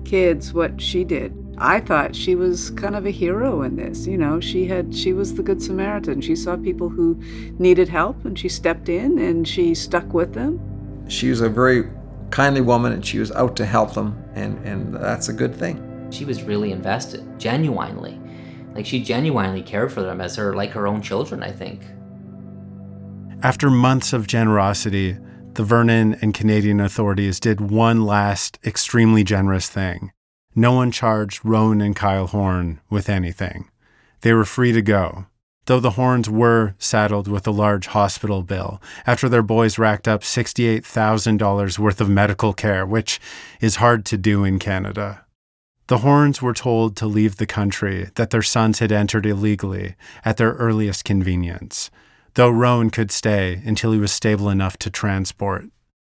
kids 0.06 0.54
what 0.54 0.80
she 0.80 1.04
did? 1.04 1.34
I 1.62 1.82
thought 1.82 2.16
she 2.16 2.36
was 2.36 2.72
kind 2.72 2.96
of 2.96 3.06
a 3.06 3.12
hero 3.12 3.64
in 3.64 3.76
this. 3.76 4.08
You 4.08 4.18
know, 4.18 4.40
she 4.40 4.66
had 4.66 4.96
she 4.96 5.12
was 5.12 5.36
the 5.36 5.44
good 5.44 5.62
Samaritan. 5.62 6.22
She 6.22 6.36
saw 6.36 6.56
people 6.56 6.88
who 6.88 7.22
needed 7.60 7.90
help 7.90 8.24
and 8.24 8.40
she 8.40 8.48
stepped 8.48 8.88
in 8.88 9.20
and 9.20 9.48
she 9.48 9.76
stuck 9.76 10.14
with 10.14 10.34
them. 10.34 10.60
She 11.10 11.30
was 11.30 11.42
a 11.42 11.50
very 11.50 11.90
kindly 12.32 12.62
woman 12.62 12.94
and 12.94 13.06
she 13.06 13.20
was 13.20 13.32
out 13.34 13.56
to 13.58 13.66
help 13.66 13.94
them 13.94 14.24
and 14.36 14.58
and 14.66 14.96
that's 14.96 15.28
a 15.28 15.34
good 15.34 15.54
thing. 15.54 16.08
She 16.12 16.24
was 16.24 16.44
really 16.44 16.72
invested, 16.72 17.26
genuinely. 17.38 18.20
Like 18.74 18.86
she 18.86 19.04
genuinely 19.04 19.62
cared 19.62 19.92
for 19.92 20.02
them 20.02 20.22
as 20.22 20.36
her 20.38 20.56
like 20.56 20.72
her 20.72 20.88
own 20.88 21.02
children, 21.02 21.44
I 21.44 21.52
think. 21.52 21.82
After 23.44 23.70
months 23.70 24.14
of 24.14 24.28
generosity, 24.28 25.18
the 25.54 25.64
Vernon 25.64 26.16
and 26.22 26.34
Canadian 26.34 26.80
authorities 26.80 27.40
did 27.40 27.60
one 27.60 28.06
last 28.06 28.60
extremely 28.66 29.24
generous 29.26 29.68
thing. 29.68 30.12
No 30.56 30.74
one 30.74 30.92
charged 30.92 31.42
Rowan 31.44 31.82
and 31.82 31.96
Kyle 31.96 32.28
Horn 32.28 32.80
with 32.90 33.10
anything. 33.10 33.70
They 34.22 34.34
were 34.34 34.46
free 34.46 34.72
to 34.72 34.82
go, 34.82 35.28
though 35.66 35.80
the 35.80 35.92
Horns 35.92 36.30
were 36.30 36.76
saddled 36.80 37.28
with 37.28 37.48
a 37.48 37.52
large 37.52 37.88
hospital 37.88 38.44
bill 38.44 38.82
after 39.06 39.30
their 39.30 39.44
boys 39.44 39.78
racked 39.78 40.08
up 40.08 40.22
$68,000 40.22 41.80
worth 41.80 42.02
of 42.02 42.10
medical 42.10 42.54
care, 42.54 42.86
which 42.86 43.20
is 43.62 43.78
hard 43.78 44.06
to 44.06 44.18
do 44.18 44.44
in 44.44 44.60
Canada. 44.60 45.26
The 45.88 46.00
Horns 46.00 46.42
were 46.42 46.54
told 46.54 46.96
to 46.98 47.08
leave 47.08 47.38
the 47.38 47.48
country 47.48 48.10
that 48.16 48.30
their 48.30 48.44
sons 48.44 48.80
had 48.80 48.92
entered 48.92 49.26
illegally 49.26 49.96
at 50.24 50.38
their 50.38 50.52
earliest 50.54 51.04
convenience, 51.04 51.90
though 52.36 52.52
Rowan 52.52 52.92
could 52.92 53.12
stay 53.12 53.62
until 53.66 53.92
he 53.92 54.00
was 54.00 54.12
stable 54.12 54.50
enough 54.50 54.78
to 54.78 54.92
transport. 54.92 55.66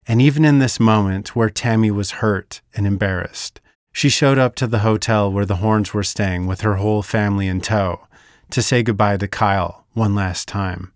And 0.06 0.22
even 0.22 0.44
in 0.44 0.60
this 0.60 0.78
moment 0.78 1.38
where 1.38 1.50
Tammy 1.50 1.90
was 1.90 2.12
hurt 2.12 2.62
and 2.76 2.86
embarrassed, 2.86 3.61
she 3.92 4.10
showed 4.10 4.38
up 4.38 4.56
to 4.56 4.68
the 4.68 4.80
hotel 4.80 5.32
where 5.32 5.46
the 5.46 5.58
Horns 5.58 5.94
were 5.94 6.04
staying 6.04 6.48
with 6.48 6.62
her 6.62 6.76
whole 6.76 7.02
family 7.02 7.48
in 7.48 7.62
tow 7.62 8.08
to 8.50 8.62
say 8.62 8.84
goodbye 8.84 9.18
to 9.18 9.28
Kyle 9.28 9.86
one 9.94 10.16
last 10.16 10.48
time. 10.48 10.92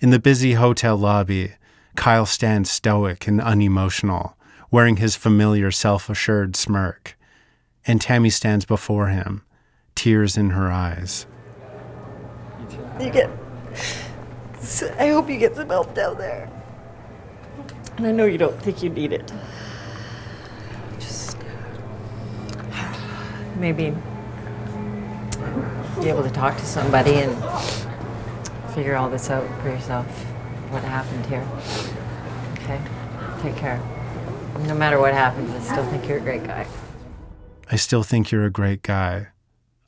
In 0.00 0.10
the 0.10 0.18
busy 0.18 0.52
hotel 0.52 0.96
lobby, 0.96 1.54
Kyle 1.96 2.26
stands 2.26 2.70
stoic 2.70 3.26
and 3.26 3.40
unemotional, 3.40 4.36
wearing 4.70 4.96
his 4.96 5.16
familiar 5.16 5.70
self 5.70 6.08
assured 6.10 6.54
smirk. 6.54 7.16
And 7.86 8.00
Tammy 8.00 8.30
stands 8.30 8.64
before 8.64 9.08
him, 9.08 9.42
tears 9.94 10.36
in 10.36 10.50
her 10.50 10.70
eyes. 10.70 11.26
You 13.00 13.10
get. 13.10 13.30
I 14.98 15.08
hope 15.08 15.30
you 15.30 15.38
get 15.38 15.54
some 15.54 15.68
help 15.68 15.94
down 15.94 16.18
there. 16.18 16.50
And 17.96 18.06
I 18.06 18.12
know 18.12 18.26
you 18.26 18.38
don't 18.38 18.60
think 18.60 18.82
you 18.82 18.90
need 18.90 19.12
it. 19.12 19.32
Maybe. 23.56 23.94
Be 26.00 26.08
able 26.08 26.22
to 26.22 26.30
talk 26.30 26.56
to 26.58 26.66
somebody 26.66 27.14
and 27.14 27.34
figure 28.74 28.96
all 28.96 29.08
this 29.08 29.30
out 29.30 29.46
for 29.62 29.68
yourself. 29.68 30.06
What 30.70 30.84
happened 30.84 31.26
here. 31.26 31.46
Okay? 32.58 32.80
Take 33.42 33.56
care. 33.56 33.78
No 34.66 34.74
matter 34.74 34.98
what 34.98 35.14
happens, 35.14 35.50
I 35.50 35.60
still 35.60 35.84
think 35.84 36.08
you're 36.08 36.18
a 36.18 36.20
great 36.20 36.44
guy. 36.44 36.66
I 37.70 37.76
still 37.76 38.02
think 38.02 38.30
you're 38.30 38.44
a 38.44 38.50
great 38.50 38.82
guy. 38.82 39.28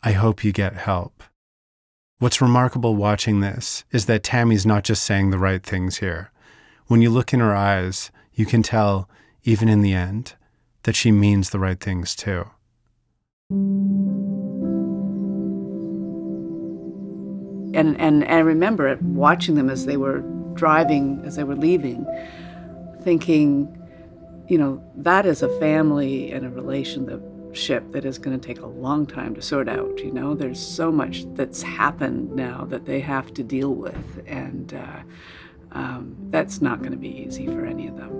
I 0.02 0.12
hope 0.12 0.44
you 0.44 0.52
get 0.52 0.74
help. 0.74 1.22
What's 2.18 2.40
remarkable 2.40 2.96
watching 2.96 3.40
this 3.40 3.84
is 3.92 4.06
that 4.06 4.22
Tammy's 4.22 4.66
not 4.66 4.84
just 4.84 5.04
saying 5.04 5.30
the 5.30 5.38
right 5.38 5.62
things 5.62 5.98
here. 5.98 6.32
When 6.86 7.02
you 7.02 7.10
look 7.10 7.32
in 7.32 7.40
her 7.40 7.54
eyes, 7.54 8.10
you 8.32 8.46
can 8.46 8.62
tell, 8.62 9.08
even 9.44 9.68
in 9.68 9.82
the 9.82 9.92
end, 9.92 10.34
that 10.84 10.96
she 10.96 11.12
means 11.12 11.50
the 11.50 11.58
right 11.58 11.78
things 11.78 12.16
too. 12.16 12.50
And, 13.50 13.64
and, 17.74 17.98
and 17.98 18.24
I 18.26 18.40
remember 18.40 18.94
watching 19.00 19.54
them 19.54 19.70
as 19.70 19.86
they 19.86 19.96
were 19.96 20.18
driving, 20.52 21.22
as 21.24 21.36
they 21.36 21.44
were 21.44 21.56
leaving, 21.56 22.04
thinking, 23.00 23.74
you 24.48 24.58
know, 24.58 24.84
that 24.96 25.24
is 25.24 25.42
a 25.42 25.48
family 25.58 26.30
and 26.30 26.44
a 26.44 26.50
relationship 26.50 27.90
that 27.92 28.04
is 28.04 28.18
going 28.18 28.38
to 28.38 28.46
take 28.46 28.60
a 28.60 28.66
long 28.66 29.06
time 29.06 29.34
to 29.34 29.40
sort 29.40 29.66
out. 29.66 29.98
You 29.98 30.12
know, 30.12 30.34
there's 30.34 30.60
so 30.60 30.92
much 30.92 31.24
that's 31.34 31.62
happened 31.62 32.36
now 32.36 32.66
that 32.66 32.84
they 32.84 33.00
have 33.00 33.32
to 33.32 33.42
deal 33.42 33.74
with, 33.74 34.22
and 34.26 34.74
uh, 34.74 35.00
um, 35.72 36.14
that's 36.28 36.60
not 36.60 36.80
going 36.80 36.92
to 36.92 36.98
be 36.98 37.08
easy 37.08 37.46
for 37.46 37.64
any 37.64 37.86
of 37.86 37.96
them. 37.96 38.10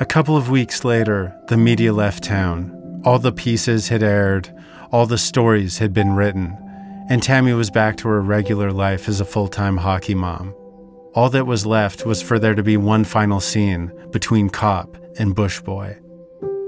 A 0.00 0.04
couple 0.04 0.36
of 0.36 0.50
weeks 0.50 0.84
later, 0.84 1.40
the 1.46 1.56
media 1.56 1.92
left 1.92 2.24
town. 2.24 2.81
All 3.04 3.18
the 3.18 3.32
pieces 3.32 3.88
had 3.88 4.04
aired, 4.04 4.48
all 4.92 5.06
the 5.06 5.18
stories 5.18 5.78
had 5.78 5.92
been 5.92 6.14
written, 6.14 6.56
and 7.08 7.20
Tammy 7.20 7.52
was 7.52 7.68
back 7.68 7.96
to 7.96 8.08
her 8.08 8.20
regular 8.20 8.70
life 8.70 9.08
as 9.08 9.20
a 9.20 9.24
full 9.24 9.48
time 9.48 9.78
hockey 9.78 10.14
mom. 10.14 10.54
All 11.12 11.28
that 11.30 11.46
was 11.46 11.66
left 11.66 12.06
was 12.06 12.22
for 12.22 12.38
there 12.38 12.54
to 12.54 12.62
be 12.62 12.76
one 12.76 13.02
final 13.02 13.40
scene 13.40 13.90
between 14.12 14.50
Cop 14.50 14.96
and 15.18 15.34
Bush 15.34 15.60
Boy. 15.60 15.98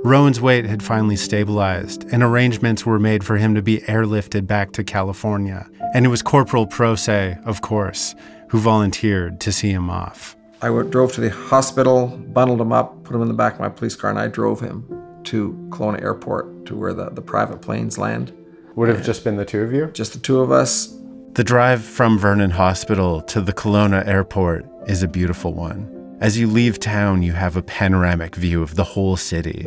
Rowan's 0.02 0.40
weight 0.40 0.66
had 0.66 0.82
finally 0.82 1.14
stabilized, 1.14 2.04
and 2.12 2.20
arrangements 2.20 2.84
were 2.84 2.98
made 2.98 3.22
for 3.22 3.36
him 3.36 3.54
to 3.54 3.62
be 3.62 3.78
airlifted 3.82 4.48
back 4.48 4.72
to 4.72 4.82
California. 4.82 5.70
And 5.94 6.04
it 6.04 6.08
was 6.08 6.20
Corporal 6.20 6.66
Proce, 6.66 7.46
of 7.46 7.62
course, 7.62 8.16
who 8.48 8.58
volunteered 8.58 9.40
to 9.40 9.52
see 9.52 9.70
him 9.70 9.88
off. 9.88 10.36
I 10.60 10.66
drove 10.82 11.12
to 11.12 11.20
the 11.20 11.30
hospital, 11.30 12.08
bundled 12.08 12.60
him 12.60 12.72
up, 12.72 13.04
put 13.04 13.14
him 13.14 13.22
in 13.22 13.28
the 13.28 13.34
back 13.34 13.54
of 13.54 13.60
my 13.60 13.68
police 13.68 13.94
car, 13.94 14.10
and 14.10 14.18
I 14.18 14.26
drove 14.26 14.58
him 14.58 15.03
to 15.26 15.52
Kelowna 15.70 16.02
Airport 16.02 16.66
to 16.66 16.76
where 16.76 16.92
the, 16.92 17.10
the 17.10 17.22
private 17.22 17.60
planes 17.60 17.98
land. 17.98 18.32
Would 18.76 18.88
have 18.88 19.04
just 19.04 19.24
been 19.24 19.36
the 19.36 19.44
two 19.44 19.62
of 19.62 19.72
you? 19.72 19.86
Just 19.86 20.12
the 20.12 20.18
two 20.18 20.40
of 20.40 20.50
us. 20.50 20.98
The 21.34 21.44
drive 21.44 21.84
from 21.84 22.18
Vernon 22.18 22.50
Hospital 22.50 23.20
to 23.22 23.40
the 23.40 23.52
Kelowna 23.52 24.06
Airport 24.06 24.66
is 24.86 25.02
a 25.02 25.08
beautiful 25.08 25.52
one. 25.52 25.90
As 26.20 26.38
you 26.38 26.46
leave 26.46 26.78
town, 26.78 27.22
you 27.22 27.32
have 27.32 27.56
a 27.56 27.62
panoramic 27.62 28.36
view 28.36 28.62
of 28.62 28.76
the 28.76 28.84
whole 28.84 29.16
city. 29.16 29.66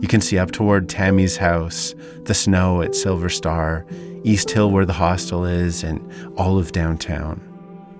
You 0.00 0.08
can 0.08 0.20
see 0.20 0.38
up 0.38 0.50
toward 0.50 0.88
Tammy's 0.88 1.36
house, 1.36 1.94
the 2.24 2.34
snow 2.34 2.82
at 2.82 2.94
Silver 2.94 3.28
Star, 3.28 3.86
East 4.24 4.50
Hill 4.50 4.70
where 4.70 4.84
the 4.84 4.92
hostel 4.92 5.44
is, 5.44 5.82
and 5.82 6.00
all 6.36 6.58
of 6.58 6.72
downtown. 6.72 7.40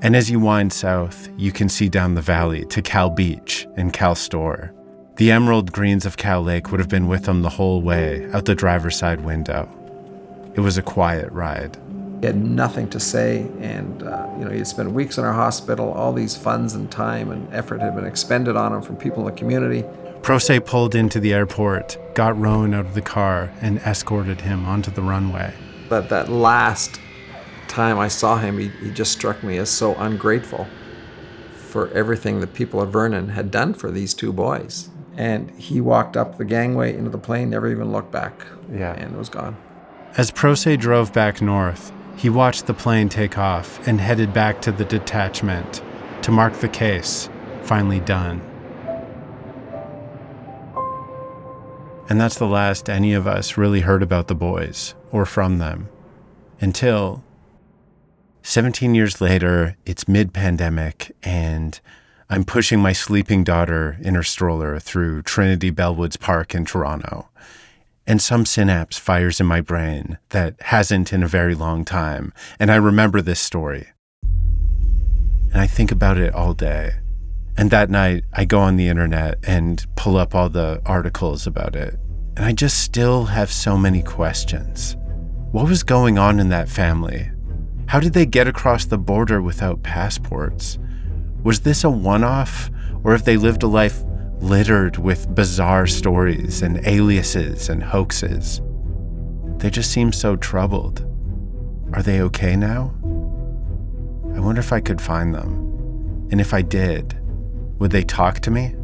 And 0.02 0.14
as 0.14 0.30
you 0.30 0.38
wind 0.38 0.72
south, 0.72 1.28
you 1.38 1.52
can 1.52 1.68
see 1.68 1.88
down 1.88 2.14
the 2.14 2.22
valley 2.22 2.66
to 2.66 2.82
Kal 2.82 3.08
Beach 3.08 3.66
and 3.76 3.92
Cal 3.92 4.14
Store. 4.14 4.74
The 5.16 5.30
emerald 5.30 5.72
greens 5.72 6.04
of 6.04 6.18
Kal 6.18 6.42
Lake 6.42 6.70
would 6.70 6.78
have 6.78 6.90
been 6.90 7.08
with 7.08 7.24
them 7.24 7.40
the 7.40 7.48
whole 7.48 7.80
way 7.80 8.30
out 8.34 8.44
the 8.44 8.54
driver's 8.54 8.98
side 8.98 9.22
window. 9.22 9.66
It 10.54 10.60
was 10.60 10.76
a 10.76 10.82
quiet 10.82 11.32
ride. 11.32 11.78
He 12.20 12.26
had 12.26 12.36
nothing 12.36 12.90
to 12.90 13.00
say, 13.00 13.48
and 13.60 14.02
uh, 14.02 14.28
you 14.38 14.44
know 14.44 14.50
he 14.50 14.58
had 14.58 14.66
spent 14.66 14.92
weeks 14.92 15.16
in 15.16 15.24
our 15.24 15.32
hospital. 15.32 15.90
All 15.90 16.12
these 16.12 16.36
funds 16.36 16.74
and 16.74 16.90
time 16.90 17.30
and 17.30 17.48
effort 17.54 17.80
had 17.80 17.94
been 17.96 18.04
expended 18.04 18.56
on 18.56 18.74
him 18.74 18.82
from 18.82 18.96
people 18.96 19.26
in 19.26 19.34
the 19.34 19.38
community. 19.38 19.84
Proce 20.20 20.62
pulled 20.62 20.94
into 20.94 21.18
the 21.18 21.32
airport, 21.32 21.96
got 22.14 22.38
Rowan 22.38 22.74
out 22.74 22.84
of 22.84 22.92
the 22.92 23.00
car, 23.00 23.50
and 23.62 23.78
escorted 23.78 24.42
him 24.42 24.66
onto 24.66 24.90
the 24.90 25.02
runway. 25.02 25.54
But 25.88 26.10
that 26.10 26.28
last 26.28 27.00
time 27.68 27.98
I 27.98 28.08
saw 28.08 28.36
him, 28.36 28.58
he, 28.58 28.68
he 28.82 28.90
just 28.90 29.12
struck 29.12 29.42
me 29.42 29.56
as 29.56 29.70
so 29.70 29.94
ungrateful 29.94 30.66
for 31.54 31.88
everything 31.92 32.40
the 32.40 32.46
people 32.46 32.82
of 32.82 32.92
Vernon 32.92 33.30
had 33.30 33.50
done 33.50 33.72
for 33.72 33.90
these 33.90 34.12
two 34.12 34.30
boys. 34.30 34.90
And 35.16 35.50
he 35.58 35.80
walked 35.80 36.16
up 36.16 36.36
the 36.36 36.44
gangway 36.44 36.96
into 36.96 37.10
the 37.10 37.18
plane, 37.18 37.50
never 37.50 37.68
even 37.70 37.90
looked 37.90 38.12
back, 38.12 38.46
Yeah. 38.70 38.92
and 38.92 39.16
was 39.16 39.28
gone. 39.28 39.56
As 40.16 40.30
Proce 40.30 40.78
drove 40.78 41.12
back 41.12 41.40
north, 41.40 41.92
he 42.16 42.28
watched 42.30 42.66
the 42.66 42.74
plane 42.74 43.08
take 43.08 43.36
off 43.38 43.86
and 43.86 44.00
headed 44.00 44.32
back 44.32 44.60
to 44.62 44.72
the 44.72 44.84
detachment 44.84 45.82
to 46.22 46.30
mark 46.30 46.54
the 46.54 46.68
case 46.68 47.28
finally 47.62 48.00
done. 48.00 48.40
And 52.08 52.20
that's 52.20 52.36
the 52.38 52.46
last 52.46 52.88
any 52.88 53.14
of 53.14 53.26
us 53.26 53.56
really 53.56 53.80
heard 53.80 54.02
about 54.02 54.28
the 54.28 54.34
boys 54.34 54.94
or 55.10 55.26
from 55.26 55.58
them 55.58 55.88
until 56.60 57.24
17 58.42 58.94
years 58.94 59.20
later, 59.20 59.76
it's 59.84 60.06
mid 60.06 60.32
pandemic, 60.32 61.14
and 61.24 61.80
I'm 62.28 62.44
pushing 62.44 62.80
my 62.80 62.92
sleeping 62.92 63.44
daughter 63.44 63.98
in 64.00 64.16
her 64.16 64.24
stroller 64.24 64.80
through 64.80 65.22
Trinity 65.22 65.70
Bellwoods 65.70 66.18
Park 66.18 66.56
in 66.56 66.64
Toronto. 66.64 67.28
And 68.04 68.20
some 68.20 68.44
synapse 68.44 68.98
fires 68.98 69.40
in 69.40 69.46
my 69.46 69.60
brain 69.60 70.18
that 70.30 70.56
hasn't 70.62 71.12
in 71.12 71.22
a 71.22 71.28
very 71.28 71.54
long 71.54 71.84
time. 71.84 72.32
And 72.58 72.72
I 72.72 72.76
remember 72.76 73.22
this 73.22 73.38
story. 73.38 73.90
And 74.22 75.60
I 75.60 75.68
think 75.68 75.92
about 75.92 76.18
it 76.18 76.34
all 76.34 76.52
day. 76.52 76.94
And 77.56 77.70
that 77.70 77.90
night, 77.90 78.24
I 78.32 78.44
go 78.44 78.58
on 78.58 78.76
the 78.76 78.88
internet 78.88 79.38
and 79.46 79.86
pull 79.94 80.16
up 80.16 80.34
all 80.34 80.48
the 80.48 80.82
articles 80.84 81.46
about 81.46 81.76
it. 81.76 81.94
And 82.36 82.44
I 82.44 82.52
just 82.52 82.82
still 82.82 83.26
have 83.26 83.52
so 83.52 83.78
many 83.78 84.02
questions. 84.02 84.96
What 85.52 85.68
was 85.68 85.84
going 85.84 86.18
on 86.18 86.40
in 86.40 86.48
that 86.48 86.68
family? 86.68 87.30
How 87.86 88.00
did 88.00 88.14
they 88.14 88.26
get 88.26 88.48
across 88.48 88.84
the 88.84 88.98
border 88.98 89.40
without 89.40 89.84
passports? 89.84 90.76
Was 91.46 91.60
this 91.60 91.84
a 91.84 91.90
one 91.90 92.24
off, 92.24 92.72
or 93.04 93.12
have 93.12 93.24
they 93.24 93.36
lived 93.36 93.62
a 93.62 93.68
life 93.68 94.02
littered 94.40 94.96
with 94.96 95.32
bizarre 95.32 95.86
stories 95.86 96.60
and 96.60 96.84
aliases 96.84 97.68
and 97.68 97.84
hoaxes? 97.84 98.60
They 99.58 99.70
just 99.70 99.92
seem 99.92 100.12
so 100.12 100.34
troubled. 100.34 101.06
Are 101.92 102.02
they 102.02 102.20
okay 102.22 102.56
now? 102.56 102.92
I 104.34 104.40
wonder 104.40 104.58
if 104.58 104.72
I 104.72 104.80
could 104.80 105.00
find 105.00 105.32
them. 105.32 106.26
And 106.32 106.40
if 106.40 106.52
I 106.52 106.62
did, 106.62 107.16
would 107.78 107.92
they 107.92 108.02
talk 108.02 108.40
to 108.40 108.50
me? 108.50 108.74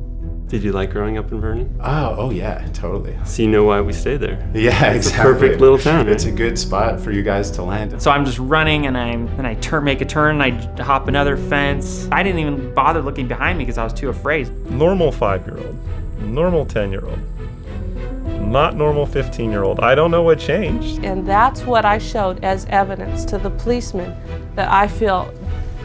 Did 0.53 0.65
you 0.65 0.73
like 0.73 0.91
growing 0.91 1.17
up 1.17 1.33
in 1.33 1.41
Vernon? 1.41 1.81
Oh, 1.83 2.15
oh 2.19 2.31
yeah, 2.31 2.69
totally. 2.75 3.17
So 3.25 3.41
you 3.41 3.49
know 3.49 3.65
why 3.65 3.81
we 3.81 3.95
stay 3.95 4.19
there. 4.19 4.35
Yeah, 4.53 4.93
it's 4.93 5.07
exactly. 5.07 5.31
a 5.31 5.33
perfect 5.33 5.61
little 5.63 5.79
town. 5.79 6.11
It's 6.11 6.27
a 6.27 6.29
eh? 6.29 6.33
good 6.33 6.59
spot 6.59 7.01
for 7.01 7.11
you 7.11 7.23
guys 7.23 7.51
to 7.53 7.63
land. 7.63 8.03
So 8.03 8.11
I'm 8.11 8.27
just 8.27 8.39
running 8.39 8.85
and 8.85 8.95
I'm 8.95 9.29
and 9.39 9.47
I 9.47 9.55
turn 9.55 9.83
make 9.85 10.03
a 10.03 10.05
turn 10.05 10.43
and 10.43 10.79
I 10.79 10.83
hop 10.83 11.09
another 11.09 11.39
fence. 11.39 12.07
I 12.13 12.23
didn't 12.23 12.41
even 12.41 12.75
bother 12.75 13.01
looking 13.01 13.27
behind 13.27 13.57
me 13.57 13.65
because 13.65 13.79
I 13.79 13.85
was 13.85 13.95
too 13.95 14.11
afraid. 14.11 14.51
Normal 14.71 15.11
five 15.11 15.47
year 15.47 15.57
old, 15.57 15.79
normal 16.21 16.67
10 16.67 16.93
year 16.93 17.07
old, 17.07 17.19
not 18.43 18.77
normal 18.77 19.07
15 19.07 19.51
year 19.51 19.63
old. 19.63 19.81
I 19.81 19.95
don't 19.95 20.11
know 20.11 20.23
what 20.23 20.39
changed. 20.39 21.03
And 21.03 21.27
that's 21.27 21.63
what 21.63 21.87
I 21.87 21.97
showed 21.97 22.45
as 22.45 22.67
evidence 22.67 23.25
to 23.25 23.39
the 23.39 23.49
policeman 23.49 24.15
that 24.57 24.69
I 24.71 24.87
feel 24.87 25.33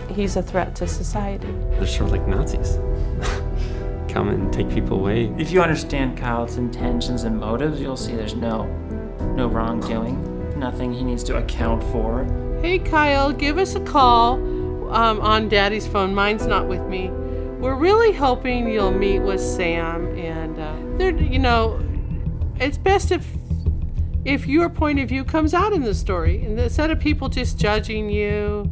he's 0.10 0.36
a 0.36 0.44
threat 0.44 0.76
to 0.76 0.88
society. 0.88 1.48
They're 1.70 1.88
sort 1.88 2.12
of 2.12 2.12
like 2.12 2.28
Nazis. 2.28 2.80
Come 4.08 4.30
and 4.30 4.52
take 4.52 4.70
people 4.70 5.00
away. 5.00 5.34
If 5.38 5.52
you 5.52 5.62
understand 5.62 6.18
Kyle's 6.18 6.58
intentions 6.58 7.24
and 7.24 7.40
motives, 7.40 7.80
you'll 7.80 7.98
see 7.98 8.16
there's 8.16 8.36
no 8.36 8.66
no 9.36 9.48
wrongdoing, 9.48 10.60
nothing 10.60 10.92
he 10.92 11.04
needs 11.04 11.24
to 11.26 11.38
account 11.38 11.84
for. 11.92 12.26
Hey, 12.62 12.80
Kyle, 12.80 13.32
give 13.32 13.60
us 13.60 13.76
a 13.76 13.80
call 13.80 14.36
um, 14.92 15.20
on 15.22 15.48
Daddy's 15.50 15.86
phone. 15.86 16.16
Mine's 16.16 16.48
not 16.48 16.68
with 16.68 16.82
me. 16.88 17.10
We're 17.60 17.76
really 17.76 18.12
hoping 18.14 18.68
you'll 18.70 18.92
meet 18.92 19.20
with 19.20 19.42
Sam, 19.42 20.08
and 20.18 20.60
uh, 20.60 20.98
they're, 20.98 21.16
you 21.16 21.40
know, 21.40 21.80
it's 22.60 22.78
best 22.78 23.12
if 23.12 23.28
if 24.26 24.48
your 24.48 24.70
point 24.70 25.00
of 25.00 25.08
view 25.10 25.24
comes 25.24 25.54
out 25.54 25.74
in 25.74 25.84
the 25.84 25.94
story, 25.94 26.44
and 26.44 26.60
instead 26.60 26.92
of 26.92 27.00
people 27.00 27.30
just 27.30 27.60
judging 27.60 28.10
you 28.10 28.72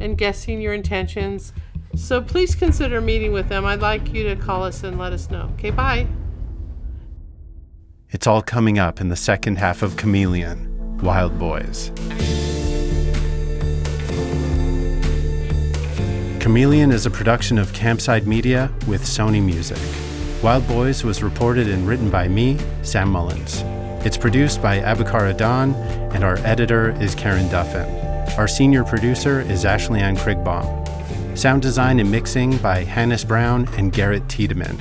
and 0.00 0.16
guessing 0.16 0.60
your 0.60 0.74
intentions. 0.74 1.52
So 1.96 2.20
please 2.20 2.54
consider 2.54 3.00
meeting 3.00 3.32
with 3.32 3.48
them. 3.48 3.64
I'd 3.64 3.80
like 3.80 4.12
you 4.12 4.24
to 4.24 4.36
call 4.36 4.64
us 4.64 4.82
and 4.82 4.98
let 4.98 5.12
us 5.12 5.30
know. 5.30 5.50
Okay, 5.54 5.70
bye. 5.70 6.06
It's 8.10 8.26
all 8.26 8.42
coming 8.42 8.78
up 8.78 9.00
in 9.00 9.08
the 9.08 9.16
second 9.16 9.56
half 9.56 9.82
of 9.82 9.96
Chameleon 9.96 10.98
Wild 10.98 11.38
Boys. 11.38 11.90
Chameleon 16.40 16.92
is 16.92 17.06
a 17.06 17.10
production 17.10 17.58
of 17.58 17.72
Campside 17.72 18.26
Media 18.26 18.70
with 18.86 19.02
Sony 19.02 19.42
Music. 19.42 19.78
Wild 20.42 20.68
Boys 20.68 21.02
was 21.02 21.22
reported 21.22 21.68
and 21.68 21.88
written 21.88 22.10
by 22.10 22.28
me, 22.28 22.58
Sam 22.82 23.08
Mullins. 23.08 23.62
It's 24.06 24.18
produced 24.18 24.60
by 24.60 24.80
Abukar 24.80 25.30
Adan, 25.30 25.74
and 26.14 26.22
our 26.22 26.36
editor 26.40 26.90
is 27.00 27.14
Karen 27.14 27.48
Duffin. 27.48 27.88
Our 28.36 28.46
senior 28.46 28.84
producer 28.84 29.40
is 29.40 29.64
Ashley 29.64 30.00
Ann 30.00 30.16
Krigbaum. 30.16 30.83
Sound 31.34 31.62
design 31.62 32.00
and 32.00 32.10
mixing 32.10 32.56
by 32.58 32.84
Hannes 32.84 33.24
Brown 33.24 33.68
and 33.76 33.92
Garrett 33.92 34.28
Tiedemann. 34.28 34.78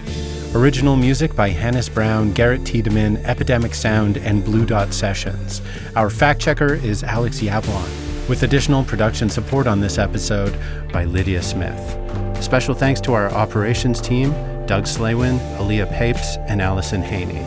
Original 0.55 0.95
music 0.95 1.35
by 1.35 1.49
Hannes 1.49 1.89
Brown, 1.89 2.31
Garrett 2.31 2.63
Tiedemann, 2.63 3.17
Epidemic 3.25 3.73
Sound, 3.73 4.17
and 4.17 4.45
Blue 4.45 4.65
Dot 4.65 4.93
Sessions. 4.93 5.61
Our 5.95 6.11
fact 6.11 6.39
checker 6.39 6.75
is 6.75 7.03
Alex 7.03 7.41
Yablon, 7.41 8.29
with 8.29 8.43
additional 8.43 8.83
production 8.83 9.29
support 9.29 9.65
on 9.65 9.79
this 9.79 9.97
episode 9.97 10.55
by 10.93 11.05
Lydia 11.05 11.41
Smith. 11.41 11.97
Special 12.41 12.75
thanks 12.75 13.01
to 13.01 13.13
our 13.13 13.31
operations 13.31 13.99
team, 13.99 14.31
Doug 14.65 14.83
Slaywin, 14.83 15.39
Aaliyah 15.57 15.91
Papes, 15.97 16.37
and 16.47 16.61
Allison 16.61 17.01
Haney. 17.01 17.41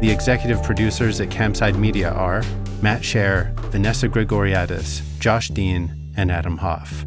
The 0.00 0.10
executive 0.10 0.62
producers 0.62 1.20
at 1.20 1.28
Campside 1.28 1.78
Media 1.78 2.10
are 2.10 2.42
Matt 2.82 3.02
Shaer, 3.02 3.54
Vanessa 3.70 4.08
Grigoriadis, 4.08 5.02
Josh 5.20 5.48
Dean, 5.50 6.12
and 6.16 6.32
Adam 6.32 6.58
Hoff. 6.58 7.05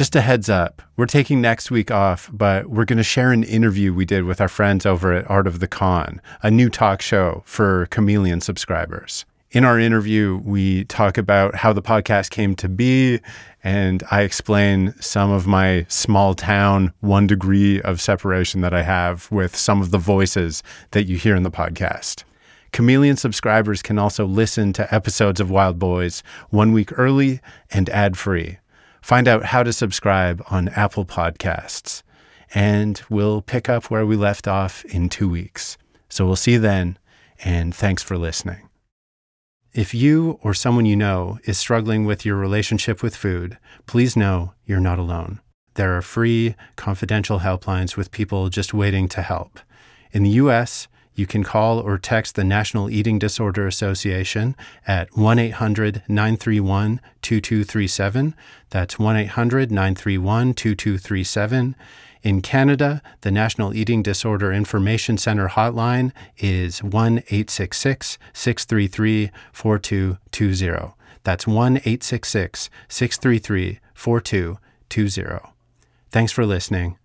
Just 0.00 0.16
a 0.16 0.22
heads 0.22 0.48
up, 0.48 0.80
we're 0.96 1.04
taking 1.04 1.42
next 1.42 1.70
week 1.70 1.90
off, 1.90 2.30
but 2.32 2.70
we're 2.70 2.86
going 2.86 2.96
to 2.96 3.02
share 3.02 3.32
an 3.32 3.44
interview 3.44 3.92
we 3.92 4.06
did 4.06 4.24
with 4.24 4.40
our 4.40 4.48
friends 4.48 4.86
over 4.86 5.12
at 5.12 5.28
Art 5.28 5.46
of 5.46 5.60
the 5.60 5.68
Con, 5.68 6.22
a 6.42 6.50
new 6.50 6.70
talk 6.70 7.02
show 7.02 7.42
for 7.44 7.84
Chameleon 7.90 8.40
subscribers. 8.40 9.26
In 9.50 9.62
our 9.62 9.78
interview, 9.78 10.40
we 10.42 10.84
talk 10.84 11.18
about 11.18 11.54
how 11.54 11.74
the 11.74 11.82
podcast 11.82 12.30
came 12.30 12.56
to 12.56 12.66
be, 12.66 13.20
and 13.62 14.02
I 14.10 14.22
explain 14.22 14.94
some 15.02 15.30
of 15.30 15.46
my 15.46 15.84
small 15.90 16.32
town 16.32 16.94
one 17.00 17.26
degree 17.26 17.82
of 17.82 18.00
separation 18.00 18.62
that 18.62 18.72
I 18.72 18.80
have 18.80 19.30
with 19.30 19.54
some 19.54 19.82
of 19.82 19.90
the 19.90 19.98
voices 19.98 20.62
that 20.92 21.08
you 21.08 21.18
hear 21.18 21.36
in 21.36 21.42
the 21.42 21.50
podcast. 21.50 22.24
Chameleon 22.72 23.18
subscribers 23.18 23.82
can 23.82 23.98
also 23.98 24.24
listen 24.24 24.72
to 24.72 24.94
episodes 24.94 25.40
of 25.40 25.50
Wild 25.50 25.78
Boys 25.78 26.22
one 26.48 26.72
week 26.72 26.90
early 26.98 27.40
and 27.70 27.90
ad 27.90 28.16
free. 28.16 28.56
Find 29.02 29.26
out 29.28 29.46
how 29.46 29.62
to 29.62 29.72
subscribe 29.72 30.42
on 30.50 30.68
Apple 30.70 31.04
Podcasts. 31.04 32.02
And 32.54 33.00
we'll 33.08 33.42
pick 33.42 33.68
up 33.68 33.90
where 33.90 34.04
we 34.04 34.16
left 34.16 34.48
off 34.48 34.84
in 34.86 35.08
two 35.08 35.28
weeks. 35.28 35.78
So 36.08 36.26
we'll 36.26 36.36
see 36.36 36.52
you 36.52 36.58
then, 36.58 36.98
and 37.44 37.74
thanks 37.74 38.02
for 38.02 38.18
listening. 38.18 38.68
If 39.72 39.94
you 39.94 40.40
or 40.42 40.52
someone 40.52 40.84
you 40.84 40.96
know 40.96 41.38
is 41.44 41.56
struggling 41.56 42.04
with 42.04 42.24
your 42.26 42.36
relationship 42.36 43.02
with 43.02 43.14
food, 43.14 43.56
please 43.86 44.16
know 44.16 44.54
you're 44.64 44.80
not 44.80 44.98
alone. 44.98 45.40
There 45.74 45.96
are 45.96 46.02
free, 46.02 46.56
confidential 46.74 47.38
helplines 47.38 47.96
with 47.96 48.10
people 48.10 48.48
just 48.48 48.74
waiting 48.74 49.08
to 49.10 49.22
help. 49.22 49.60
In 50.10 50.24
the 50.24 50.30
US, 50.30 50.88
you 51.20 51.26
can 51.26 51.44
call 51.44 51.78
or 51.78 51.98
text 51.98 52.34
the 52.34 52.42
National 52.42 52.88
Eating 52.88 53.18
Disorder 53.18 53.66
Association 53.66 54.56
at 54.86 55.14
1 55.14 55.38
800 55.38 56.02
931 56.08 56.98
2237. 57.20 58.34
That's 58.70 58.98
1 58.98 59.16
800 59.16 59.70
931 59.70 60.54
2237. 60.54 61.76
In 62.22 62.40
Canada, 62.40 63.02
the 63.20 63.30
National 63.30 63.74
Eating 63.74 64.02
Disorder 64.02 64.50
Information 64.50 65.18
Centre 65.18 65.48
hotline 65.48 66.12
is 66.38 66.82
1 66.82 67.18
866 67.18 68.16
633 68.32 69.30
4220. 69.52 70.94
That's 71.22 71.46
1 71.46 71.76
866 71.76 72.70
633 72.88 73.78
4220. 73.94 75.52
Thanks 76.10 76.32
for 76.32 76.46
listening, 76.46 76.96